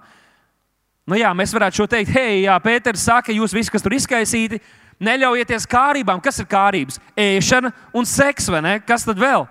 Nu 1.07 1.19
jā, 1.19 1.33
mēs 1.35 1.51
varētu 1.55 1.81
šo 1.81 1.87
teikt, 1.91 2.11
hei, 2.15 2.45
jā, 2.45 2.55
Pēters 2.63 3.03
saka, 3.07 3.35
jūs 3.35 3.55
visi, 3.55 3.71
kas 3.71 3.83
tur 3.83 3.95
izkaisīti, 3.95 4.61
Neļaujieties 4.97 5.67
kārībām. 5.69 6.21
Kas 6.23 6.39
ir 6.41 6.47
kārības? 6.49 6.97
Ēšana 7.17 7.71
un 7.93 8.07
seks, 8.09 8.49
vai 8.49 8.63
ne? 8.65 8.73
Kas 8.81 9.05
tad 9.05 9.19
vēl? 9.21 9.45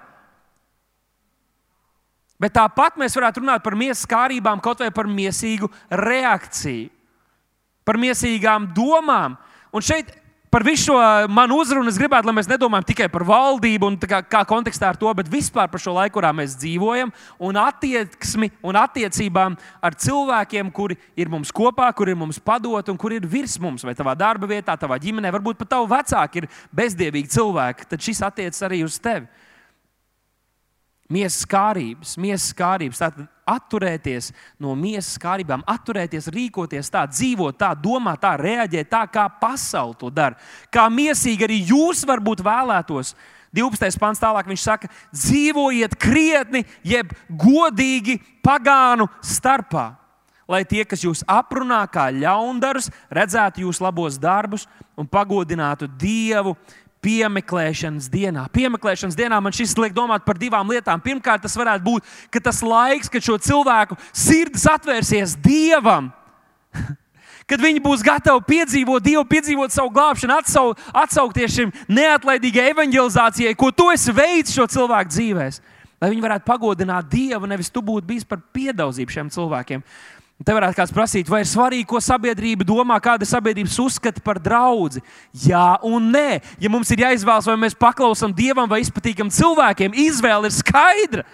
Bet 2.42 2.52
tāpat 2.56 2.98
mēs 3.00 3.14
varētu 3.16 3.40
runāt 3.40 3.62
par 3.64 3.76
miesas 3.78 4.04
kārībām, 4.10 4.60
kaut 4.60 4.82
vai 4.82 4.90
par 4.92 5.06
miesīgu 5.08 5.70
reakciju, 5.88 6.90
par 7.86 7.96
miesīgām 8.02 8.66
domām. 8.76 9.38
Un 9.72 9.84
šeit 9.84 10.10
par 10.56 10.64
visu 10.64 10.86
šo 10.88 10.96
manu 11.28 11.58
uzrunu 11.60 11.90
es 11.92 11.98
gribētu, 12.00 12.24
lai 12.24 12.32
mēs 12.38 12.46
nedomājam 12.48 12.86
tikai 12.88 13.10
par 13.12 13.26
valdību 13.28 13.90
un 13.90 13.96
kā, 14.00 14.22
kā 14.24 14.40
kontekstā 14.48 14.88
ar 14.88 14.96
to, 14.96 15.10
bet 15.18 15.28
vispār 15.28 15.68
par 15.68 15.82
šo 15.82 15.92
laiku, 15.92 16.14
kurā 16.14 16.30
mēs 16.32 16.54
dzīvojam, 16.56 17.10
un 17.44 17.58
attieksmi 17.60 18.48
un 18.64 18.78
attiecībām 18.80 19.58
ar 19.84 19.98
cilvēkiem, 20.00 20.70
kuri 20.72 20.96
ir 21.12 21.28
mums 21.28 21.52
kopā, 21.52 21.90
kuri 21.92 22.14
ir 22.14 22.20
mums 22.22 22.40
padot 22.40 22.88
un 22.88 22.96
kuri 22.96 23.20
ir 23.20 23.28
virs 23.28 23.58
mums, 23.60 23.84
vai 23.84 23.92
tavā 23.98 24.16
darba 24.16 24.48
vietā, 24.48 24.78
tavā 24.80 24.96
ģimenē, 25.02 25.34
varbūt 25.36 25.60
pat 25.60 25.74
tavu 25.74 25.90
vecāku 25.92 26.40
ir 26.40 26.48
bezdievīgi 26.80 27.34
cilvēki, 27.36 27.90
tad 27.92 28.08
šis 28.08 28.24
attiecas 28.24 28.64
arī 28.64 28.80
uz 28.86 28.96
tevi. 28.96 29.28
Miesas 31.12 31.44
kārības, 31.52 32.16
miesas 32.16 32.56
kārības. 32.56 33.04
Tātad 33.04 33.28
atturēties 33.46 34.32
no 34.62 34.74
miesas 34.78 35.16
kārībām, 35.22 35.64
atturēties, 35.70 36.28
rīkoties 36.34 36.90
tā, 36.92 37.04
dzīvot 37.10 37.58
tā, 37.60 37.72
domāt 37.78 38.20
tā, 38.24 38.34
reaģēt 38.40 38.90
tā, 38.92 39.04
kā 39.10 39.28
pasaule 39.40 39.96
to 39.98 40.10
dara. 40.10 40.38
Kā 40.72 40.88
miesīgi 40.92 41.46
arī 41.46 41.60
jūs 41.70 42.04
varbūt 42.08 42.44
vēlētos. 42.46 43.14
12. 43.56 44.00
pāns 44.02 44.20
tālāk 44.20 44.48
viņš 44.50 44.64
saka, 44.66 44.90
dzīvojiet 45.14 45.94
krietni, 45.96 46.66
jeb 46.84 47.14
godīgi 47.30 48.18
pagānu 48.44 49.06
starpā. 49.24 49.94
Lai 50.46 50.60
tie, 50.62 50.84
kas 50.86 51.02
jūs 51.02 51.24
aprunā 51.26 51.80
kā 51.90 52.06
ļaundarus, 52.14 52.90
redzētu 53.10 53.64
jūsu 53.64 53.82
labos 53.82 54.18
darbus 54.22 54.68
un 54.94 55.08
pagodinātu 55.10 55.88
Dievu 55.98 56.54
piemeklēšanas 57.06 58.10
dienā. 58.10 58.46
Piemeklēšanas 58.54 59.16
dienā 59.18 59.38
man 59.42 59.54
šis 59.54 59.76
liek 59.78 59.94
domāt 59.94 60.26
par 60.26 60.38
divām 60.40 60.68
lietām. 60.72 61.02
Pirmkārt, 61.02 61.44
tas 61.46 61.56
varētu 61.58 61.86
būt 61.86 62.14
ka 62.34 62.42
tas 62.42 62.62
laiks, 62.64 63.10
kad 63.12 63.24
šo 63.24 63.38
cilvēku 63.42 63.98
sirds 64.12 64.66
atvērsies 64.70 65.36
Dievam. 65.44 66.10
Kad 67.46 67.62
viņi 67.62 67.78
būs 67.78 68.00
gatavi 68.02 68.42
piedzīvot 68.42 69.04
Dievu, 69.04 69.22
piedzīvot 69.30 69.70
savu 69.70 69.92
glābšanu, 69.94 70.34
atsau, 70.34 70.72
atsaukties 70.90 71.52
šim 71.54 71.70
neatlaidīgai 71.86 72.72
evanģelizācijai, 72.72 73.54
ko 73.54 73.68
tu 73.70 73.86
esi 73.92 74.10
veicis 74.10 74.56
šo 74.56 74.66
cilvēku 74.72 75.14
dzīvēm. 75.14 75.60
Lai 76.02 76.10
viņi 76.10 76.24
varētu 76.24 76.44
pagodināt 76.48 77.06
Dievu, 77.12 77.46
nevis 77.46 77.70
tu 77.70 77.84
būtu 77.86 78.02
bijis 78.10 78.26
par 78.26 78.42
piedauzību 78.52 79.14
šiem 79.14 79.30
cilvēkiem. 79.30 79.86
Te 80.44 80.52
varētu 80.52 80.76
kāds 80.76 80.92
prasīt, 80.92 81.30
vai 81.32 81.40
ir 81.40 81.48
svarīgi, 81.48 81.86
ko 81.88 82.00
sabiedrība 82.02 82.66
domā, 82.68 82.98
kāda 83.00 83.24
ir 83.24 83.30
sabiedrības 83.30 83.78
uzskata 83.80 84.20
par 84.20 84.36
draugu. 84.42 85.00
Jā, 85.32 85.78
un 85.86 86.10
nē. 86.12 86.42
Ja 86.60 86.68
mums 86.72 86.92
ir 86.92 87.00
jāizvēlas, 87.06 87.48
vai 87.48 87.56
mēs 87.62 87.78
paklausām 87.78 88.34
dievam 88.36 88.68
vai 88.68 88.82
izpatīkam 88.84 89.32
cilvēkiem, 89.32 89.96
izvēle 89.96 90.50
ir 90.50 90.56
skaidra. 90.58 91.24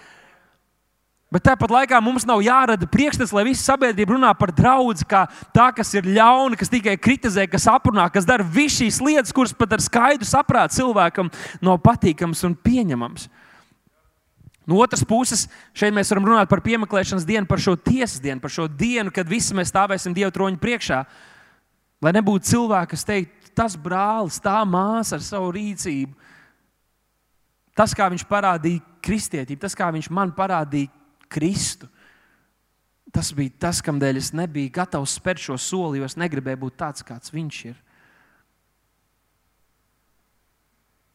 Bet 1.33 1.43
tāpat 1.47 1.71
laikā 1.73 1.97
mums 2.05 2.27
nav 2.29 2.43
jārada 2.45 2.87
priekšstats, 2.87 3.33
lai 3.33 3.43
visa 3.47 3.65
sabiedrība 3.73 4.13
runā 4.15 4.31
par 4.37 4.53
draugu, 4.53 5.03
kā 5.09 5.25
tā, 5.51 5.67
kas 5.75 5.89
ir 5.97 6.07
ļauna, 6.07 6.55
kas 6.59 6.69
tikai 6.71 6.93
kritizē, 7.01 7.47
kas 7.49 7.65
aprunā, 7.67 8.05
kas 8.13 8.27
dara 8.29 8.45
visas 8.45 8.77
šīs 8.77 8.99
lietas, 9.01 9.33
kuras 9.35 9.55
pat 9.57 9.73
ar 9.73 9.83
skaidru 9.83 10.29
saprātu 10.29 10.77
cilvēkam 10.77 11.33
nav 11.65 11.81
patīkamas 11.83 12.45
un 12.45 12.53
pieņemamas. 12.53 13.27
No 14.69 14.79
otras 14.79 15.03
puses, 15.03 15.47
šeit 15.75 15.91
mēs 15.95 16.11
varam 16.13 16.29
runāt 16.29 16.47
par 16.51 16.61
piemeklēšanas 16.63 17.25
dienu, 17.27 17.47
par 17.49 17.59
šo 17.59 17.75
tiesas 17.75 18.21
dienu, 18.23 18.39
par 18.39 18.53
šo 18.53 18.69
dienu, 18.71 19.11
kad 19.11 19.27
visi 19.27 19.55
mēs 19.57 19.73
stāvēsim 19.73 20.15
Dieva 20.15 20.31
troņa 20.31 20.59
priekšā. 20.61 20.99
Lai 22.03 22.13
nebūtu 22.15 22.47
cilvēki, 22.47 22.91
kas 22.93 23.07
teikt, 23.07 23.51
tas 23.57 23.75
brālis, 23.79 24.39
tā 24.43 24.55
māsa 24.67 25.17
ar 25.17 25.25
savu 25.25 25.51
rīcību, 25.55 26.15
tas, 27.75 27.95
kā 27.95 28.07
viņš 28.13 28.23
parādīja 28.29 28.83
kristietību, 29.03 29.59
tas, 29.65 29.75
kā 29.75 29.91
viņš 29.91 30.09
man 30.13 30.31
parādīja 30.35 30.91
Kristu. 31.33 31.89
Tas 33.13 33.29
bija 33.35 33.51
tas, 33.67 33.81
kam 33.83 33.99
dēļ 34.01 34.17
es 34.17 34.31
nebiju 34.33 34.71
gatavs 34.73 35.17
spērt 35.19 35.41
šo 35.43 35.57
soli, 35.61 35.99
jo 35.99 36.07
es 36.07 36.15
negribēju 36.17 36.63
būt 36.63 36.79
tāds, 36.79 37.05
kāds 37.05 37.33
viņš 37.33 37.59
ir. 37.69 37.75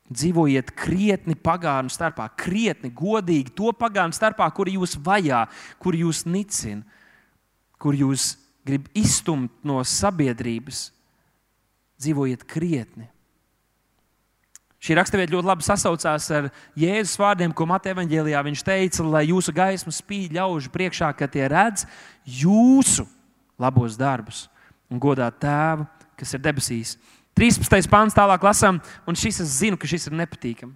Dzīvojiet 0.09 0.71
krietni 0.73 1.37
pagānu 1.37 1.93
starpā, 1.93 2.31
krietni, 2.41 2.89
godīgi 2.97 3.53
to 3.57 3.75
pagānu 3.77 4.17
starpā, 4.17 4.47
kuri 4.57 4.79
jūs 4.79 4.97
vajā, 5.05 5.43
kur 5.83 5.97
jūs 5.99 6.23
nicina, 6.25 6.81
kur 7.77 7.97
jūs 7.97 8.33
grib 8.65 8.89
izstumt 8.97 9.53
no 9.69 9.83
sabiedrības. 9.85 10.89
Dzīvojiet 11.99 12.47
krietni. 12.49 13.09
Šī 14.79 14.95
raksturvieta 14.95 15.35
ļoti 15.35 15.49
labi 15.51 15.67
sasaucās 15.67 16.29
ar 16.31 16.49
Jēzus 16.79 17.19
vārdiem, 17.19 17.51
ko 17.51 17.67
Mateja 17.67 17.97
Vāģelijā 17.99 18.43
viņš 18.47 18.61
teica, 18.63 19.07
lai 19.11 19.25
jūsu 19.27 19.53
gaisma 19.55 19.91
spīd 19.95 20.37
ļaužu 20.39 20.71
priekšā, 20.71 21.11
ka 21.19 21.27
tie 21.27 21.49
redz 21.51 21.83
jūsu 22.23 23.09
labos 23.59 23.99
darbus 23.99 24.47
un 24.87 25.03
godā 25.03 25.27
tēvu, 25.35 25.89
kas 26.19 26.35
ir 26.35 26.45
debesīs. 26.45 26.95
13. 27.39 27.87
pāns 27.87 28.17
tālāk 28.17 28.43
lasām, 28.43 28.81
un 29.07 29.15
šis 29.15 29.37
es 29.45 29.59
zinu, 29.61 29.79
ka 29.79 29.87
šis 29.87 30.09
ir 30.11 30.17
nepatīkami. 30.19 30.75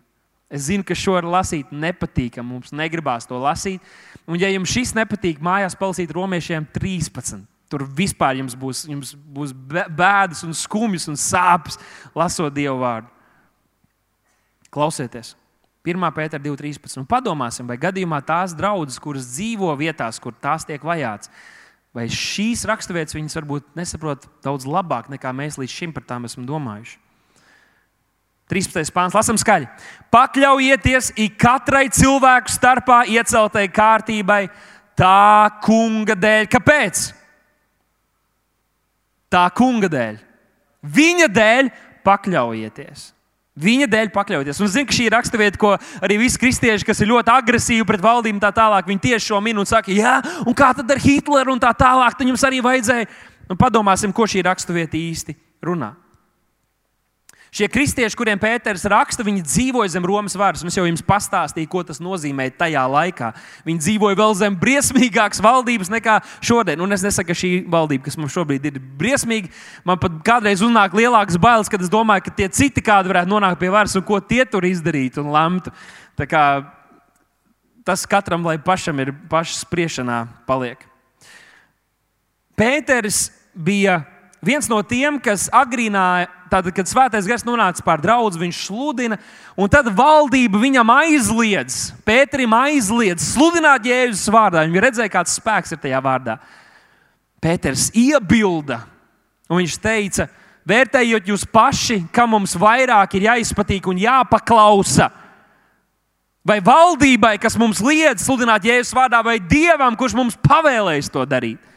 Es 0.52 0.68
zinu, 0.68 0.84
ka 0.86 0.94
šo 0.94 1.16
var 1.16 1.26
lasīt 1.26 1.72
nepatīkami. 1.74 2.44
Mums 2.44 2.74
negribās 2.76 3.26
to 3.26 3.38
lasīt. 3.40 3.82
Un, 4.28 4.36
ja 4.38 4.50
jums 4.52 4.70
šis 4.70 4.92
nepatīk, 4.94 5.40
mājās 5.42 5.74
palasīt 5.80 6.12
romiešiem 6.14 6.68
13. 6.76 7.40
Tur 7.72 7.86
vispār 7.98 8.36
jums 8.38 8.54
būs, 8.54 8.84
jums 8.86 9.14
būs 9.16 9.54
bēdas, 9.56 10.44
un 10.46 10.54
skumjas 10.54 11.08
un 11.10 11.16
sāpes, 11.18 11.80
lasot 12.14 12.52
Dieva 12.54 12.76
vārdu. 12.78 13.10
Klausieties! 14.72 15.32
1. 15.82 16.04
pētera 16.14 16.44
2.13. 16.44 17.00
Un 17.00 17.08
padomāsim, 17.10 17.66
vai 17.66 17.80
gadījumā 17.80 18.20
tās 18.22 18.54
draudzes, 18.54 19.00
kuras 19.02 19.26
dzīvo 19.32 19.72
vietās, 19.80 20.20
kur 20.22 20.36
tās 20.38 20.68
tiek 20.68 20.84
vajāts, 20.86 21.32
vai 21.96 22.08
šīs 22.08 22.66
raksturvietas 22.68 23.16
viņas 23.16 23.38
varbūt 23.40 23.70
nesaprot 23.78 24.28
daudz 24.44 24.66
labāk 24.68 25.10
nekā 25.12 25.32
mēs 25.36 25.58
līdz 25.60 25.72
šim 25.72 25.94
par 25.96 26.06
tām 26.08 26.28
esam 26.28 26.46
domājuši. 26.48 26.98
13. 28.52 28.92
pāns, 28.92 29.14
lasām 29.16 29.38
skaļi. 29.40 29.68
Pakļaujieties 30.12 31.14
ik 31.24 31.38
katrai 31.40 31.86
cilvēku 31.94 32.52
starpā 32.52 33.02
ieceltai 33.08 33.64
kārtībai, 33.72 34.42
tā 34.98 35.48
kunga 35.64 36.16
dēļ. 36.18 36.48
Kāpēc? 36.52 37.04
tā 39.32 39.46
kunga 39.56 39.90
dēļ. 39.92 40.20
Viņa 40.82 41.28
dēļ 41.32 41.70
pakļaujieties. 42.06 43.10
Viņa 43.52 43.86
dēļ 43.92 44.08
pakļauties. 44.14 44.60
Un 44.62 44.68
es 44.68 44.72
zinu, 44.72 44.88
ka 44.88 44.94
šī 44.96 45.06
ir 45.10 45.12
raksturvieta, 45.12 45.58
ko 45.60 45.74
arī 46.00 46.16
visi 46.22 46.40
kristieši, 46.40 46.86
kas 46.88 47.02
ir 47.04 47.10
ļoti 47.10 47.34
agresīvi 47.34 47.84
pret 47.88 48.00
valdību, 48.00 48.40
tā 48.40 48.48
tālāk, 48.56 48.88
viņi 48.88 49.02
tieši 49.10 49.28
šo 49.28 49.40
minūti 49.44 49.74
saka, 49.74 49.92
jā, 49.92 50.14
un 50.48 50.56
kā 50.56 50.70
tad 50.78 50.88
ar 50.88 51.00
Hitleru 51.02 51.52
un 51.52 51.60
tā 51.60 51.74
tālāk, 51.76 52.16
tad 52.16 52.30
jums 52.30 52.44
arī 52.48 52.62
vajadzēja. 52.64 53.10
Nu, 53.50 53.58
padomāsim, 53.60 54.14
ko 54.16 54.24
šī 54.24 54.46
raksturvieta 54.46 54.96
īsti 54.96 55.36
runā. 55.68 55.90
Šie 57.52 57.66
kristieši, 57.68 58.16
kuriem 58.16 58.38
Pēters 58.40 58.86
raksta, 58.88 59.20
viņi 59.26 59.42
dzīvoja 59.44 59.90
zem 59.92 60.06
Romas 60.08 60.32
varas. 60.40 60.62
Es 60.64 60.76
jau 60.78 60.86
jums 60.86 61.02
pastāstīju, 61.04 61.68
ko 61.68 61.82
tas 61.84 61.98
nozīmē 62.00 62.46
tajā 62.56 62.80
laikā. 62.88 63.28
Viņi 63.66 63.82
dzīvoja 63.82 64.16
vēl 64.16 64.36
zem 64.38 64.54
briesmīgākas 64.56 65.42
valdības 65.44 65.90
nekā 65.92 66.14
šodien. 66.40 66.80
Un 66.80 66.96
es 66.96 67.04
nesaku, 67.04 67.28
ka 67.28 67.36
šī 67.36 67.50
valdība, 67.68 68.06
kas 68.06 68.16
mums 68.16 68.32
šobrīd 68.32 68.70
ir 68.70 68.78
briesmīga, 68.80 69.52
man 69.84 70.00
pat 70.00 70.16
kādreiz 70.24 70.64
uznāk 70.64 70.96
lielākas 70.96 71.36
bailes, 71.36 71.68
kad 71.68 71.84
es 71.84 71.92
domāju, 71.92 72.24
ka 72.24 72.32
tie 72.40 72.48
citi 72.48 72.80
kādi 72.84 73.12
varētu 73.12 73.28
nonākt 73.34 73.60
pie 73.60 73.68
varas 73.74 73.98
un 74.00 74.06
ko 74.08 74.16
tie 74.24 74.46
tur 74.48 74.64
izdarītu 74.64 75.20
un 75.20 75.28
lemtu. 75.36 75.74
Tas 77.84 78.06
katram, 78.08 78.48
lai 78.48 78.56
pašam 78.64 78.96
ir 79.04 79.12
paša 79.28 79.58
spriešanā, 79.66 80.22
paliek. 80.48 80.88
Pēters 82.56 83.26
bija 83.52 84.00
viens 84.42 84.66
no 84.68 84.80
tiem, 84.82 85.18
kas 85.22 85.46
agrīnā, 85.54 86.26
tad, 86.50 86.66
kad 86.74 86.90
svētais 86.90 87.28
gars 87.30 87.46
nonāca 87.46 87.84
pār 87.86 88.02
draugu, 88.02 88.40
viņš 88.42 88.64
sludina, 88.66 89.18
un 89.56 89.70
tad 89.70 89.88
valdība 89.94 90.60
viņam 90.60 90.90
aizliedz, 90.98 91.92
Pēterim 92.06 92.52
aizliedz 92.56 93.32
sludināt 93.32 93.86
Jēzus 93.86 94.26
vārdā. 94.34 94.66
Viņi 94.66 94.82
redzēja, 94.82 95.14
kāds 95.14 95.38
spēks 95.38 95.72
ir 95.72 95.80
tajā 95.82 96.02
vārdā. 96.02 96.36
Pēters 97.42 97.88
iebilda, 97.98 98.82
un 99.50 99.62
viņš 99.62 99.78
teica, 99.82 100.28
vērtējot 100.68 101.32
jūs 101.32 101.46
paši, 101.48 102.02
ka 102.14 102.26
mums 102.30 102.54
vairāk 102.58 103.16
ir 103.18 103.30
jāizpatīk 103.30 103.88
un 103.90 104.02
jāpaklausa. 104.02 105.10
Vai 106.46 106.58
valdībai, 106.58 107.36
kas 107.38 107.54
mums 107.58 107.78
liedz 107.82 108.26
sludināt 108.26 108.66
Jēzus 108.66 108.94
vārdā, 108.98 109.22
vai 109.22 109.38
Dievam, 109.38 109.94
kurš 109.98 110.18
mums 110.18 110.38
pavēlējis 110.42 111.10
to 111.14 111.22
darīt? 111.30 111.71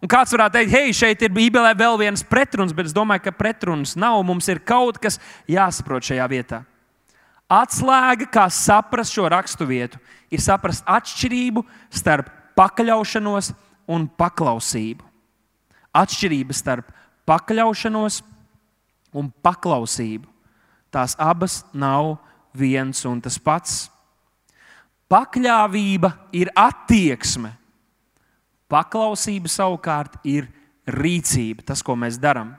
Un 0.00 0.08
kāds 0.08 0.32
varētu 0.32 0.56
teikt, 0.56 0.72
hei, 0.72 0.92
šeit 0.96 1.22
ir 1.22 1.32
Bībelē 1.34 1.74
vēl 1.76 1.98
viens 2.00 2.22
pretruns, 2.24 2.72
bet 2.72 2.88
es 2.88 2.96
domāju, 2.96 3.26
ka 3.26 3.36
pretruns 3.36 3.92
nav. 4.00 4.22
Mums 4.24 4.48
ir 4.48 4.62
kaut 4.64 4.96
kas 5.02 5.20
jāsaprot 5.50 6.06
šajā 6.08 6.28
vietā. 6.32 6.62
Atslēga, 7.50 8.28
kā 8.30 8.46
saprast 8.54 9.12
šo 9.12 9.26
raksturvietu, 9.28 9.98
ir 10.32 10.40
saprast 10.40 10.86
atšķirību 10.88 11.64
starp 11.92 12.30
pakļaušanos 12.56 13.52
un 13.90 14.06
paklausību. 14.08 15.04
Atšķirība 16.00 16.54
starp 16.54 16.92
pakļaušanos 17.28 18.20
un 19.18 19.30
paklausību. 19.42 20.28
Tās 20.94 21.16
abas 21.18 21.60
nav 21.74 22.16
viens 22.56 23.04
un 23.06 23.20
tas 23.22 23.36
pats. 23.38 23.88
Pakļāvība 25.10 26.12
ir 26.38 26.50
attieksme, 26.54 27.52
Paklausība 28.70 29.50
savukārt 29.50 30.20
ir 30.24 30.46
rīcība, 30.86 31.64
tas, 31.66 31.82
ko 31.82 31.96
mēs 31.98 32.18
darām. 32.20 32.54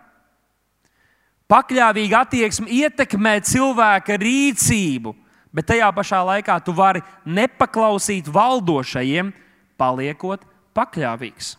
Pakļāvīga 1.51 2.23
attieksme 2.23 2.69
ietekmē 2.71 3.37
cilvēka 3.43 4.15
rīcību, 4.19 5.11
bet 5.51 5.67
tajā 5.71 5.89
pašā 5.95 6.21
laikā 6.27 6.55
tu 6.63 6.75
vari 6.75 7.01
nepaklausīt 7.27 8.29
valdošajiem, 8.31 9.33
paliekot 9.79 10.45
pakļāvīgs. 10.75 11.55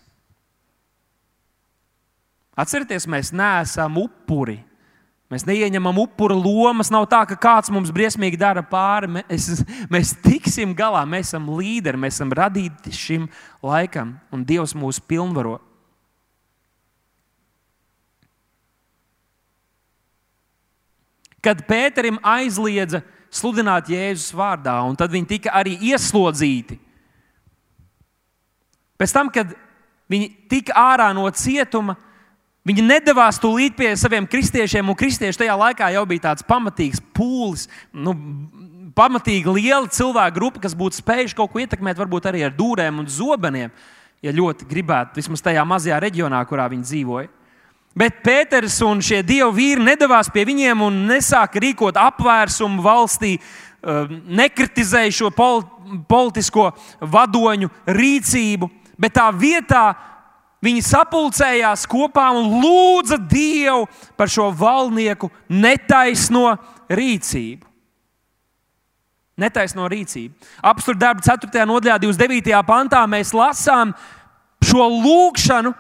Atcerieties, 2.57 3.09
mēs 3.09 3.33
neesam 3.37 3.97
upuri. 4.01 4.59
Mēs 5.33 5.47
neieņemam 5.49 5.97
upura 6.03 6.35
lomas. 6.37 6.91
Nav 6.93 7.07
tā, 7.09 7.23
ka 7.31 7.39
kāds 7.41 7.71
mums 7.73 7.93
briesmīgi 7.95 8.37
dara 8.37 8.61
pāri. 8.61 9.09
Mēs, 9.15 9.63
mēs 9.89 10.13
tiksim 10.21 10.75
galā, 10.77 11.07
mēs 11.09 11.31
esam 11.31 11.47
līderi, 11.57 12.01
mēs 12.03 12.19
esam 12.19 12.35
radīti 12.37 12.93
šim 12.93 13.25
laikam, 13.65 14.19
un 14.29 14.45
Dievs 14.45 14.77
mūs 14.77 15.01
pilnvaro. 15.01 15.57
Kad 21.43 21.65
Pēterim 21.67 22.21
aizliedza 22.23 23.01
sludināt 23.33 23.89
Jēzus 23.91 24.37
vārdā, 24.37 24.77
un 24.85 25.01
tad 25.01 25.11
viņi 25.11 25.31
tika 25.33 25.57
arī 25.59 25.79
ieslodzīti. 25.89 26.77
Pēc 29.01 29.17
tam, 29.17 29.33
kad 29.33 29.57
viņi 30.13 30.29
tika 30.53 30.77
ārā 30.77 31.09
no 31.17 31.25
cietuma, 31.35 31.97
Viņi 32.63 32.83
nedavās 32.87 33.41
tūlīt 33.43 33.75
pie 33.75 33.91
saviem 33.99 34.27
kristiešiem, 34.31 34.87
un 34.87 34.99
kristieši 34.99 35.41
tajā 35.41 35.55
laikā 35.59 35.89
jau 35.97 36.05
bija 36.07 36.29
tāds 36.29 36.45
pamatīgs 36.47 37.03
pūlis, 37.17 37.67
nu, 37.91 38.15
pamatīgi 38.95 39.51
liela 39.57 39.91
cilvēku 39.91 40.37
grupa, 40.37 40.63
kas 40.63 40.77
būtu 40.79 41.01
spējuši 41.01 41.37
kaut 41.39 41.51
ko 41.51 41.63
ietekmēt, 41.63 41.99
varbūt 41.99 42.29
arī 42.31 42.45
ar 42.47 42.55
dūrēm 42.55 43.01
un 43.03 43.09
zobeniem, 43.11 43.73
ja 44.23 44.35
ļoti 44.35 44.69
gribētu, 44.71 45.19
vismaz 45.19 45.43
tajā 45.43 45.65
mazajā 45.67 45.99
reģionā, 46.05 46.43
kurā 46.47 46.69
viņi 46.71 46.87
dzīvoja. 46.87 47.33
Bet 47.99 48.23
Pēters 48.25 48.79
un 48.87 49.03
šie 49.05 49.21
dievu 49.27 49.51
vīri 49.57 49.83
nedavās 49.85 50.31
pie 50.33 50.47
viņiem 50.49 50.87
un 50.87 51.03
nesāka 51.11 51.61
rīkot 51.61 51.99
apvērsumu 52.01 52.81
valstī, 52.85 53.35
um, 53.83 54.15
nekritizēja 54.39 55.13
šo 55.19 55.33
politisko 56.09 56.71
vadoņu 57.03 57.69
rīcību, 57.91 58.71
bet 59.03 59.19
tā 59.19 59.27
vietā 59.35 59.85
Viņi 60.63 60.83
sapulcējās 60.87 61.89
kopā 61.91 62.29
un 62.39 62.61
lūdza 62.63 63.19
Dievu 63.19 63.89
par 64.17 64.31
šo 64.31 64.47
valnieku 64.55 65.31
netaisno 65.51 66.53
rīcību. 66.87 67.67
Netaisno 69.43 69.89
rīcību. 69.91 70.37
Apstākļu 70.63 71.01
darba 71.01 71.25
4. 71.25 71.65
nodaļā, 71.67 71.97
29. 72.05 72.55
pantā 72.69 73.01
mēs 73.11 73.33
lasām 73.35 73.95
šo 74.63 74.87
lūgšanu, 74.93 75.73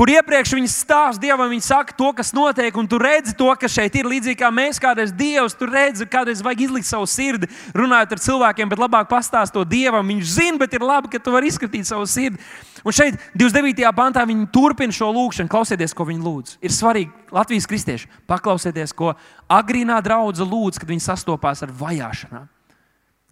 kur 0.00 0.08
iepriekš 0.08 0.54
viņi 0.56 0.68
stāsta 0.72 1.20
Dievam, 1.20 1.50
viņi 1.52 1.66
saka 1.66 1.92
to, 1.92 2.06
kas 2.16 2.30
notiek, 2.32 2.72
un 2.80 2.86
tu 2.88 2.96
redzi 2.96 3.34
to, 3.36 3.50
kas 3.60 3.74
šeit 3.74 3.98
ir. 4.00 4.06
Līdzīgi 4.08 4.38
kā 4.40 4.48
mēs 4.48 4.78
kādreiz 4.80 5.10
Dievs, 5.12 5.52
tu 5.58 5.66
redzi, 5.68 6.06
kādreiz 6.08 6.40
vajag 6.40 6.62
izlikt 6.64 6.88
savu 6.88 7.04
sirdi, 7.04 7.50
runājot 7.76 8.14
ar 8.16 8.22
cilvēkiem, 8.24 8.70
bet 8.70 8.80
labāk 8.80 9.10
pastāst 9.10 9.52
to 9.52 9.60
Dievam. 9.68 10.08
Viņš 10.08 10.30
zina, 10.38 10.60
bet 10.62 10.72
ir 10.72 10.86
labi, 10.88 11.10
ka 11.12 11.20
tu 11.20 11.34
vari 11.34 11.50
izskatīt 11.52 11.84
savu 11.84 12.06
sirdi. 12.08 12.40
Un 12.80 12.96
šeit, 12.96 13.18
29. 13.36 13.84
pantā, 13.98 14.24
viņi 14.24 14.48
turpina 14.54 14.96
šo 14.96 15.10
lūgšanu, 15.18 15.52
klausieties, 15.52 15.92
ko 15.92 16.08
viņi 16.08 16.24
lūdz. 16.24 16.56
Ir 16.64 16.72
svarīgi, 16.72 17.12
Latvijas 17.36 17.68
kristieši, 17.68 18.08
paklausieties, 18.30 18.96
ko 18.96 19.12
agrīnā 19.52 20.00
draudzene 20.06 20.48
lūdz, 20.48 20.80
kad 20.80 20.88
viņi 20.88 21.04
sastopās 21.10 21.60
ar 21.66 21.76
vajāšanām, 21.76 22.48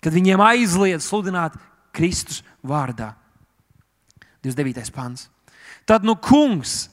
kad 0.05 0.21
viņiem 0.21 0.45
aizliedz 0.51 1.09
sludināt 1.09 1.57
Kristus 1.97 2.45
vārdā. 2.61 3.15
29. 4.45 4.93
pants. 4.93 5.31
Tad, 5.89 6.05
nu, 6.05 6.13
kungs, 6.21 6.91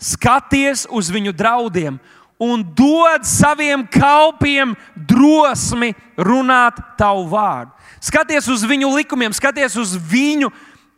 skaties 0.00 0.86
uz 0.88 1.10
viņu 1.12 1.34
draudiem 1.36 1.98
un 2.40 2.62
dod 2.64 3.26
saviem 3.28 3.84
kalpiem 3.84 4.72
drosmi 4.96 5.92
runāt 6.16 6.78
tavu 6.96 7.26
vārdu. 7.28 7.74
Skaties 8.00 8.48
uz 8.48 8.64
viņu 8.64 8.88
likumiem, 8.94 9.34
skaties 9.36 9.76
uz 9.76 9.92
viņu 9.92 10.48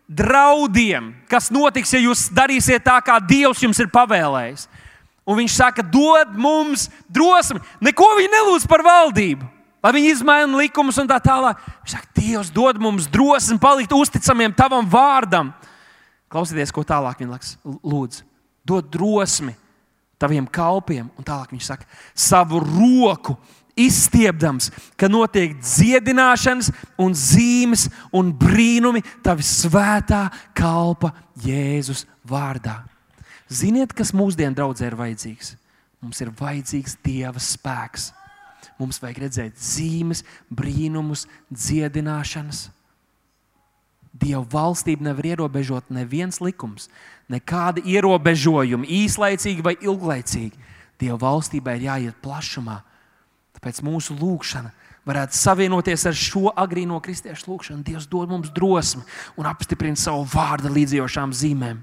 draudiem, 0.07 1.11
kas 1.27 1.51
notiks, 1.51 1.91
ja 1.91 2.03
jūs 2.05 2.29
darīsiet 2.31 2.85
tā, 2.87 3.01
kā 3.03 3.19
Dievs 3.19 3.63
jums 3.65 3.81
ir 3.83 3.91
pavēlējis. 3.91 4.69
Un 5.27 5.39
viņš 5.39 5.57
saka, 5.57 5.83
dod 5.87 6.35
mums 6.39 6.89
drosmi. 7.11 7.63
Neko 7.83 8.07
viņi 8.19 8.31
nelūdz 8.31 8.67
par 8.71 8.83
valdību, 8.87 9.47
lai 9.83 9.93
viņi 9.95 10.15
izmaina 10.15 10.63
likumus 10.63 10.99
un 11.03 11.11
tā 11.11 11.19
tālāk. 11.23 11.59
Viņš 11.83 11.97
saka, 11.97 12.11
Dievs, 12.19 12.55
dod 12.55 12.79
mums 12.83 13.11
drosmi 13.11 13.59
palikt 13.63 13.95
uzticamiem 13.95 14.55
tavam 14.55 14.87
vārdam. 14.87 15.51
Klausieties, 16.33 16.73
ko 16.73 16.85
tālāk 16.87 17.21
viņš 17.21 17.57
lūdz. 17.65 18.23
Dod 18.65 18.89
drosmi 18.95 19.53
taviem 20.23 20.47
kalpiem, 20.47 21.11
un 21.19 21.27
tālāk 21.27 21.51
viņš 21.53 21.67
saka, 21.67 21.89
savu 22.15 22.61
roku 22.63 23.37
izstiepdams, 23.79 24.71
ka 25.01 25.09
notiek 25.11 25.57
dziedināšanas, 25.59 26.71
un 27.01 27.17
zīmes 27.17 27.89
un 28.15 28.31
brīnumi 28.37 29.03
tavi 29.25 29.45
svētā 29.47 30.27
kalpa 30.57 31.13
Jēzus 31.43 32.05
vārdā. 32.29 32.83
Ziniet, 33.53 33.93
kas 33.97 34.15
mūsdienu 34.17 34.57
draudzē 34.57 34.89
ir 34.89 34.97
vajadzīgs? 34.97 35.57
Mums 36.03 36.21
ir 36.25 36.33
vajadzīgs 36.39 36.97
Dieva 37.05 37.41
spēks. 37.43 38.11
Mums 38.81 38.99
vajag 39.03 39.21
redzēt 39.27 39.59
zīmes, 39.61 40.23
brīnumus, 40.51 41.27
dziedināšanas. 41.53 42.67
Dieva 44.13 44.45
valstību 44.53 45.07
nevar 45.07 45.25
ierobežot 45.31 45.89
neviens 45.95 46.41
likums, 46.45 46.91
nekādi 47.33 47.85
ierobežojumi, 47.95 48.89
īslaicīgi 49.03 49.65
vai 49.65 49.73
ilglaicīgi. 49.81 50.69
Dieva 51.01 51.17
valstībai 51.23 51.79
ir 51.79 51.87
jāiet 51.89 52.19
plašumā. 52.23 52.83
Tāpēc 53.57 53.81
mūsu 53.87 54.15
lūgšana 54.19 54.71
varētu 55.09 55.37
savienoties 55.39 56.05
ar 56.07 56.19
šo 56.19 56.53
agrīno 56.53 57.01
kristiešu 57.03 57.49
lūgšanu. 57.51 57.85
Dievs 57.87 58.07
dod 58.11 58.31
mums 58.31 58.53
drosmi 58.55 59.03
un 59.41 59.49
apstiprina 59.51 59.99
savu 59.99 60.27
vārdu 60.29 60.71
līdzjošām 60.73 61.33
zīmēm. 61.35 61.81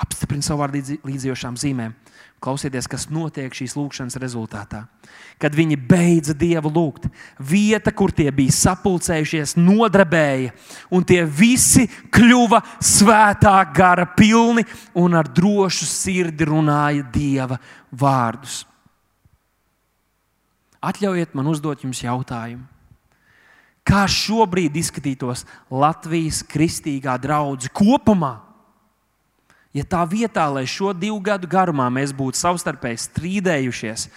Apstiprina 0.00 0.46
savu 0.46 0.64
vārdu 0.64 0.98
līdzjošām 1.04 1.58
zīmēm. 1.60 1.94
Klausieties, 2.40 2.86
kas 2.88 3.04
notiek 3.12 3.52
šīs 3.52 3.74
lūkšanas 3.76 4.16
rezultātā. 4.16 4.86
Kad 5.40 5.52
viņi 5.56 5.76
beidza 5.76 6.32
dievu 6.32 6.70
lūgt, 6.72 7.10
vieta, 7.36 7.92
kur 7.92 8.14
tie 8.16 8.30
bija 8.32 8.54
sapulcējušies, 8.56 9.58
nodarbēja, 9.60 10.54
un 10.88 11.04
tie 11.04 11.20
visi 11.28 11.84
kļuva 12.08 12.62
svētā 12.80 13.58
gara 13.76 14.08
pilni 14.16 14.64
un 14.96 15.20
ar 15.20 15.28
drošu 15.28 15.84
sirdi 15.84 16.48
runāja 16.48 17.04
dieva 17.12 17.60
vārdus. 17.92 18.62
Atļaujiet 20.80 21.36
man 21.36 21.52
uzdot 21.52 21.84
jums 21.84 22.00
jautājumu. 22.00 22.64
Kā 23.84 24.06
šobrīd 24.08 24.76
izskatītos 24.80 25.44
Latvijas 25.68 26.40
kristīgā 26.48 27.20
draudzene 27.20 27.72
kopumā? 27.76 28.38
Ja 29.70 29.84
tā 29.86 30.02
vietā, 30.08 30.48
lai 30.50 30.64
šo 30.66 30.90
divu 30.96 31.20
gadu 31.22 31.46
garumā 31.50 31.86
mēs 31.94 32.10
būtu 32.16 32.40
savstarpēji 32.40 33.04
strīdējušies 33.04 34.08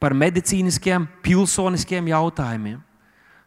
par 0.00 0.14
medicīniskiem, 0.14 1.08
pilsoniskiem 1.24 2.12
jautājumiem, 2.12 2.78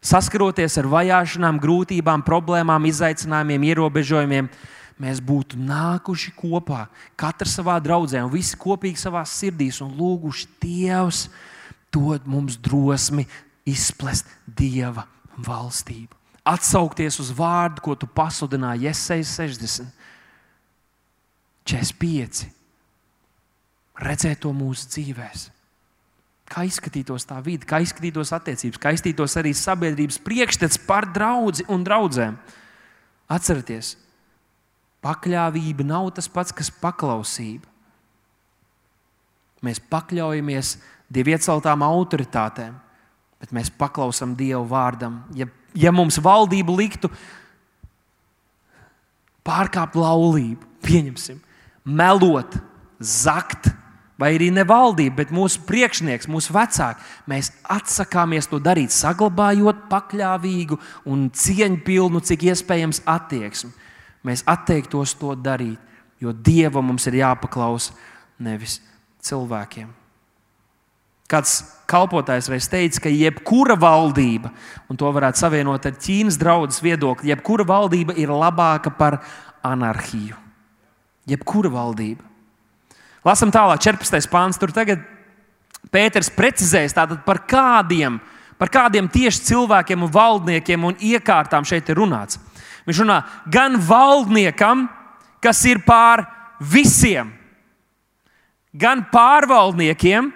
saskaroties 0.04 0.76
ar 0.82 0.90
vajāšanām, 0.92 1.62
grūtībām, 1.64 2.26
problēmām, 2.28 2.90
izaicinājumiem, 2.92 3.70
ierobežojumiem, 3.72 4.52
mēs 5.00 5.24
būtu 5.24 5.58
nākuši 5.64 6.36
kopā, 6.36 6.84
katrs 7.16 7.56
savā 7.58 7.80
draudzē 7.84 8.26
un 8.26 8.36
visi 8.36 8.60
kopīgi 8.60 9.00
savā 9.00 9.24
sirdīs 9.24 9.80
un 9.82 9.96
lūguši 9.96 10.52
Dievs, 10.62 11.30
dod 11.94 12.28
mums 12.28 12.60
drosmi 12.60 13.24
izplest 13.64 14.28
Dieva 14.46 15.08
valstību. 15.40 16.12
Atsaukties 16.44 17.22
uz 17.24 17.32
vārdu, 17.32 17.80
ko 17.86 17.96
tu 17.96 18.04
pasludināji 18.12 18.92
Iesaijas 18.92 19.38
60 19.40 20.03
45. 21.70 22.48
Redzēt 24.04 24.42
to 24.44 24.52
mūsu 24.56 24.90
dzīvēm. 24.90 25.44
Kā 26.54 26.66
izskatītos 26.68 27.26
tā 27.26 27.40
vide, 27.42 27.66
kā 27.66 27.80
izskatītos 27.82 28.34
attiecības, 28.36 28.80
kā 28.82 28.92
izskatītos 28.94 29.38
arī 29.40 29.54
sabiedrības 29.58 30.20
priekšstats 30.26 30.82
par 30.86 31.08
draugu 31.16 31.64
un 31.72 31.86
draugiem. 31.88 32.36
Atcerieties, 33.32 33.96
pakļāvība 35.04 35.86
nav 35.88 36.12
tas 36.18 36.28
pats, 36.30 36.54
kas 36.54 36.70
paklausība. 36.82 37.70
Mēs 39.64 39.80
pakļaujamies 39.92 40.76
Dieva 41.14 41.36
ieceltām 41.36 41.84
autoritātēm, 41.86 42.76
bet 43.40 43.52
mēs 43.56 43.70
paklausām 43.78 44.34
Dieva 44.36 44.64
vārdam. 44.68 45.22
Ja, 45.38 45.46
ja 45.78 45.92
mums 45.94 46.18
valdība 46.24 46.74
liktu 46.76 47.12
pārkāpt 49.46 49.96
laulību, 50.00 50.70
pieņemsim, 50.84 51.40
melot, 51.84 52.58
zakt, 53.00 53.70
vai 54.20 54.34
arī 54.38 54.50
ne 54.54 54.64
valdība, 54.68 55.22
bet 55.22 55.34
mūsu 55.36 55.64
priekšnieks, 55.68 56.30
mūsu 56.32 56.54
vecāki, 56.56 57.04
mēs 57.30 57.52
atsakāmies 57.72 58.48
to 58.50 58.60
darīt, 58.64 58.94
saglabājot 58.96 59.88
pakļāvīgu 59.92 60.80
un 61.10 61.28
cieņpilnu, 61.34 62.22
cik 62.24 62.48
iespējams, 62.52 63.04
attieksmi. 63.10 63.74
Mēs 64.24 64.46
atteiktos 64.48 65.18
to 65.20 65.34
darīt, 65.36 65.82
jo 66.24 66.32
Dievam 66.32 66.88
mums 66.88 67.10
ir 67.10 67.20
jāpaklausa, 67.20 67.98
nevis 68.40 68.78
cilvēkiem. 69.24 69.90
Kāds 71.28 71.58
kalpotājs 71.90 72.48
reiz 72.52 72.70
teica, 72.72 73.02
ka 73.04 73.12
jebkura 73.12 73.76
valdība, 73.80 74.54
un 74.88 75.00
to 75.00 75.10
varētu 75.12 75.42
savienot 75.42 75.90
ar 75.90 75.98
Ķīnas 75.98 76.38
draugu 76.40 76.72
viedokli, 76.86 77.34
jebkura 77.34 77.68
valdība 77.68 78.16
ir 78.22 78.32
labāka 78.32 78.94
par 78.96 79.20
anarhiju 79.66 80.43
jebkura 81.30 81.72
valdība. 81.72 82.24
Lasam 83.24 83.52
tālāk, 83.54 83.80
14. 83.86 84.30
pāns. 84.32 84.60
Tur 84.60 84.74
tagad 84.76 85.04
Pēters 85.94 86.32
precizēs 86.34 86.96
par 86.96 87.44
kādiem, 87.48 88.20
par 88.58 88.72
kādiem 88.72 89.10
tieši 89.12 89.44
cilvēkiem, 89.52 90.04
un 90.04 90.12
valdniekiem 90.12 90.86
un 90.90 90.96
iekārtām 90.98 91.68
šeit 91.68 91.90
ir 91.90 92.00
runāts. 92.00 92.40
Viņš 92.88 93.02
runā 93.04 93.20
gan 93.52 93.78
valdniekam, 93.80 94.88
kas 95.44 95.64
ir 95.68 95.84
pār 95.86 96.26
visiem, 96.60 97.32
gan 98.74 99.06
pārvaldniekiem, 99.12 100.32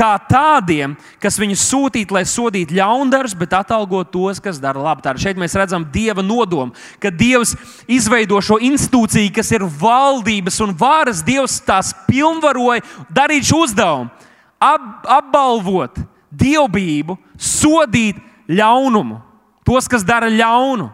kā 0.00 0.14
tādiem, 0.30 0.94
kas 1.20 1.36
viņus 1.40 1.66
sūtītu, 1.68 2.16
lai 2.16 2.24
sodītu 2.28 2.76
ļaundarus, 2.78 3.34
bet 3.36 3.52
atalgot 3.58 4.08
tos, 4.14 4.40
kas 4.42 4.60
dara 4.62 4.80
labu. 4.80 5.04
Tātad 5.04 5.20
šeit 5.20 5.40
mēs 5.40 5.56
redzam 5.58 5.84
dieva 5.92 6.24
nodomu, 6.24 6.72
ka 7.02 7.12
dievs 7.12 7.52
izveido 7.90 8.40
šo 8.44 8.56
institūciju, 8.64 9.32
kas 9.36 9.52
ir 9.52 9.66
valdības 9.66 10.60
un 10.64 10.72
varas. 10.78 11.20
Dievs 11.26 11.58
tās 11.66 11.92
pilnvaroja 12.08 12.84
darīt 13.12 13.50
šo 13.50 13.64
uzdevumu, 13.66 14.08
ap, 14.56 14.86
apbalvot 15.20 16.00
dievbijību, 16.30 17.18
sodīt 17.36 18.20
ļaunumu, 18.48 19.20
tos, 19.66 19.90
kas 19.90 20.06
dara 20.06 20.30
ļaunu. 20.32 20.88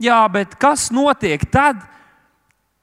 Jā, 0.00 0.22
bet 0.32 0.56
kas 0.58 0.88
notiek 0.94 1.42
tad, 1.52 1.82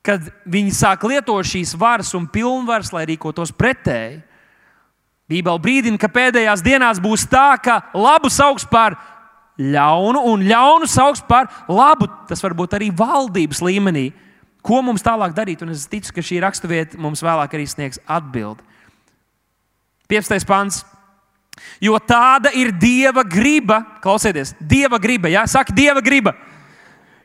kad 0.06 0.30
viņi 0.48 0.72
sāk 0.78 1.04
lietot 1.10 1.44
šīs 1.50 1.74
varas 1.76 2.14
un 2.16 2.30
pilnvaras, 2.32 2.94
lai 2.96 3.08
rīkotos 3.10 3.52
pretēji? 3.58 4.22
Bībele 5.28 5.60
brīdina, 5.60 6.00
ka 6.00 6.08
pēdējās 6.08 6.64
dienās 6.64 7.02
būs 7.04 7.26
tā, 7.28 7.52
ka 7.60 7.82
labu 7.92 8.30
sauks 8.32 8.64
par 8.70 8.96
ļaunu 9.60 10.22
un 10.32 10.46
ļaunu 10.48 10.88
sauks 10.88 11.24
par 11.28 11.50
labu. 11.68 12.08
Tas 12.30 12.44
var 12.44 12.56
būt 12.56 12.78
arī 12.78 12.88
valdības 12.96 13.60
līmenī. 13.66 14.12
Ko 14.64 14.80
mums 14.84 15.04
tālāk 15.04 15.36
darīt? 15.36 15.64
Un 15.64 15.74
es 15.74 15.88
ticu, 15.90 16.14
ka 16.16 16.24
šī 16.24 16.40
raksturvieta 16.44 17.00
mums 17.02 17.24
vēlāk 17.24 17.58
arī 17.58 17.68
sniegs 17.68 18.00
atbildi. 18.08 18.64
15. 20.08 20.48
pāns. 20.48 20.86
Jo 21.84 21.98
tāda 22.00 22.54
ir 22.56 22.72
Dieva 22.72 23.24
griba, 23.28 23.82
klausieties, 24.04 24.54
Dieva 24.62 25.00
griba, 25.02 25.28
jā, 25.32 25.44
saka, 25.50 25.74
Dieva 25.76 26.04
griba. 26.06 26.36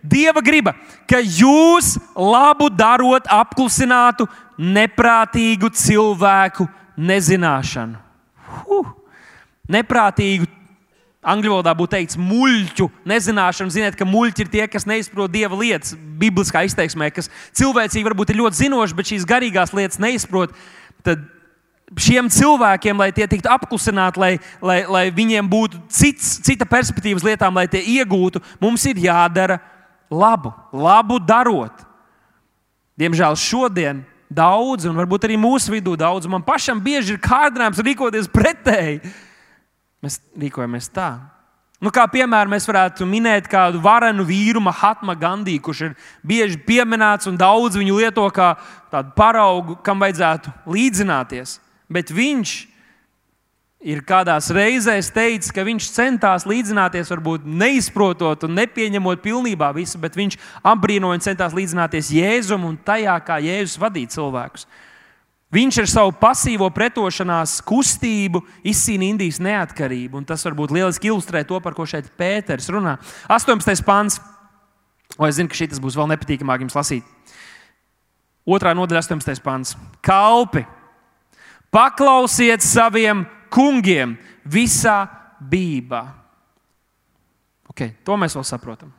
Dieva 0.03 0.42
griba, 0.42 0.72
ka 1.07 1.20
jūs 1.22 1.94
labu 2.16 2.66
darot, 2.72 3.28
apklusinātu 3.30 4.26
neprātīgu 4.59 5.70
cilvēku 5.78 6.66
nezināšanu. 6.97 8.01
Huh. 8.66 8.90
Neprātīgu, 9.72 10.49
angļu 11.22 11.53
valodā 11.55 11.72
būtu 11.78 11.95
teikts, 11.95 12.18
muļķu 12.18 12.88
nezināšanu. 13.09 13.72
Ziniet, 13.72 13.97
ka 13.99 14.07
muļķi 14.09 14.45
ir 14.45 14.51
tie, 14.53 14.64
kas 14.70 14.86
neizprot 14.88 15.32
dieva 15.32 15.59
lietas, 15.59 15.95
bibliskā 15.95 16.64
izteiksmē, 16.66 17.12
kas 17.14 17.30
cilvēcīgi 17.59 18.09
varbūt 18.09 18.32
ir 18.32 18.40
ļoti 18.43 18.64
zinoši, 18.64 18.99
bet 18.99 19.12
šīs 19.12 19.28
garīgās 19.28 19.74
lietas 19.76 20.03
neizprot. 20.03 20.55
Tad 21.07 21.22
šiem 21.99 22.30
cilvēkiem, 22.32 22.99
lai 22.99 23.11
tie 23.14 23.28
tiktu 23.30 23.51
apklusināti, 23.53 24.20
lai, 24.20 24.32
lai, 24.64 24.80
lai 24.88 25.05
viņiem 25.14 25.49
būtu 25.51 25.82
cits, 25.93 26.38
cita 26.45 26.66
perspektīva 26.68 27.22
lietām, 27.26 27.55
lai 27.57 27.68
tie 27.70 27.82
iegūtu, 27.99 28.43
mums 28.62 28.84
ir 28.90 29.01
jādara 29.03 29.61
labu, 30.11 30.53
labu 30.72 31.20
darot. 31.22 31.84
Diemžēl 32.99 33.38
šodien 33.38 34.03
daudz, 34.34 34.86
un 34.88 34.96
varbūt 34.98 35.28
arī 35.28 35.36
mūsu 35.40 35.74
vidū 35.74 35.96
daudz. 35.98 36.28
Man 36.30 36.44
pašam 36.46 36.80
bieži 36.82 37.16
ir 37.16 37.22
kārdinājums 37.22 37.82
rīkoties 37.84 38.30
pretēji. 38.32 39.02
Mēs 40.02 40.18
rīkojamies 40.38 40.90
tā. 40.92 41.12
Nu, 41.82 41.90
kā 41.90 42.04
piemēram, 42.06 42.52
mēs 42.54 42.66
varētu 42.68 43.06
minēt 43.10 43.48
kādu 43.50 43.80
varenu 43.82 44.22
vīru, 44.26 44.60
Mahatma 44.62 45.16
Gandhi, 45.18 45.56
kurš 45.58 45.80
ir 45.88 45.94
bieži 46.22 46.60
pieminēts 46.62 47.26
un 47.26 47.38
daudz 47.38 47.74
viņu 47.78 47.96
lieto 47.98 48.26
kā 48.30 48.52
tādu 48.92 49.10
paraugu, 49.18 49.74
kam 49.82 49.98
vajadzētu 50.02 50.52
līdzināties. 50.70 51.56
Bet 51.90 52.14
viņš 52.14 52.52
ir 53.82 54.02
kādās 54.06 54.50
reizēs 54.54 55.10
teicis, 55.14 55.50
ka 55.54 55.64
viņš 55.66 55.90
centās 55.94 56.46
līdzināties, 56.46 57.10
varbūt 57.10 57.44
neizprotot 57.46 58.46
un 58.46 58.54
nepieņemot 58.60 59.22
pilnībā 59.24 59.72
visu, 59.76 59.98
bet 60.02 60.16
viņš 60.18 60.38
apbrīnoja 60.72 61.18
un 61.18 61.24
centās 61.24 61.56
līdzināties 61.56 62.12
Jēzum 62.14 62.66
un 62.68 62.78
tajā, 62.86 63.16
kā 63.26 63.40
Jēzus 63.42 63.80
vadīja 63.82 64.14
cilvēkus. 64.16 64.68
Viņš 65.52 65.82
ar 65.82 65.88
savu 65.90 66.14
pasīvo 66.16 66.70
pretošanās 66.72 67.58
kustību 67.68 68.40
izcīnīja 68.64 69.12
Indijas 69.12 69.40
neatkarību, 69.44 70.22
un 70.22 70.28
tas 70.28 70.46
varbūt 70.46 70.72
lieliski 70.72 71.10
ilustrē 71.10 71.42
to, 71.44 71.58
par 71.60 71.76
ko 71.76 71.84
šeit 71.84 72.08
Pēters 72.16 72.70
runā. 72.72 72.96
18. 73.28 73.84
pāns, 73.84 74.16
o 75.18 75.28
es 75.28 75.36
zinu, 75.36 75.52
ka 75.52 75.58
šī 75.58 75.68
būs 75.82 75.98
vēl 75.98 76.08
nepatīkamāk 76.14 76.64
jums 76.64 76.78
lasīt. 76.78 77.04
Otrā 78.48 78.72
nodaļa, 78.74 79.04
18. 79.04 79.44
pāns. 79.44 79.76
Kalpi, 80.02 80.64
paklausiet 81.74 82.64
saviem 82.64 83.26
kungiem 83.53 84.16
visā 84.48 85.05
bībā. 85.38 86.03
Okay, 87.72 87.94
to 88.05 88.18
mēs 88.20 88.36
vēl 88.36 88.44
saprotam. 88.44 88.92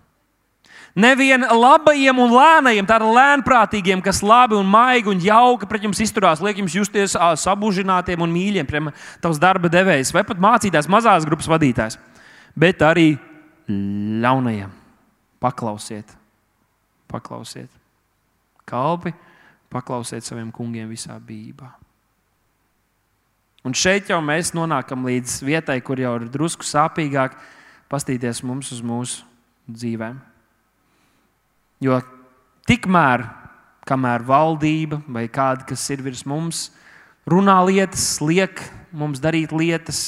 Nevien 0.94 1.42
labajiem 1.42 2.20
un 2.22 2.34
lēnajiem, 2.36 2.86
tādiem 2.86 3.16
lēnprātīgiem, 3.16 4.02
kas 4.06 4.22
labi 4.22 4.54
un 4.54 4.68
maigi 4.70 5.10
un 5.10 5.22
jauki 5.22 5.66
pret 5.70 5.86
jums 5.88 6.02
izturās, 6.06 6.42
liek 6.44 6.60
jums 6.62 6.76
justies 6.78 7.16
sabužinātiem 7.42 8.22
un 8.22 8.34
mīļiem, 8.34 8.70
piemēram, 8.70 8.98
tavs 9.22 9.42
darba 9.42 9.72
devējs 9.74 10.14
vai 10.14 10.22
pat 10.28 10.42
mācītājs, 10.42 10.90
mazās 10.94 11.26
grupas 11.26 11.50
vadītājs, 11.50 11.98
bet 12.54 12.86
arī 12.86 13.16
ļaunajiem. 14.22 14.70
Paklausiet, 15.42 16.14
paklausiet. 17.10 17.72
Kalpi, 18.70 19.12
paklausiet 19.74 20.24
saviem 20.24 20.54
kungiem 20.54 20.94
visā 20.94 21.18
bībā. 21.18 21.74
Un 23.64 23.72
šeit 23.72 24.10
jau 24.12 24.20
mēs 24.20 24.52
nonākam 24.52 25.06
līdz 25.08 25.38
vietai, 25.48 25.78
kur 25.80 26.00
jau 26.02 26.18
ir 26.20 26.28
drusku 26.32 26.68
sāpīgāk 26.68 27.38
pastīties 27.92 28.42
mums 28.44 28.74
uz 28.76 28.82
mūsu 28.84 29.24
dzīvēm. 29.72 30.18
Jo 31.84 32.02
tikmēr, 32.68 33.24
kamēr 33.88 34.26
valdība 34.28 35.00
vai 35.08 35.30
kāda, 35.32 35.64
kas 35.68 35.84
ir 35.96 36.04
virs 36.04 36.26
mums, 36.28 36.66
runā 37.28 37.56
lietas, 37.68 38.18
liek 38.24 38.60
mums 38.92 39.24
darīt 39.24 39.56
lietas, 39.56 40.02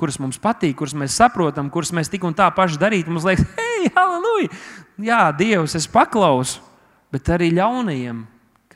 kuras 0.00 0.20
mums 0.20 0.36
patīk, 0.40 0.76
kuras 0.76 0.96
mēs 0.96 1.16
saprotam, 1.16 1.70
kuras 1.72 1.92
mēs 1.96 2.12
tik 2.12 2.24
un 2.28 2.36
tā 2.36 2.50
paši 2.52 2.80
darītu, 2.80 3.12
mums 3.12 3.24
liekas, 3.28 3.48
hei, 3.60 3.88
halleluja! 3.96 4.52
Jā, 5.00 5.22
Dievs, 5.36 5.76
es 5.76 5.88
paklausu, 5.88 6.60
bet 7.12 7.28
arī 7.32 7.50
ļaunajiem, 7.56 8.22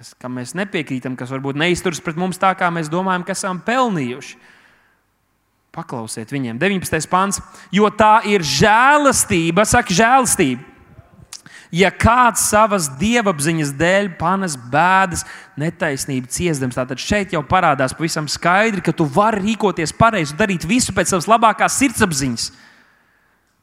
kas, 0.04 0.12
kam 0.20 0.36
mēs 0.36 0.52
nepiekrītam, 0.52 1.16
kas 1.16 1.32
varbūt 1.32 1.56
neizturas 1.56 2.02
pret 2.04 2.18
mums 2.20 2.36
tā, 2.40 2.52
kā 2.58 2.68
mēs 2.68 2.90
domājam, 2.92 3.24
ka 3.24 3.32
esam 3.32 3.62
pelnījuši. 3.64 4.36
Paklausiet 5.74 6.30
viņiem, 6.30 6.60
19. 6.60 7.08
pāns, 7.10 7.40
jo 7.72 7.88
tā 7.90 8.20
ir 8.30 8.44
žēlastība, 8.44 9.64
saka, 9.66 9.96
žēlastība 9.96 10.70
ja 11.74 11.88
kāds 11.90 12.44
savas 12.52 12.86
dievapziņas 13.00 13.72
dēļ 13.74 14.12
panes 14.20 14.54
bēdas, 14.70 15.24
netaisnību 15.58 16.30
ciestams, 16.30 16.76
tad 16.78 16.94
šeit 17.02 17.34
jau 17.34 17.40
parādās 17.48 17.96
pavisam 17.96 18.28
skaidri, 18.30 18.84
ka 18.84 18.94
tu 18.94 19.08
vari 19.10 19.42
rīkoties 19.48 19.96
pareizi, 19.98 20.36
darīt 20.38 20.68
visu 20.68 20.94
pēc 20.94 21.10
savas 21.10 21.26
labākās 21.32 21.80
sirdsapziņas, 21.80 22.46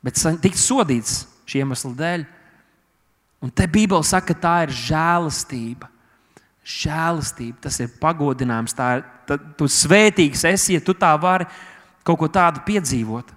bet 0.03 0.19
tikt 0.43 0.59
sodīts 0.59 1.21
šī 1.47 1.63
iemesla 1.63 1.93
dēļ. 2.01 2.27
Un 3.41 3.55
te 3.55 3.69
Bībele 3.71 4.03
saka, 4.03 4.33
ka 4.33 4.41
tā 4.41 4.57
ir 4.67 4.75
žēlastība. 4.75 5.87
Žēlastība, 6.61 7.57
tas 7.65 7.79
ir 7.81 7.93
pagodinājums, 8.01 8.75
tā 8.77 8.93
ir. 8.99 9.05
Tu 9.57 9.67
svētīgs 9.71 10.43
esi, 10.49 10.75
ja 10.75 10.81
tu 10.83 10.93
tā 10.97 11.13
vari 11.17 11.47
kaut 12.05 12.19
ko 12.19 12.27
tādu 12.27 12.61
piedzīvot. 12.67 13.29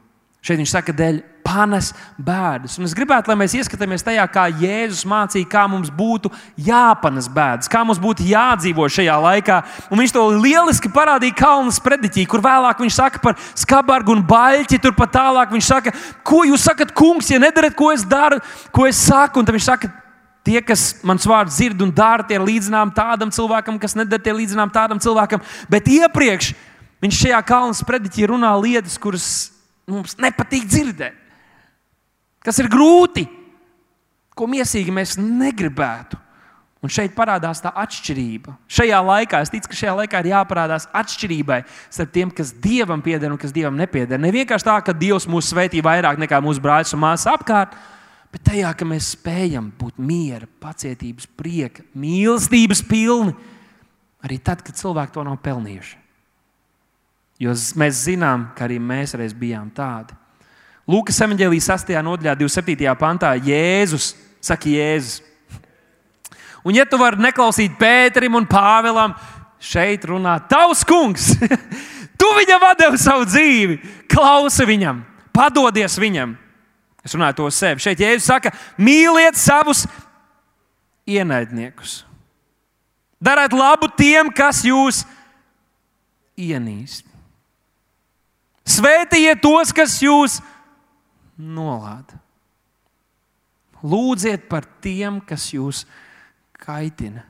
Šeit 0.45 0.59
viņš 0.61 0.73
saka, 0.75 0.93
dēļ 0.93 1.23
panes 1.45 1.93
bēdas. 2.21 2.75
Un 2.81 2.89
es 2.89 2.95
gribētu, 2.97 3.31
lai 3.31 3.37
mēs 3.39 3.55
ieskatāmies 3.57 4.05
tajā, 4.05 4.25
kā 4.33 4.47
Jēzus 4.61 5.05
mācīja, 5.09 5.49
kā 5.49 5.63
mums 5.71 5.89
būtu 5.93 6.29
jāpanes 6.67 7.29
bēdas, 7.33 7.71
kā 7.71 7.85
mums 7.87 8.01
būtu 8.03 8.27
jādzīvo 8.29 8.89
šajā 8.93 9.17
laikā. 9.25 9.61
Un 9.89 10.01
viņš 10.01 10.15
to 10.17 10.25
lieliski 10.35 10.93
parādīja 10.93 11.37
Kalnas 11.39 11.81
prediķī, 11.85 12.27
kur 12.29 12.45
vēlāk 12.45 12.81
viņš 12.85 12.97
saka 12.97 13.25
par 13.25 13.41
skabargu 13.53 14.17
un 14.17 14.25
baļķi. 14.29 14.81
Turpat 14.85 15.15
tālāk 15.17 15.53
viņš 15.55 15.69
saka, 15.69 15.97
ko 16.27 16.45
jūs 16.49 16.65
sakat, 16.65 16.93
kungs, 16.97 17.33
ja 17.33 17.41
nedarat, 17.41 17.77
ko 17.77 17.93
es 17.95 18.05
daru, 18.09 18.41
ko 18.75 18.89
es 18.89 19.01
saku. 19.01 19.41
Un 19.41 19.49
tad 19.49 19.57
viņš 19.57 19.69
saka, 19.69 19.93
Tie, 20.45 20.59
kas 20.61 21.01
mans 21.07 21.25
vārds 21.25 21.57
dzird 21.57 21.81
un 21.81 21.93
dara, 21.95 22.27
tie 22.29 22.37
līdzinām 22.37 22.93
tādam 22.97 23.31
cilvēkam, 23.33 23.79
kas 23.81 23.97
nedara, 23.97 24.21
tie 24.21 24.35
līdzinām 24.37 24.73
tādam 24.75 25.01
cilvēkam. 25.01 25.41
Bet 25.73 25.89
iepriekš 25.89 26.51
viņš 27.05 27.21
šajā 27.23 27.39
kalnas 27.49 27.81
prediķī 27.89 28.29
runā 28.29 28.51
lietas, 28.61 28.99
kuras 29.01 29.29
mums 29.89 30.19
nepatīk 30.21 30.67
dzirdēt, 30.69 31.17
kas 32.45 32.61
ir 32.61 32.69
grūti, 32.73 33.25
ko 34.37 34.49
mīsīgi 34.51 34.93
mēs 34.93 35.17
negribētu. 35.21 36.21
Un 36.85 36.93
šeit 36.93 37.15
parādās 37.17 37.63
tā 37.65 37.71
atšķirība. 37.81 38.59
Šajā 38.69 38.99
laikā 39.01 39.39
es 39.41 39.49
ticu, 39.49 39.71
ka 39.73 39.77
šajā 39.79 39.93
laikā 40.03 40.21
ir 40.21 40.35
jāparādās 40.35 40.85
atšķirībai 40.93 41.63
starp 41.89 42.11
tiem, 42.13 42.29
kas 42.29 42.51
dievam 42.53 43.01
pieder 43.01 43.33
un 43.33 43.41
kas 43.41 43.55
dievam 43.57 43.79
nepieder. 43.81 44.21
Ne 44.21 44.29
vienkārši 44.35 44.67
tā, 44.69 44.75
ka 44.85 44.93
Dievs 44.93 45.25
mūs 45.25 45.49
svētī 45.49 45.81
vairāk 45.81 46.21
nekā 46.21 46.43
mūsu 46.45 46.61
brālis 46.61 46.93
un 46.93 47.01
māsas 47.07 47.31
apkārt, 47.33 47.73
bet 48.35 48.43
tajā, 48.51 48.71
ka 48.75 48.87
mēs 48.89 49.13
spējam 49.15 49.71
būt 49.79 50.01
miera, 50.03 50.49
pacietības, 50.61 51.29
prieka, 51.39 51.85
mīlestības 51.95 52.83
pilni 52.89 53.35
arī 54.25 54.41
tad, 54.41 54.65
kad 54.65 54.77
cilvēki 54.79 55.15
to 55.15 55.25
nav 55.27 55.39
pelnījuši. 55.45 56.01
Jo 57.43 57.55
mēs 57.79 58.05
zinām, 58.07 58.49
ka 58.57 58.67
arī 58.67 58.79
mēs 58.81 59.15
reiz 59.19 59.35
bijām 59.37 59.69
tādi. 59.75 60.17
Lūkas 60.89 61.19
evanģēlijas 61.25 61.69
6. 61.71 61.95
nodaļā, 62.05 62.35
27. 62.41 62.91
pantā 63.01 63.35
Jēzus 63.41 64.13
saka, 64.45 64.69
Jēzus. 64.71 65.23
Un, 66.65 66.77
ja 66.77 66.87
tu 66.89 66.97
vari 67.01 67.21
neklausīt 67.21 67.77
Pēterim 67.81 68.39
un 68.39 68.47
Pāvēlam, 68.49 69.17
šeit 69.61 70.07
runā 70.09 70.39
tavs 70.49 70.85
kungs. 70.89 71.35
tu 72.21 72.31
viņam 72.39 72.65
devi 72.81 73.01
savu 73.01 73.29
dzīvi, 73.29 73.79
klausi 74.13 74.69
viņam, 74.69 75.03
padodies 75.37 75.99
viņam. 76.01 76.39
Es 77.05 77.13
runāju 77.13 77.43
to 77.43 77.51
sev. 77.53 77.81
Šeit 77.83 78.01
Jēzus 78.01 78.27
saka, 78.31 78.53
mīliet 78.81 79.37
savus 79.37 79.85
ienaidniekus. 81.05 82.03
Dariet 83.21 83.53
labu 83.57 83.89
tiem, 83.97 84.31
kas 84.33 84.63
jūs 84.65 85.03
ienīst. 86.41 87.05
Svētījiet 88.65 89.43
tos, 89.45 89.73
kas 89.77 89.99
jūs 90.01 90.39
nolāda. 91.37 92.17
Lūdziet 93.85 94.49
par 94.49 94.65
tiem, 94.81 95.21
kas 95.21 95.51
jūs 95.53 95.83
kaitina. 96.57 97.27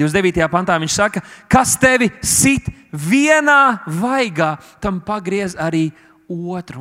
29. 0.00 0.46
pantā 0.48 0.78
viņš 0.80 0.94
saka, 0.96 1.20
kas 1.52 1.74
tevi 1.76 2.08
sit 2.24 2.70
vienā 2.88 3.82
vaigā, 3.84 4.54
tam 4.80 5.02
pagriez 5.04 5.52
arī 5.60 5.90
otru. 5.90 6.11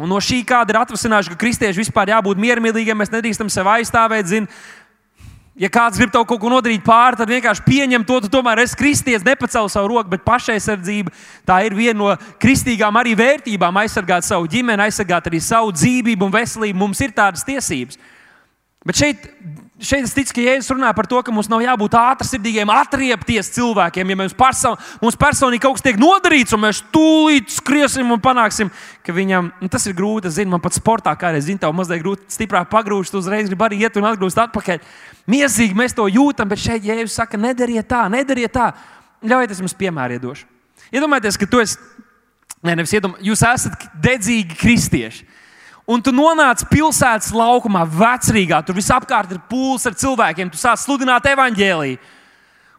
Un 0.01 0.11
no 0.11 0.19
šī 0.23 0.41
kāda 0.47 0.73
ir 0.73 0.81
atvasinājuši, 0.81 1.33
ka 1.33 1.39
kristieši 1.41 1.83
vispār 1.83 2.13
jābūt 2.13 2.41
miermīlīgiem, 2.41 2.97
mēs 2.97 3.11
nedrīkstam 3.13 3.49
sev 3.51 3.69
aizstāvēt. 3.71 4.29
Zin, 4.31 4.47
Ja 5.59 5.67
kāds 5.67 5.99
grib 5.99 6.09
tev 6.13 6.23
kaut 6.25 6.39
ko 6.39 6.49
nodarīt 6.49 6.81
pāri, 6.85 7.17
tad 7.19 7.29
vienkārši 7.29 7.65
pieņem 7.65 8.05
to, 8.07 8.21
tu 8.23 8.29
tomēr 8.31 8.63
esi 8.63 8.77
kristietis, 8.79 9.25
nepacēl 9.27 9.67
savu 9.69 9.89
roku, 9.91 10.09
bet 10.13 10.23
pašaizsardzība 10.23 11.11
tā 11.45 11.57
ir 11.67 11.75
viena 11.75 11.97
no 11.99 12.13
kristīgām 12.41 12.95
arī 12.97 13.17
vērtībām. 13.19 13.81
Aizsargāt 13.83 14.25
savu 14.25 14.47
ģimeni, 14.49 14.87
aizsargāt 14.87 15.27
arī 15.27 15.41
savu 15.43 15.73
dzīvību 15.75 16.25
un 16.25 16.33
veselību. 16.33 16.79
Mums 16.79 17.03
ir 17.03 17.11
tādas 17.17 17.43
tiesības. 17.45 17.99
Bet 18.87 18.97
šeit, 19.03 19.27
šeit 19.85 20.05
es 20.05 20.13
ticu, 20.15 20.35
ka 20.37 20.43
Jēzus 20.45 20.71
runā 20.73 20.91
par 20.95 21.07
to, 21.09 21.19
ka 21.25 21.33
mums 21.33 21.49
nav 21.51 21.63
jābūt 21.63 21.95
ātrsirdīgiem, 21.97 22.69
atriepties 22.73 23.51
cilvēkiem. 23.55 24.13
Ja 24.13 24.17
mums, 24.19 24.35
person, 24.37 24.77
mums 25.01 25.17
personīgi 25.19 25.63
kaut 25.65 25.77
kas 25.77 25.85
tiek 25.85 25.99
nodarīts, 26.01 26.53
un 26.55 26.63
mēs 26.63 26.83
tūlīt 26.93 27.51
skriesim 27.55 28.13
un 28.13 28.21
panāksim, 28.23 28.71
ka 29.05 29.15
viņam 29.15 29.51
tas 29.73 29.87
ir 29.89 29.97
grūti. 29.97 30.29
Es 30.29 30.37
zinu, 30.37 30.53
man 30.53 30.63
pat 30.63 30.77
sportā 30.77 31.13
kādreiz 31.17 31.49
zinu, 31.49 31.61
tev 31.61 31.73
mazliet 31.77 32.03
grūti 32.03 32.29
stiprāk 32.33 32.69
pagrūst, 32.71 33.17
uzreiz 33.17 33.49
grib 33.49 33.65
arī 33.65 33.81
iet 33.81 33.99
un 33.99 34.09
atgrūst 34.11 34.39
atpakaļ. 34.45 34.81
Miesīgi 35.31 35.77
mēs 35.77 35.97
to 35.97 36.07
jūtam, 36.11 36.49
bet 36.51 36.61
šeit 36.61 36.85
Jēzus 36.87 37.17
saka, 37.17 37.39
nedariet 37.41 37.89
tā, 37.89 38.05
nedariet 38.11 38.53
tā. 38.55 38.71
Ļaujiet, 39.25 39.53
es 39.53 39.61
jums 39.61 39.77
piemēru 39.77 40.17
iedošu. 40.17 40.47
Iedomājieties, 40.91 41.37
ka 41.39 41.47
tu 41.49 41.61
esi, 41.61 41.77
ne, 42.65 42.73
nevis 42.75 42.93
iedomājieties, 42.97 43.29
jūs 43.29 43.45
esat 43.47 43.85
dedzīgi 44.03 44.57
kristieši. 44.59 45.30
Un 45.91 45.99
tu 45.99 46.13
nonāc 46.15 46.63
pilsētas 46.71 47.33
laukumā, 47.35 47.83
vecrīgā, 47.83 48.61
tur 48.63 48.77
visapkārt 48.77 49.33
ir 49.33 49.41
pūlis 49.49 49.89
ar 49.89 49.97
cilvēkiem, 49.97 50.51
tu 50.53 50.59
sāc 50.59 50.79
sludināt 50.79 51.25
evaņģēlīju. 51.33 51.99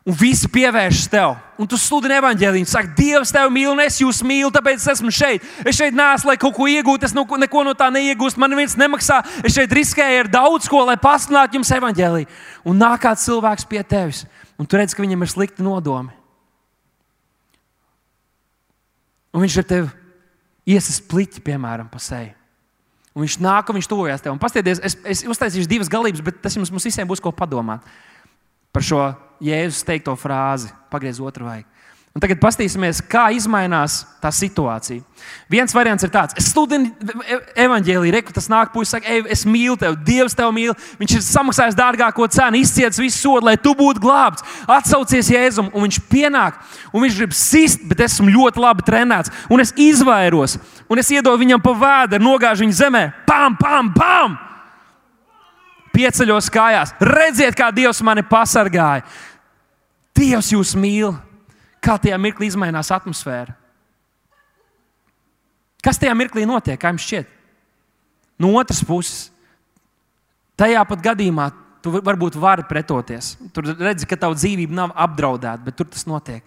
Un 0.03 0.17
visi 0.19 0.49
pievēršas 0.51 1.11
tev. 1.13 1.37
Un 1.63 1.69
tu 1.71 1.79
sludini 1.79 2.17
evaņģēlīju. 2.17 2.67
Saka, 2.67 2.91
Dievs, 2.97 3.31
tevi 3.31 3.53
mīl, 3.55 3.69
un 3.71 3.83
es 3.85 4.01
jūs 4.03 4.19
mīlu, 4.27 4.49
tāpēc 4.51 4.81
es 4.81 4.89
esmu 4.97 5.13
šeit. 5.15 5.45
Es 5.63 5.79
šeit 5.79 5.95
neesmu, 5.95 6.33
lai 6.33 6.39
kaut 6.43 6.57
ko 6.57 6.67
iegūtu. 6.67 7.07
Es 7.07 7.15
neko, 7.15 7.63
no 7.63 7.77
tā 7.79 7.87
neiegūstu. 7.95 8.43
Man 8.43 8.51
neviens 8.51 8.75
nemaksā. 8.81 9.21
Es 9.47 9.55
šeit 9.55 9.71
riskēju 9.79 10.25
ar 10.25 10.33
daudz 10.33 10.67
ko, 10.67 10.83
lai 10.89 10.99
pasludinātu 10.99 11.61
jums 11.61 11.71
evaņģēlīju. 11.79 12.31
Un 12.67 12.83
nāk 12.83 13.05
kāds 13.07 13.29
cilvēks 13.29 13.69
pie 13.71 13.85
tevis, 13.87 14.25
un 14.59 14.67
tu 14.67 14.81
redz, 14.81 14.97
ka 14.97 15.07
viņam 15.07 15.23
ir 15.23 15.35
slikti 15.37 15.63
nodomi. 15.63 16.11
Un 19.31 19.47
viņš 19.47 19.63
ar 19.63 19.71
tevi 19.71 20.75
iesas 20.75 20.99
pliķi, 21.07 21.47
piemēram, 21.47 21.87
pa 21.93 22.03
seju. 22.03 22.42
Un 23.13 23.27
viņš 23.27 23.37
nāk, 23.45 23.69
un 23.69 23.77
viņš 23.77 23.89
tuvojas 23.91 24.25
tev. 24.25 24.37
Paskatieties, 24.41 24.81
es, 24.89 24.97
es 25.05 25.25
uztaisīšu 25.29 25.69
divas 25.69 25.91
galības, 25.93 26.23
bet 26.25 26.39
tas 26.45 26.57
jums, 26.57 26.73
visiem 26.73 27.09
būs 27.09 27.21
ko 27.21 27.33
padomāt 27.37 27.85
par 28.73 28.85
šo 28.87 29.03
Jēzus 29.45 29.85
teikto 29.85 30.15
frāzi: 30.17 30.73
pagriez 30.93 31.21
otru 31.21 31.49
vajag. 31.51 31.69
Un 32.13 32.21
tagad 32.21 32.43
paskatīsimies, 32.43 32.99
kā 33.09 33.31
mainās 33.49 34.03
tā 34.21 34.29
situācija. 34.29 35.01
Viens 35.49 35.73
variants 35.73 36.05
ir 36.05 36.11
tāds, 36.13 36.35
es 36.37 36.51
sludinu 36.53 36.91
evanģēlīju, 37.57 38.13
reku 38.13 38.35
tas 38.37 38.51
nāk, 38.53 38.69
puisis 38.75 38.93
saka, 38.93 39.09
ej, 39.09 39.23
es 39.33 39.47
mīlu 39.49 39.79
tevi, 39.81 39.97
Dievs 40.05 40.37
tevi 40.37 40.53
mīl. 40.53 40.75
Viņš 41.01 41.15
ir 41.17 41.25
samaksājis 41.25 41.79
dārgāko 41.79 42.29
cenu, 42.29 42.61
izcietis 42.61 43.01
visu 43.01 43.17
sodu, 43.17 43.47
lai 43.49 43.57
tu 43.57 43.73
būtu 43.79 44.05
glābts. 44.05 44.45
Atsaucies 44.69 45.33
Jēzum, 45.33 45.73
un 45.73 45.87
viņš 45.87 46.03
pienāk, 46.13 46.61
un 46.93 47.07
viņš 47.07 47.19
grib 47.23 47.33
sist, 47.33 47.89
bet 47.89 48.05
esmu 48.05 48.29
ļoti 48.37 48.61
labi 48.61 48.85
trenēts, 48.91 49.33
un 49.49 49.65
es 49.65 49.73
izvairos, 49.81 50.59
un 50.93 51.01
es 51.01 51.09
iedodu 51.17 51.41
viņam 51.41 51.65
pa 51.65 51.73
vēdru, 51.87 52.21
nogāžu 52.29 52.67
viņu 52.67 52.81
zemē, 52.83 53.07
pam, 53.25 53.57
pam, 53.57 53.93
pam! 53.97 54.37
Pieceļos 55.97 56.53
kājās, 56.53 56.93
redziet, 57.01 57.57
kā 57.57 57.73
Dievs 57.73 58.05
mani 58.05 58.25
pasargāja. 58.25 59.05
Dievs 60.13 60.53
jūs 60.53 60.77
mīl! 60.77 61.15
Kā 61.83 61.99
tajā 61.99 62.19
mirklī 62.21 62.51
mainās 62.57 62.93
atmosfēra? 62.95 63.57
Kas 65.83 65.99
tajā 65.99 66.15
mirklī 66.15 66.47
notiek? 66.47 66.79
Kā 66.79 66.93
jums 66.93 67.03
šķiet? 67.03 67.31
No 68.39 68.53
otras 68.59 68.85
puses, 68.87 69.27
tajā 70.59 70.83
pat 70.87 71.03
gadījumā 71.03 71.51
Tu 71.83 71.91
varbūt 71.91 72.39
vari 72.39 72.63
pretoties. 72.71 73.35
Tur 73.51 73.73
redzi, 73.75 74.07
ka 74.07 74.19
tava 74.19 74.39
dzīvība 74.39 74.77
nav 74.77 74.93
apdraudēta, 75.03 75.65
bet 75.67 75.77
tur 75.79 75.89
tas 75.91 76.07
notiek. 76.07 76.45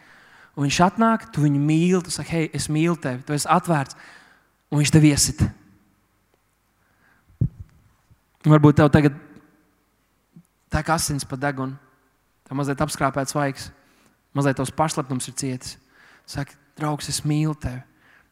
Un 0.56 0.64
viņš 0.64 0.78
atnāk, 0.86 1.28
tu 1.36 1.44
viņu 1.44 1.60
mīli, 1.60 2.00
tu 2.06 2.14
saki, 2.14 2.32
hei, 2.32 2.50
es 2.56 2.70
mīlu 2.72 2.96
tevi, 3.04 3.20
tu 3.28 3.36
esi 3.36 3.50
atvērts, 3.52 3.98
un 4.72 4.80
viņš 4.80 4.94
tev 4.96 5.08
iesit. 5.10 5.44
Varbūt 8.48 8.80
tev 8.80 8.92
tagad 8.94 9.18
tā 10.72 10.86
kā 10.86 10.96
asins 10.96 11.28
pa 11.28 11.36
degunu, 11.40 11.76
tā 12.48 12.56
mazliet 12.56 12.84
apskrāpēts 12.86 13.36
vaigs, 13.36 13.68
mazliet 14.36 14.60
tavs 14.60 14.74
pašlepnums 14.76 15.30
ir 15.32 15.38
cietis. 15.40 15.78
Saki, 16.30 16.58
draugs, 16.78 17.10
es 17.10 17.22
mīlu 17.28 17.56
tevi. 17.62 17.82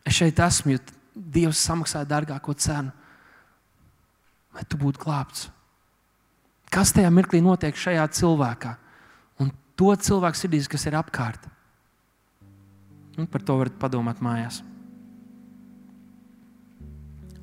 Es 0.04 0.18
šeit 0.18 0.40
esmu, 0.44 0.76
jo 0.76 0.84
Dievs 1.14 1.62
samaksāja 1.62 2.08
dārgāko 2.10 2.56
cenu, 2.58 2.90
lai 4.54 4.64
tu 4.66 4.80
būtu 4.82 5.04
glābts. 5.04 5.46
Kas 6.74 6.90
tajā 6.96 7.12
mirklī 7.14 7.38
notiek 7.46 7.78
šajā 7.78 8.08
cilvēkā? 8.18 8.72
Un 9.38 9.52
to 9.78 9.94
cilvēku 9.94 10.40
sirdīs, 10.40 10.70
kas 10.70 10.88
ir 10.90 10.98
apkārt. 10.98 11.46
Un 13.14 13.30
par 13.30 13.46
to 13.46 13.60
varat 13.60 13.78
padomāt 13.78 14.24
mājās. 14.26 14.64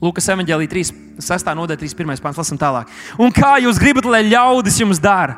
Lūkas 0.03 0.27
evanģēlī 0.33 0.67
3, 0.73 0.91
6. 1.23 1.55
nodaļa, 1.55 1.79
31. 1.85 2.23
pāns, 2.25 2.43
lasām 2.43 2.59
tālāk. 2.59 2.91
Un 3.21 3.31
kā 3.37 3.55
jūs 3.63 3.79
gribat, 3.79 4.09
lai 4.09 4.25
ļaudis 4.27 4.81
jums 4.83 4.99
dara, 4.99 5.37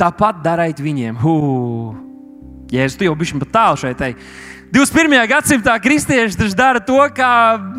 tāpat 0.00 0.40
dariet 0.44 0.80
viņiem. 0.80 1.18
Hū! 1.20 1.36
Jēzus, 2.72 2.98
tu 2.98 3.06
jau 3.06 3.14
bišķi 3.18 3.40
pat 3.44 3.52
tālu 3.54 3.80
šeit 3.80 3.98
teikt. 4.00 4.22
21. 4.74 5.14
gadsimtā 5.30 5.76
kristieši 5.78 6.38
taču 6.40 6.56
dara 6.58 6.80
to, 6.82 6.98
kā 7.14 7.30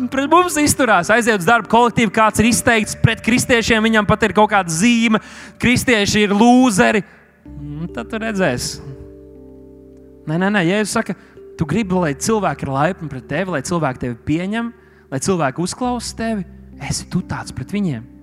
pret 0.08 0.30
mums 0.32 0.56
izturās. 0.56 1.10
Aiziet 1.12 1.42
uz 1.42 1.48
darbu 1.48 1.68
kolektīvu, 1.68 2.12
kāds 2.16 2.40
ir 2.40 2.48
izteikts 2.48 2.96
pret 3.02 3.20
kristiešiem, 3.24 3.84
viņam 3.84 4.08
pat 4.08 4.24
ir 4.24 4.34
kaut 4.36 4.48
kāda 4.54 4.72
zīme, 4.72 5.20
kristieši 5.60 6.24
ir 6.24 6.34
lūzeri. 6.36 7.04
Un 7.48 7.90
tad 7.92 8.08
tu 8.08 8.20
redzēsi. 8.22 8.80
Nē, 10.28 10.40
nē, 10.40 10.48
nē, 10.56 10.64
Jēzus 10.72 10.96
saka, 10.96 11.16
tu 11.60 11.68
gribi, 11.68 11.96
lai 11.96 12.14
cilvēki 12.16 12.64
ir 12.64 12.72
laipni 12.72 13.08
pret 13.12 13.28
tevi, 13.28 13.52
lai 13.56 13.64
cilvēki 13.64 14.04
tevi 14.06 14.20
pieņem, 14.28 14.72
lai 15.12 15.20
cilvēki 15.24 15.64
uzklausa 15.64 16.16
tevi. 16.16 16.48
Esi 16.88 17.08
tu 17.12 17.20
tāds 17.26 17.52
pret 17.52 17.72
viņiem. 17.74 18.17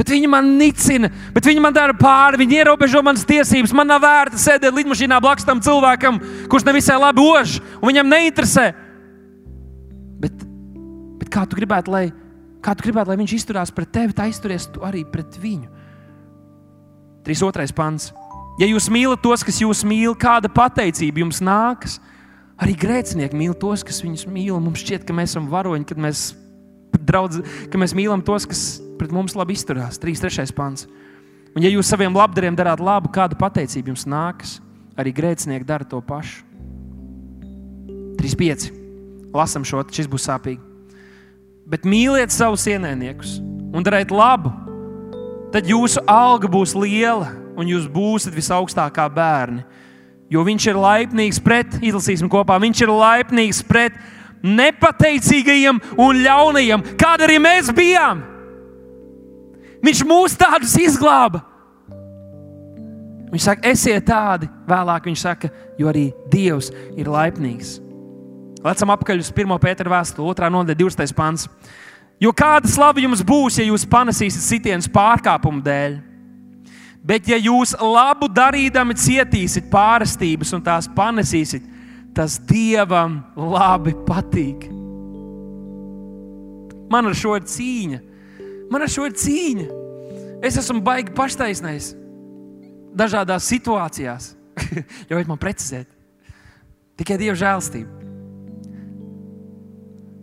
Bet 0.00 0.08
viņi 0.08 0.30
man 0.32 0.46
nicina, 0.56 1.10
bet 1.34 1.44
viņi 1.44 1.60
man 1.60 1.74
dara 1.76 1.92
pāri, 1.92 2.40
viņi 2.40 2.62
ierobežo 2.62 3.02
manas 3.04 3.26
tiesības. 3.28 3.74
Man 3.76 3.90
nav 3.90 4.00
vērta 4.00 4.38
sēdēt 4.40 4.72
lidmašīnā 4.72 5.18
blakus 5.20 5.44
tam 5.44 5.60
cilvēkam, 5.60 6.16
kurš 6.48 6.64
nevisai 6.64 6.96
labi 6.96 7.20
ož, 7.20 7.58
un 7.82 7.90
viņam 7.90 8.08
neinteresē. 8.08 8.70
Bet, 10.22 10.46
bet 11.20 11.28
kā, 11.32 11.44
tu 11.44 11.58
gribētu, 11.60 11.92
lai, 11.92 12.06
kā 12.64 12.72
tu 12.72 12.88
gribētu, 12.88 13.12
lai 13.12 13.18
viņš 13.20 13.36
izturās 13.36 13.74
pret 13.76 13.92
tevi, 13.92 14.16
tā 14.16 14.30
izturies 14.32 14.70
tu 14.72 14.80
arī 14.88 15.04
pret 15.04 15.36
viņu. 15.42 15.68
32. 17.28 17.76
pants. 17.76 18.08
Ja 18.60 18.68
jūs 18.68 18.88
mīlat 18.92 19.20
tos, 19.20 19.44
kas 19.44 19.60
jūs 19.60 19.84
mīl, 19.84 20.16
kāda 20.16 20.48
pateicība 20.52 21.22
jums 21.22 21.44
nākas? 21.44 21.98
Arī 22.60 22.74
grēcinieki 22.76 23.36
mīl 23.36 23.54
tos, 23.56 23.84
kas 23.86 24.02
viņus 24.04 24.26
mīl. 24.28 24.56
Mums 24.60 24.82
šķiet, 24.82 25.04
ka 25.08 25.16
mēs 25.16 25.32
esam 25.32 25.46
varoņi, 25.52 25.86
kad 25.88 26.00
mēs, 26.00 26.30
draudz, 27.00 27.40
ka 27.72 27.80
mēs 27.80 27.94
mīlam 27.96 28.22
tos, 28.24 28.46
kas 28.48 28.64
pret 29.00 29.12
mums 29.14 29.36
labi 29.38 29.56
izturās. 29.56 29.98
3. 30.00 30.46
pāns. 30.56 30.86
Un, 31.50 31.64
ja 31.64 31.70
jūs 31.72 31.88
saviem 31.90 32.14
labdariem 32.14 32.54
darāt 32.58 32.82
labu, 32.82 33.10
kāda 33.10 33.38
pateicība 33.38 33.90
jums 33.90 34.06
nākas, 34.06 34.58
arī 34.98 35.14
grēcinieki 35.16 35.66
dara 35.66 35.86
to 35.88 35.98
pašu. 36.04 36.44
3.5. 38.20 38.70
Lasam 39.34 39.64
šo, 39.66 39.82
šis 39.90 40.08
būs 40.10 40.26
sāpīgi. 40.28 40.60
Bet 41.70 41.86
mīliet 41.86 42.34
savus 42.34 42.66
ienaidniekus 42.66 43.38
un 43.70 43.84
dariet 43.86 44.10
labu, 44.10 44.50
tad 45.54 45.68
jūsu 45.70 46.02
alga 46.10 46.50
būs 46.50 46.74
liela 46.78 47.30
un 47.58 47.68
jūs 47.70 47.86
būsiet 47.90 48.34
visaugstākā 48.34 49.06
bērni. 49.14 49.64
Jo 50.30 50.44
viņš 50.46 50.66
ir 50.70 50.78
laipnīgs 50.78 51.40
pret, 51.42 51.78
izlasīsim 51.82 52.30
kopā, 52.30 52.58
viņš 52.62 52.84
ir 52.84 52.92
laipnīgs 52.94 53.64
pret 53.66 53.96
nepateicīgajiem 54.42 55.80
un 56.00 56.22
ļaunajiem, 56.24 56.84
kāda 57.00 57.26
arī 57.28 57.38
mēs 57.42 57.70
bijām. 57.76 58.24
Viņš 59.84 60.02
mūs 60.08 60.36
tādus 60.40 60.74
izglāba. 60.80 61.42
Viņš 63.30 63.46
saka, 63.46 63.70
esiet 63.70 64.04
tādi. 64.08 64.48
Vēlāk 64.68 65.06
viņš 65.06 65.22
saka, 65.22 65.50
jo 65.78 65.88
arī 65.90 66.10
Dievs 66.32 66.72
ir 66.98 67.08
laipnīgs. 67.08 67.78
Lecam 68.60 68.92
apakaļ 68.92 69.22
uz 69.22 69.30
1. 69.32 69.54
pētera 69.62 69.92
vēstuli, 69.94 70.34
2. 70.36 70.50
nodaļa, 70.52 70.78
20. 70.82 71.16
pants. 71.16 71.46
Jo 72.20 72.34
kāda 72.36 72.68
slava 72.68 73.00
jums 73.00 73.22
būs, 73.24 73.56
ja 73.56 73.64
jūs 73.64 73.86
panesīsiet 73.88 74.44
sitienus 74.44 74.90
pārkāpumu 74.92 75.62
dēļ? 75.64 75.96
Bet, 77.00 77.30
ja 77.30 77.38
jūs 77.40 77.72
labu 77.80 78.28
darīdami 78.28 78.92
cietīsiet 79.00 79.70
pārestības 79.72 80.52
un 80.52 80.60
tās 80.60 80.90
panesīsiet, 80.92 81.64
tas 82.16 82.38
Dievam 82.48 83.20
labi 83.36 83.94
patīk. 84.06 84.66
Man 86.90 87.06
ar 87.06 87.14
šo 87.14 87.36
ir 87.38 87.46
cīņa. 87.46 88.00
Man 88.70 88.82
ar 88.82 88.90
šo 88.90 89.06
ir 89.06 89.14
cīņa. 89.18 89.68
Es 90.46 90.56
esmu 90.58 90.80
baigi 90.84 91.14
paštaisnējis 91.14 91.92
dažādās 92.96 93.46
situācijās. 93.50 94.32
Ļaujiet 95.10 95.30
man 95.30 95.40
precizēt. 95.40 95.88
Tikai 96.98 97.18
Dieva 97.20 97.36
žēlstība. 97.38 98.00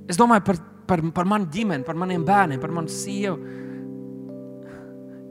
Es 0.07 0.19
domāju 0.19 0.43
par, 0.47 0.59
par, 0.87 1.03
par 1.15 1.27
manu 1.27 1.49
ģimeni, 1.51 1.85
par 1.87 1.97
maniem 1.99 2.23
bērniem, 2.27 2.61
par 2.61 2.73
manu 2.75 2.91
sievu. 2.91 3.37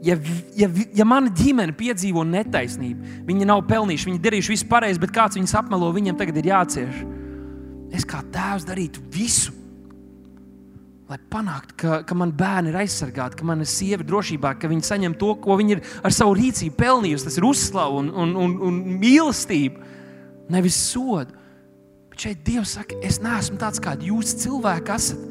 Ja, 0.05 0.13
ja, 0.53 0.67
ja 0.93 1.05
mana 1.09 1.31
ģimene 1.33 1.73
piedzīvo 1.73 2.21
netaisnību, 2.27 3.23
viņi 3.25 3.47
nav 3.49 3.63
pelnījuši, 3.69 4.11
viņi 4.11 4.21
darījuši 4.21 4.53
visu 4.53 4.67
pareizi, 4.69 5.01
bet 5.01 5.13
kāds 5.15 5.39
viņus 5.39 5.55
apmelo, 5.57 5.89
viņiem 5.95 6.19
tagad 6.19 6.37
ir 6.37 6.51
jācieš. 6.51 6.99
Es 7.97 8.05
kā 8.05 8.19
tēvs 8.33 8.67
darītu 8.67 9.01
visu, 9.13 9.55
lai 11.07 11.17
panāktu, 11.31 11.75
ka, 11.79 11.99
ka 12.05 12.17
man 12.19 12.33
bērni 12.35 12.73
ir 12.73 12.77
aizsargāti, 12.81 13.39
ka 13.39 13.47
mana 13.47 13.65
sieva 13.67 14.03
ir 14.03 14.09
drošībā, 14.09 14.53
ka 14.59 14.69
viņi 14.69 14.85
saņem 14.85 15.15
to, 15.19 15.31
ko 15.41 15.55
viņi 15.59 15.77
ir 15.77 15.83
ar 16.05 16.13
savu 16.13 16.35
rīcību 16.35 16.75
pelnījusi. 16.77 17.29
Tas 17.29 17.39
ir 17.39 17.47
uzslavu 17.47 18.01
un, 18.03 18.11
un, 18.11 18.35
un, 18.43 18.55
un 18.67 18.79
mīlestība, 18.99 19.87
nevis 20.51 20.77
sodu. 20.91 21.33
Bet 22.11 22.27
šeit 22.27 22.43
Dievs 22.45 22.75
saka, 22.75 22.99
es 23.07 23.21
neesmu 23.23 23.57
tāds, 23.61 23.81
kāds 23.83 24.05
jūs 24.05 24.35
cilvēki 24.43 24.93
esat. 24.97 25.25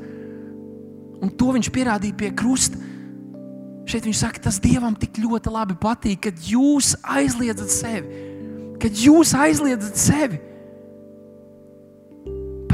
Un 1.22 1.32
to 1.36 1.52
viņš 1.54 1.70
pierādīja 1.72 2.16
pie 2.24 2.32
krusta. 2.36 2.80
Šeit 3.86 4.06
viņš 4.06 4.18
saka, 4.18 4.42
tas 4.48 4.58
Dievam 4.62 4.96
tik 4.98 5.20
ļoti 5.22 5.52
labi 5.54 5.76
patīk, 5.78 6.24
kad 6.26 6.42
jūs 6.42 6.96
aizliedzat 7.06 7.70
sevi. 7.70 8.24
Kad 8.82 8.98
jūs 8.98 9.32
aizliedzat 9.38 9.96
sevi 10.00 10.40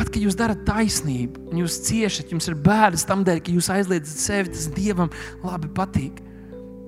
Pat, 0.02 0.08
kad 0.10 0.18
jūs 0.24 0.34
darat 0.34 0.64
taisnību, 0.66 1.44
un 1.52 1.60
jūs 1.62 1.76
ciešat, 1.86 2.32
jums 2.32 2.48
ir 2.50 2.56
bērns 2.58 3.04
tam 3.06 3.20
dēļ, 3.22 3.40
ka 3.44 3.52
jūs 3.54 3.68
aizliedzat 3.70 4.18
sevi, 4.18 4.50
tas 4.50 4.64
Dievam 4.74 5.12
labi 5.44 5.68
patīk. 5.76 6.16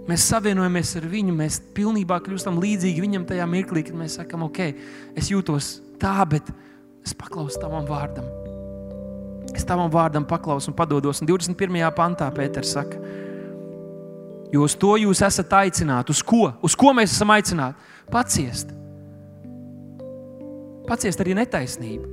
Mēs 0.08 0.24
savienojamies 0.32 0.96
ar 0.98 1.06
viņu, 1.12 1.34
mēs 1.38 1.60
pilnībā 1.76 2.18
kļūstam 2.24 2.58
līdzīgi 2.58 3.04
viņam 3.04 3.28
tajā 3.28 3.46
mirklī, 3.48 3.84
kad 3.86 3.94
mēs 4.00 4.18
sakām, 4.18 4.42
ok, 4.48 4.58
es 5.14 5.30
jūtos 5.30 5.68
tā, 6.02 6.16
bet 6.26 6.50
es 7.06 7.14
paklausu 7.14 7.62
tavam 7.62 7.86
vārdam. 7.86 8.26
Es 9.54 9.62
tavam 9.68 9.92
vārdam 9.94 10.26
paklausu 10.26 10.72
un 10.72 10.76
padodos. 10.76 11.22
Un 11.22 11.30
21. 11.30 11.78
pantā 11.94 12.26
Pēters 12.34 12.74
saka, 12.74 12.98
jo 14.54 14.62
uz 14.62 14.76
to 14.78 14.94
jūs 15.00 15.22
esat 15.26 15.52
aicināti. 15.58 16.14
Uz 16.14 16.22
ko? 16.22 16.52
Uz 16.62 16.76
ko 16.78 16.94
mēs 16.94 17.16
esam 17.16 17.32
aicināti? 17.34 17.92
Paciest. 18.12 18.70
Paciest 20.86 21.22
arī 21.24 21.34
netaisnību. 21.40 22.10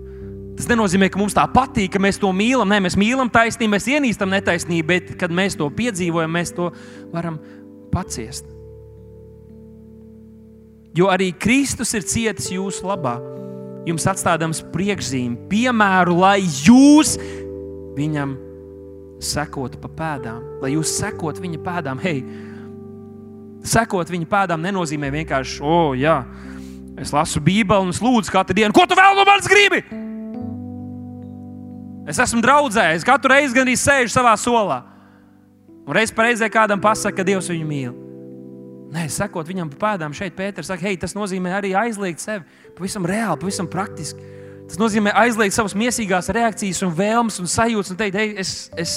Tas 0.58 0.68
nenozīmē, 0.70 1.08
ka 1.12 1.20
mums 1.20 1.36
tā 1.36 1.44
patīk, 1.52 1.94
ka 1.94 2.02
mēs 2.02 2.20
to 2.22 2.30
mīlam. 2.36 2.70
Nē, 2.72 2.82
mēs 2.86 2.98
mīlam 3.00 3.32
taisnību, 3.32 3.72
mēs 3.76 3.88
ienīstam 3.92 4.32
netaisnību, 4.34 4.88
bet, 4.88 5.14
kad 5.20 5.34
mēs 5.34 5.56
to 5.60 5.68
piedzīvojam, 5.74 6.34
mēs 6.34 6.54
to 6.58 6.70
varam 7.14 7.40
paciest. 7.94 8.48
Jo 10.98 11.08
arī 11.12 11.30
Kristus 11.40 11.94
ir 11.96 12.04
cietis 12.04 12.50
jūsu 12.52 12.84
labā, 12.90 13.16
jums 13.88 14.06
atstādams 14.12 14.60
priekšzīmi, 14.74 15.48
piemēru, 15.52 16.18
lai 16.20 16.42
jūs 16.44 17.16
viņam 17.96 18.36
sekotu 19.22 19.80
pa 19.82 19.90
pēdām, 19.98 20.42
lai 20.64 20.74
jūs 20.76 20.96
sekotu 21.00 21.44
viņa 21.44 21.62
pēdām. 21.66 22.02
Hei, 22.02 22.22
sekot 23.64 24.12
viņa 24.12 24.30
pēdām 24.30 24.64
nenozīmē 24.66 25.12
vienkārši, 25.14 25.62
o, 25.62 25.72
oh, 25.72 25.98
jā, 25.98 26.22
es 27.02 27.14
lasu 27.14 27.42
Bībeli 27.44 27.88
un 27.88 27.94
es 27.94 28.02
lūdzu 28.04 28.34
katru 28.34 28.58
dienu, 28.58 28.74
ko 28.76 28.88
tu 28.90 28.98
vēl 28.98 29.18
no 29.18 29.26
manis 29.28 29.50
gribi? 29.52 29.84
Es 32.10 32.20
esmu 32.20 32.42
draudzējis, 32.44 33.06
katru 33.08 33.32
reizi 33.36 33.56
gan 33.56 33.68
arī 33.68 33.78
sēžu 33.78 34.12
savā 34.12 34.34
solā. 34.40 34.82
Un 35.86 35.96
reiz 35.98 36.12
reizē 36.14 36.50
kādam 36.52 36.82
pasakā, 36.82 37.22
ka 37.22 37.26
Dievs 37.26 37.50
viņu 37.50 37.68
mīl. 37.68 37.94
Nē, 38.92 39.06
sakot 39.08 39.48
viņam 39.48 39.70
pa 39.72 39.78
pēdām, 39.86 40.14
šeit 40.14 40.36
Pēters 40.36 40.68
saka, 40.68 40.84
hei, 40.84 40.98
tas 41.00 41.16
nozīmē 41.16 41.54
arī 41.56 41.72
aizliegt 41.80 42.20
sevi. 42.20 42.44
Pavisam 42.76 43.08
reāli, 43.08 43.40
pavisam 43.40 43.70
praktiski. 43.72 44.20
Tas 44.72 44.80
nozīmē 44.80 45.12
aizliegt 45.20 45.52
savas 45.52 45.74
mīsīgās 45.76 46.30
reakcijas, 46.32 46.78
un 46.86 46.94
vēlmes 46.96 47.42
un 47.44 47.50
sajūtas 47.52 47.92
un 47.92 47.98
teikt, 48.00 48.16
hei, 48.16 48.30
es, 48.40 48.70
es, 48.80 48.94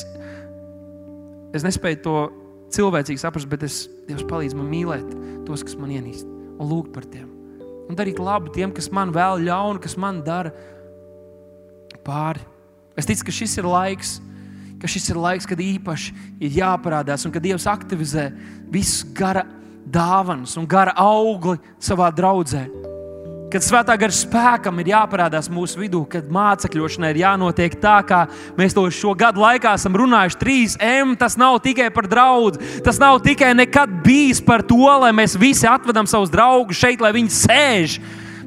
es 1.51 1.65
nespēju 1.67 1.99
to 2.05 2.13
cilvēcīgi 2.77 3.19
saprast, 3.19 3.49
bet 3.51 3.65
es, 3.67 3.81
Dievs 4.07 4.23
palīdz 4.31 4.55
man 4.55 4.69
mīlēt 4.71 5.09
tos, 5.49 5.65
kas 5.67 5.75
man 5.75 5.91
ienīst, 5.91 6.29
un 6.31 6.71
lūgt 6.71 6.93
par 6.95 7.09
tiem. 7.11 7.27
Un 7.91 7.99
darīt 7.99 8.23
labu 8.23 8.55
tiem, 8.55 8.71
kas 8.71 8.87
man 8.95 9.11
vēl 9.17 9.43
ļaunu, 9.49 9.83
kas 9.83 9.99
man 9.99 10.23
dara 10.23 10.55
pāri. 12.07 12.47
Es 12.95 13.11
ticu, 13.11 13.27
ka 13.27 13.35
šis 13.35 13.59
ir 13.59 13.67
laiks, 13.67 14.15
ka 14.79 14.95
šis 14.95 15.11
ir 15.11 15.19
laiks, 15.27 15.51
kad 15.51 15.59
īpaši 15.59 16.15
ir 16.39 16.55
jāparādās 16.63 17.27
un 17.27 17.35
kad 17.35 17.43
Dievs 17.43 17.67
aktivizē 17.67 18.31
visus 18.71 19.03
gara 19.11 19.43
dāvanas 19.91 20.55
un 20.55 20.71
gara 20.71 20.95
augli 21.03 21.59
savā 21.83 22.15
draudzē 22.15 22.69
kad 23.55 23.63
svētā 23.63 23.95
gara 23.95 24.11
spēkam 24.11 24.81
ir 24.83 24.89
jāparādās 24.91 25.47
mūsu 25.53 25.79
vidū, 25.79 26.01
kad 26.11 26.27
mācekļošanai 26.33 27.13
ir 27.13 27.21
jānotiek 27.21 27.77
tā, 27.79 28.01
kā 28.07 28.25
mēs 28.59 28.75
to 28.75 28.83
šo 28.91 29.13
gadu 29.19 29.45
laikā 29.45 29.77
esam 29.79 29.95
runājuši. 30.01 30.41
3M 30.41 31.15
tas 31.21 31.39
nav 31.39 31.61
tikai 31.63 31.87
par 31.95 32.09
draugu, 32.11 32.59
tas 32.83 32.99
nav 32.99 33.21
tikai 33.23 33.53
nekad 33.55 34.01
bijis 34.03 34.43
par 34.43 34.65
to, 34.67 34.83
lai 35.05 35.13
mēs 35.15 35.39
visi 35.39 35.71
atvedam 35.71 36.09
savus 36.11 36.35
draugus 36.35 36.83
šeit, 36.83 37.05
lai 37.05 37.15
viņi 37.15 37.35
sēž. 37.39 37.99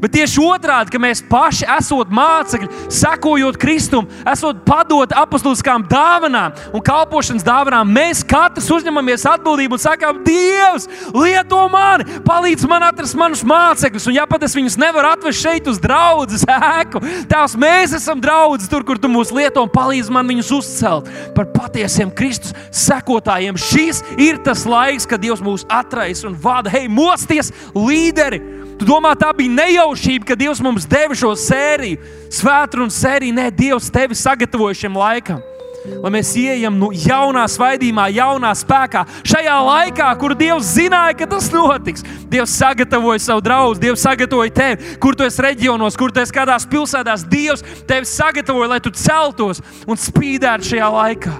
Bet 0.02 0.14
tieši 0.14 0.42
otrādi, 0.44 0.94
ka 0.94 1.02
mēs 1.02 1.24
paši 1.26 1.66
esam 1.78 2.12
mācekļi, 2.14 2.68
sekojot 2.94 3.58
Kristum, 3.58 4.08
esam 4.28 4.60
padoti 4.66 5.16
apakstiskām 5.18 5.86
dāvanām 5.90 6.54
un 6.76 6.84
kalpošanas 6.86 7.46
dāvanām, 7.46 7.90
mēs 7.90 8.24
katrs 8.28 8.70
uzņemamies 8.74 9.26
atbildību 9.32 9.78
un 9.78 9.82
sakām, 9.82 10.22
Dievs, 10.28 10.88
lieto 11.16 11.64
mani, 11.72 12.06
palīdz 12.26 12.68
man 12.70 12.86
atrast 12.88 13.18
manus 13.18 13.44
mācekļus. 13.48 14.10
Un, 14.10 14.18
ja 14.18 14.28
pat 14.30 14.46
es 14.46 14.56
viņus 14.58 14.78
nevaru 14.82 15.12
atvest 15.14 15.42
šeit 15.42 15.70
uz 15.72 15.82
draugu 15.82 16.28
ēku, 16.48 17.02
tās 17.32 17.56
mēs 17.60 17.96
esam 17.98 18.22
draugi 18.22 18.70
tur, 18.70 18.86
kur 18.88 19.00
tu 19.02 19.10
mūs 19.12 19.32
lieto 19.36 19.64
un 19.64 19.72
palīdz 19.74 20.12
man 20.14 20.28
viņus 20.30 20.54
uzcelt 20.60 21.12
par 21.36 21.50
patiesiem 21.56 22.12
Kristus 22.14 22.56
sekotājiem. 22.86 23.58
Šis 23.58 24.04
ir 24.20 24.42
tas 24.46 24.66
laiks, 24.68 25.08
kad 25.10 25.22
Dievs 25.24 25.44
mūs 25.44 25.66
atraisa 25.72 26.28
un 26.30 26.38
vada. 26.42 26.72
Hei, 26.74 26.88
mosties, 26.92 27.54
līderi! 27.76 28.67
Tu 28.78 28.86
domā, 28.86 29.16
tā 29.18 29.32
bija 29.34 29.50
nejaušība, 29.50 30.28
ka 30.30 30.36
Dievs 30.38 30.62
mums 30.62 30.86
deva 30.86 31.16
šo 31.18 31.32
sēriju, 31.34 31.98
svētru 32.30 32.86
un 32.86 32.94
sēriju. 32.94 33.34
Nē, 33.34 33.50
Dievs 33.58 33.90
tevi 33.94 34.18
sagatavoja 34.18 34.78
šim 34.84 35.00
laikam. 35.00 35.42
Lai 35.88 36.12
mēs 36.12 36.34
ieejam 36.38 36.76
nu, 36.78 36.90
jaunā 36.92 37.46
svaidījumā, 37.50 38.08
jaunā 38.12 38.52
spēkā, 38.60 39.06
šajā 39.28 39.56
laikā, 39.64 40.10
kur 40.20 40.36
Dievs 40.38 40.74
zināja, 40.76 41.16
ka 41.22 41.30
tas 41.32 41.48
notiks. 41.54 42.04
Dievs 42.30 42.56
sagatavoja 42.60 43.24
savu 43.24 43.44
draugu, 43.46 43.80
Dievs 43.82 44.04
sagatavoja 44.04 44.54
tevi, 44.54 44.96
kur 45.02 45.16
tu 45.16 45.26
esi 45.26 45.46
reģionos, 45.46 45.98
kur 45.98 46.12
tu 46.12 46.22
esi 46.22 46.36
kādās 46.36 46.68
pilsētās. 46.70 47.26
Dievs 47.32 47.64
tevi 47.88 48.10
sagatavoja, 48.10 48.74
lai 48.76 48.82
tu 48.84 48.92
celtos 48.94 49.64
un 49.88 50.00
spīdētu 50.02 50.74
šajā 50.74 50.90
laikā. 50.98 51.38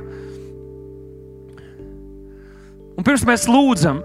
Un 2.98 3.06
pirms 3.06 3.28
mēs 3.28 3.46
lūdzam, 3.52 4.02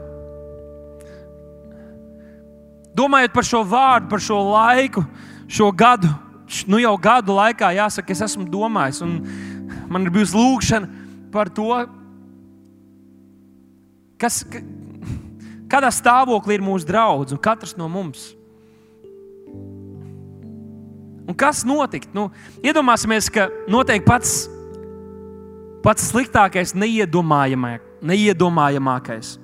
Domājot 2.96 3.32
par 3.32 3.44
šo 3.48 3.62
vārdu, 3.64 4.08
par 4.10 4.20
šo 4.20 4.36
laiku, 4.50 5.04
šo 5.48 5.70
gadu, 5.72 6.08
nu 6.68 6.78
jau 6.82 6.98
gadu 7.00 7.32
laikā, 7.36 7.72
jāsaka, 7.78 8.12
es 8.12 8.20
esmu 8.28 8.44
domājis, 8.52 9.00
un 9.04 9.10
man 9.88 10.02
ir 10.04 10.10
bijusi 10.12 10.36
lūkšana 10.36 10.86
par 11.32 11.48
to, 11.48 11.86
kas, 14.20 14.44
kādā 15.72 15.90
stāvoklī 15.92 16.54
ir 16.58 16.64
mūsu 16.64 16.86
draugs 16.88 17.32
un 17.32 17.38
katrs 17.40 17.76
no 17.80 17.88
mums. 17.88 18.36
Un 21.22 21.34
kas 21.38 21.64
notikt? 21.64 22.12
Nu, 22.12 22.30
iedomāsimies, 22.60 23.30
ka 23.32 23.48
noteikti 23.70 24.04
pats, 24.04 24.48
pats 25.84 26.10
sliktākais, 26.10 26.74
neiedomājamākais 26.76 29.38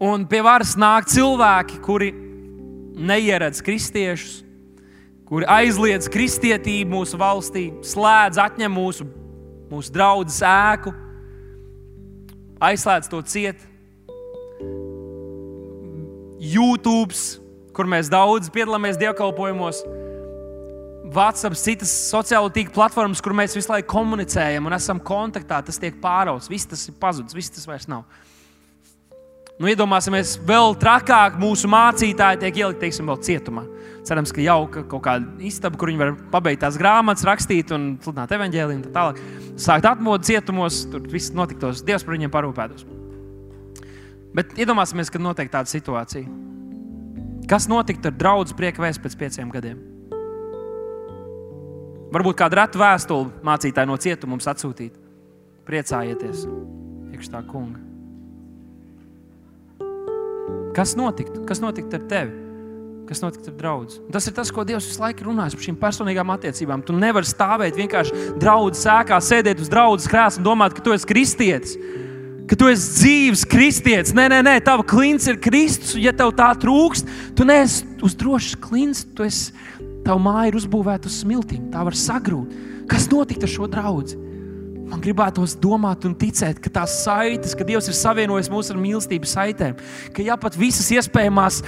Un 0.00 0.24
pie 0.24 0.40
varas 0.40 0.76
nāk 0.80 1.10
cilvēki, 1.12 1.80
kuri 1.84 2.08
neieredz 2.96 3.60
kristiešus, 3.64 4.38
kuri 5.28 5.44
aizliedz 5.44 6.08
kristietību 6.10 6.94
mūsu 7.02 7.20
valstī, 7.20 7.66
slēdz, 7.84 8.40
atņem 8.40 8.72
mūsu, 8.72 9.04
mūsu 9.68 9.92
draugu 9.92 10.32
ēku, 10.48 10.94
aizslēdz 12.64 13.10
to 13.12 13.20
ciet. 13.28 13.60
YouTube, 16.40 17.12
kur 17.76 17.84
mēs 17.84 18.08
daudz 18.08 18.48
piedalāmies 18.52 18.96
dievkalpojumos, 19.00 19.84
WhatsApp, 21.10 21.58
citas 21.58 21.92
sociālo 22.08 22.48
tīklu 22.54 22.72
platformas, 22.74 23.20
kur 23.20 23.34
mēs 23.36 23.56
visu 23.58 23.72
laiku 23.72 23.90
komunicējam 23.90 24.68
un 24.68 24.76
esam 24.76 25.00
kontaktā, 25.02 25.58
tas 25.66 25.80
tiek 25.82 25.96
pārauts. 26.00 26.48
Viss 26.48 26.68
tas 26.70 26.86
ir 26.88 26.96
pazudis, 27.02 27.36
viss 27.36 27.52
tas 27.52 27.66
vairs 27.68 27.88
nav. 27.90 28.06
Nu, 29.60 29.68
iedomāsimies, 29.68 30.38
vēl 30.48 30.72
trakāk 30.80 31.34
mūsu 31.40 31.68
mācītāji 31.68 32.38
tiek 32.40 32.62
ielikt, 32.62 32.78
teiksim, 32.80 33.10
vēl 33.10 33.18
cietumā. 33.26 33.66
Cerams, 34.08 34.32
ka 34.32 34.40
jauka 34.40 34.86
kaut 34.88 35.02
kāda 35.04 35.44
istaba, 35.44 35.76
kur 35.76 35.90
viņi 35.90 36.00
var 36.00 36.14
pabeigt 36.32 36.62
tās 36.62 36.78
grāmatas, 36.80 37.26
rakstīt 37.28 37.68
un 37.76 37.90
sludināt 38.00 38.32
evaņģēliju 38.32 38.78
un 38.78 38.86
tā 38.86 38.92
tālāk. 38.94 39.20
Sākt 39.60 39.88
atmodu 39.90 40.30
cietumos, 40.30 40.86
tur 40.88 41.04
viss 41.12 41.34
notiktos, 41.36 41.82
Dievs 41.84 42.06
par 42.06 42.16
viņiem 42.16 42.32
parūpētos. 42.32 42.86
Bet 44.32 44.56
iedomāsimies, 44.56 45.12
kad 45.12 45.26
notiek 45.26 45.52
tāda 45.52 45.68
situācija. 45.68 46.24
Kas 47.50 47.68
notiktu 47.68 48.08
ar 48.08 48.16
draugu 48.16 48.56
prieka 48.56 48.80
vēstu 48.80 49.04
pēc 49.04 49.18
pieciem 49.20 49.52
gadiem? 49.52 49.76
Varbūt 52.16 52.40
kādu 52.40 52.62
ratu 52.62 52.80
vēstuli 52.80 53.44
mācītāji 53.44 53.92
no 53.92 54.00
cietuma 54.00 54.38
mums 54.38 54.48
atsūtīt. 54.48 54.96
Priecājieties, 55.68 56.48
iekšā 57.12 57.44
kunga. 57.52 57.89
Kas 60.74 60.94
notiktu? 60.98 61.42
Kas 61.48 61.60
notiktu 61.62 61.98
ar 61.98 62.06
tevi? 62.10 62.36
Kas 63.10 63.22
notiktu 63.24 63.50
ar 63.50 63.56
draugu? 63.58 63.96
Tas 64.14 64.28
ir 64.30 64.34
tas, 64.36 64.52
ko 64.54 64.62
Dievs 64.66 64.86
visu 64.86 65.02
laiku 65.02 65.26
runājas 65.26 65.56
par 65.56 65.66
šīm 65.66 65.78
personīgām 65.80 66.30
attiecībām. 66.36 66.84
Tu 66.86 66.94
nevari 66.94 67.26
stāvēt 67.26 67.78
vienkārši 67.78 68.36
draugu 68.38 68.78
sēkā, 68.78 69.18
sēdēt 69.18 69.62
uz 69.64 69.70
draugu 69.72 69.98
krēsla 70.06 70.38
un 70.38 70.46
domāt, 70.46 70.76
ka 70.76 70.84
tu 70.86 70.94
esi 70.94 71.10
kristietis. 71.10 71.74
Ka 72.46 72.58
tu 72.58 72.70
esi 72.70 72.94
dzīves 73.00 73.42
kristietis. 73.50 74.14
Nē, 74.14 74.28
nē, 74.30 74.40
nē, 74.46 74.54
tava 74.66 74.86
klints 74.86 75.26
ir 75.30 75.42
Kristus. 75.42 75.96
Ja 75.98 76.14
tev 76.14 76.30
tā 76.38 76.52
trūkst, 76.62 77.10
tu 77.34 77.46
neesi 77.46 77.82
uz 78.06 78.14
drošas 78.18 78.54
klints. 78.62 79.02
Esi, 79.26 79.50
tava 80.06 80.22
māja 80.22 80.52
ir 80.52 80.62
uzbūvēta 80.62 81.10
uz 81.10 81.18
smiltīm. 81.24 81.66
Tā 81.74 81.82
var 81.86 81.98
sagrūt. 81.98 82.54
Kas 82.90 83.10
notika 83.10 83.46
ar 83.46 83.54
šo 83.58 83.66
draugu? 83.70 84.29
Man 84.90 85.02
gribētos 85.04 85.54
domāt 85.62 86.04
un 86.08 86.16
ticēt, 86.18 86.58
ka 86.62 86.72
tās 86.80 86.96
saites, 87.04 87.54
ka 87.54 87.66
Dievs 87.66 87.86
ir 87.90 87.94
savienojis 87.94 88.50
mūs 88.50 88.72
ar 88.72 88.78
mīlestības 88.80 89.34
saitēm, 89.36 89.76
ka 90.16 90.24
ja 90.26 90.34
pat 90.40 90.56
visas 90.58 90.88
iespējamās 90.96 91.60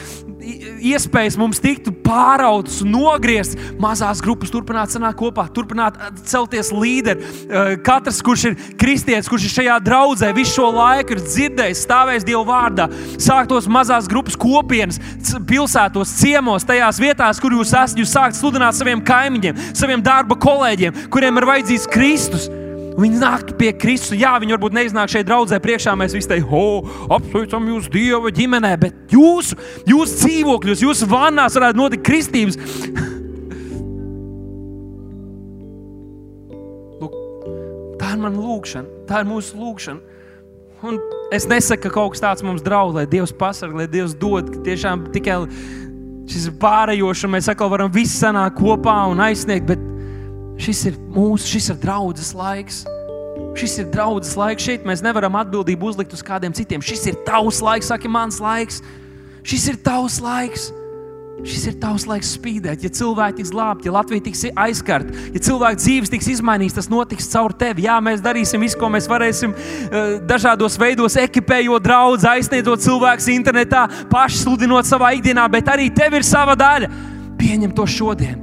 iespējas 0.82 1.36
mums 1.38 1.60
tiktu 1.62 1.92
pārautas 2.02 2.80
un 2.82 2.92
nogrieztas, 2.96 3.58
mazās 3.80 4.22
grupas 4.24 4.50
turpināt 4.52 4.90
sanākt 4.90 5.20
kopā, 5.20 5.44
turpināt 5.54 5.98
celties 6.26 6.72
līderi. 6.74 7.28
Katrs, 7.86 8.18
kurš 8.24 8.46
ir 8.50 8.56
kristietis, 8.80 9.30
kurš 9.30 9.46
ir 9.46 9.54
šajā 9.56 9.76
draudzē, 9.86 10.32
visu 10.36 10.56
šo 10.58 10.70
laiku 10.74 11.16
ir 11.16 11.22
dzirdējis, 11.22 11.84
stāvējis 11.86 12.26
Dieva 12.26 12.42
vārdā, 12.48 12.88
sāktos 13.22 13.68
mazās 13.70 14.10
grupas 14.10 14.38
kopienas, 14.38 14.98
pilsētos, 15.48 16.16
ciemos, 16.18 16.66
tajās 16.68 16.98
vietās, 17.02 17.42
kur 17.42 17.54
jūs 17.54 17.70
esat, 17.70 18.00
jūs 18.02 18.14
sākat 18.16 18.38
sludināt 18.38 18.78
saviem 18.78 19.04
kaimiņiem, 19.06 19.62
saviem 19.78 20.02
darba 20.02 20.38
kolēģiem, 20.42 21.06
kuriem 21.12 21.38
ir 21.38 21.48
vajadzīgs 21.52 21.88
Kristus. 21.92 22.50
Viņi 22.98 23.20
nāk 23.20 23.52
pie 23.58 23.72
Kristus. 23.76 24.18
Jā, 24.20 24.34
viņi 24.42 24.52
varbūt 24.56 24.74
neiznāk 24.76 25.08
šeit 25.12 25.26
draudzē 25.28 25.58
priekšā. 25.62 25.94
Mēs 25.98 26.14
visi 26.16 26.28
teicām, 26.28 26.52
oh, 26.52 26.84
apsveicam 27.16 27.68
jūs 27.72 27.88
Dieva 27.92 28.30
ģimenē, 28.34 28.72
bet 28.80 28.94
jūsu, 29.12 29.56
jūsu 29.88 30.12
dzīvokļos, 30.20 30.84
jūsu 30.84 31.08
vannās 31.10 31.56
varētu 31.56 31.80
notikt 31.80 32.04
kristības. 32.06 32.56
Lūk, 37.02 37.14
tā 38.00 38.06
ir 38.12 38.20
mana 38.22 38.36
lūkšana, 38.36 38.88
tā 39.08 39.14
ir 39.22 39.26
mūsu 39.30 39.50
lūkšana. 39.60 40.00
Un 40.82 40.98
es 41.32 41.46
nesaku, 41.46 41.86
ka 41.86 41.94
kaut 41.94 42.10
kas 42.16 42.22
tāds 42.24 42.42
mums 42.44 42.62
draudz, 42.66 42.96
lai 42.98 43.06
Dievs 43.08 43.32
pasargā, 43.38 43.84
lai 43.84 43.88
Dievs 43.90 44.16
dod, 44.18 44.50
ka 44.50 44.58
tiešām 44.66 45.06
tikai 45.14 45.38
šis 46.30 46.50
pārējošs, 46.60 47.24
un 47.26 47.34
mēs 47.36 47.48
atkal 47.52 47.70
varam 47.72 47.90
visi 47.94 48.16
sanākt 48.18 48.58
kopā 48.58 48.96
un 49.12 49.22
aizsniegt. 49.22 49.68
Bet 49.70 49.91
Šis 50.60 50.84
ir 50.90 50.98
mūsu, 51.12 51.46
šis 51.54 51.70
ir 51.72 51.80
draudzes 51.82 52.32
laiks. 52.36 52.82
Šis 53.58 53.78
ir 53.82 53.88
draudzes 53.92 54.36
laiks. 54.38 54.64
Šeit 54.64 54.84
mēs 54.88 55.04
nevaram 55.04 55.36
atbildību 55.40 55.92
uzlikt 55.92 56.12
uz 56.16 56.22
kādiem 56.24 56.54
citiem. 56.56 56.84
Šis 56.84 57.06
ir 57.10 57.18
tavs 57.26 57.62
laiks, 57.64 57.88
saka, 57.92 58.10
mans 58.10 58.40
laiks. 58.42 58.82
Šis 59.42 59.68
ir 59.72 59.80
tavs 59.84 60.20
laiks. 60.22 60.70
Šis 61.42 61.64
ir 61.66 61.76
tavs 61.82 62.04
laiks 62.06 62.34
spīdēt. 62.36 62.84
Ja 62.84 62.90
cilvēki 62.92 63.40
tiks 63.40 63.50
glābti, 63.50 63.88
ja 63.88 63.94
Latvija 63.96 64.22
tiks 64.28 64.44
aizkarta, 64.62 65.14
ja 65.34 65.40
cilvēku 65.42 65.80
dzīves 65.80 66.12
tiks 66.12 66.28
izmainītas, 66.36 66.76
tas 66.76 66.90
notiks 66.92 67.26
caur 67.32 67.54
tevi. 67.58 67.86
Jā, 67.88 67.96
mēs 68.04 68.22
darīsim 68.22 68.62
visu, 68.62 68.78
ko 68.78 68.90
mēs 68.92 69.08
varēsim, 69.10 69.54
eh, 69.56 70.12
dažādos 70.28 70.78
veidos, 70.78 71.16
ekipējot 71.18 71.82
draugu, 71.82 72.22
aizsniedzot 72.30 72.84
cilvēkus 72.84 73.26
internetā, 73.32 73.88
paši 74.12 74.44
sludinot 74.44 74.86
savā 74.86 75.10
ikdienā, 75.18 75.48
bet 75.50 75.66
arī 75.66 75.90
tev 75.90 76.14
ir 76.14 76.22
sava 76.22 76.54
daļa. 76.54 76.92
Pieņem 77.40 77.74
to 77.74 77.88
šodien. 77.90 78.38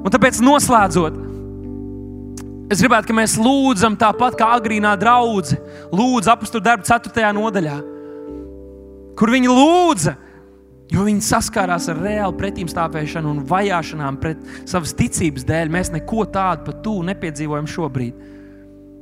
Un 0.00 0.06
tāpēc 0.06 0.38
noslēdzot, 0.38 1.29
Es 2.70 2.78
gribētu, 2.78 3.10
lai 3.10 3.24
mēs 3.24 3.34
lūdzam 3.40 3.96
tāpat 3.98 4.36
kā 4.38 4.52
agrīnā 4.54 4.92
draudzene, 5.00 5.58
lūdzu 5.90 6.30
apstākļu 6.30 6.62
darbu 6.62 6.86
4. 6.86 7.30
nodaļā, 7.34 7.78
kur 9.18 9.32
viņi 9.34 9.50
lūdza, 9.50 10.14
jo 10.94 11.06
viņi 11.06 11.24
saskārās 11.26 11.88
ar 11.90 11.98
reālu 11.98 12.36
pretimstāvēšanu 12.38 13.32
un 13.32 13.42
vajāšanām 13.50 14.20
pret 14.22 14.46
savas 14.70 14.94
ticības 14.98 15.46
dēļ. 15.48 15.74
Mēs 15.74 15.90
neko 15.94 16.28
tādu 16.30 16.68
pat 16.68 16.78
tuvu 16.86 17.02
nepiedzīvojam 17.10 17.66
šobrīd. 17.70 18.28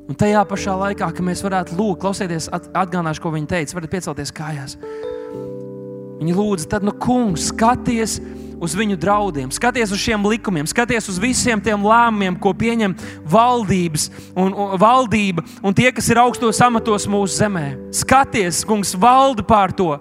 Un 0.08 0.16
tajā 0.16 0.40
pašā 0.48 0.72
laikā, 0.86 1.10
kad 1.12 1.24
mēs 1.24 1.44
varētu 1.44 1.76
lūgt, 1.76 2.00
klausieties, 2.00 2.48
atgādināšu, 2.48 3.20
ko 3.20 3.34
viņi 3.34 3.50
teica, 3.52 3.76
varat 3.76 3.92
piecelties 3.92 4.32
kājās. 4.32 4.78
Viņi 6.18 6.36
lūdza, 6.40 6.70
tad, 6.72 6.88
nu, 6.88 6.96
kungs, 6.96 7.50
skaties, 7.52 8.16
uz 8.62 8.74
viņu 8.78 8.98
draudiem, 9.00 9.50
skaties 9.54 9.92
uz 9.94 10.00
šiem 10.02 10.26
likumiem, 10.28 10.66
skaties 10.68 11.08
uz 11.10 11.18
visiem 11.22 11.60
tiem 11.62 11.84
lēmumiem, 11.86 12.38
ko 12.40 12.52
pieņem 12.56 12.96
valdības 13.28 14.08
un, 14.34 14.52
un 14.52 14.74
valdība 14.80 15.44
un 15.62 15.76
tie, 15.76 15.90
kas 15.94 16.10
ir 16.10 16.20
augstos 16.22 16.60
amatos 16.64 17.06
mūsu 17.10 17.38
zemē. 17.38 17.66
Skaties, 17.94 18.64
kungs, 18.68 18.94
valda 18.98 19.44
pār 19.46 19.74
to, 19.76 19.94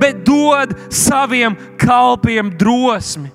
bet 0.00 0.24
dod 0.26 0.76
saviem 0.92 1.56
kalpiem 1.80 2.52
drosmi. 2.58 3.32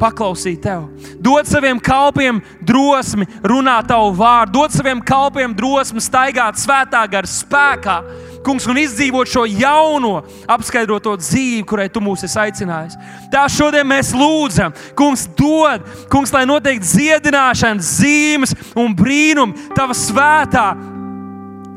Paklausīt 0.00 0.62
tev, 0.64 0.86
dod 1.20 1.44
saviem 1.44 1.76
kalpiem 1.76 2.38
drosmi, 2.64 3.26
runāt 3.44 3.90
tavu 3.90 4.14
vārdu, 4.16 4.54
dod 4.62 4.72
saviem 4.72 5.02
kalpiem 5.04 5.52
drosmi, 5.52 6.00
staigāt 6.00 6.56
svētā 6.56 7.02
gara 7.12 7.28
spēkā, 7.28 7.98
kungs, 8.46 8.66
un 8.70 8.78
izdzīvot 8.80 9.30
šo 9.30 9.44
jauno, 9.48 10.20
apskaidroto 10.50 11.16
dzīvi, 11.20 11.64
kurai 11.68 11.88
tu 11.92 12.02
mūs 12.04 12.24
esi 12.26 12.38
aicinājis. 12.40 12.96
Tā 13.32 13.46
šodien 13.52 13.88
mēs 13.88 14.12
lūdzam, 14.16 14.74
kungs, 14.98 15.26
dod, 15.38 15.84
kungs, 16.12 16.32
lai 16.34 16.46
notiek 16.48 16.80
dziedināšanas 16.82 17.92
zīmes 18.00 18.56
un 18.78 18.96
brīnumi 18.96 19.70
tava 19.76 19.96
svētā 19.96 20.70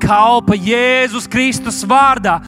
kalpa 0.03 0.57
Jēzus 0.57 1.29
Kristus 1.31 1.83
vārdā. 1.87 2.39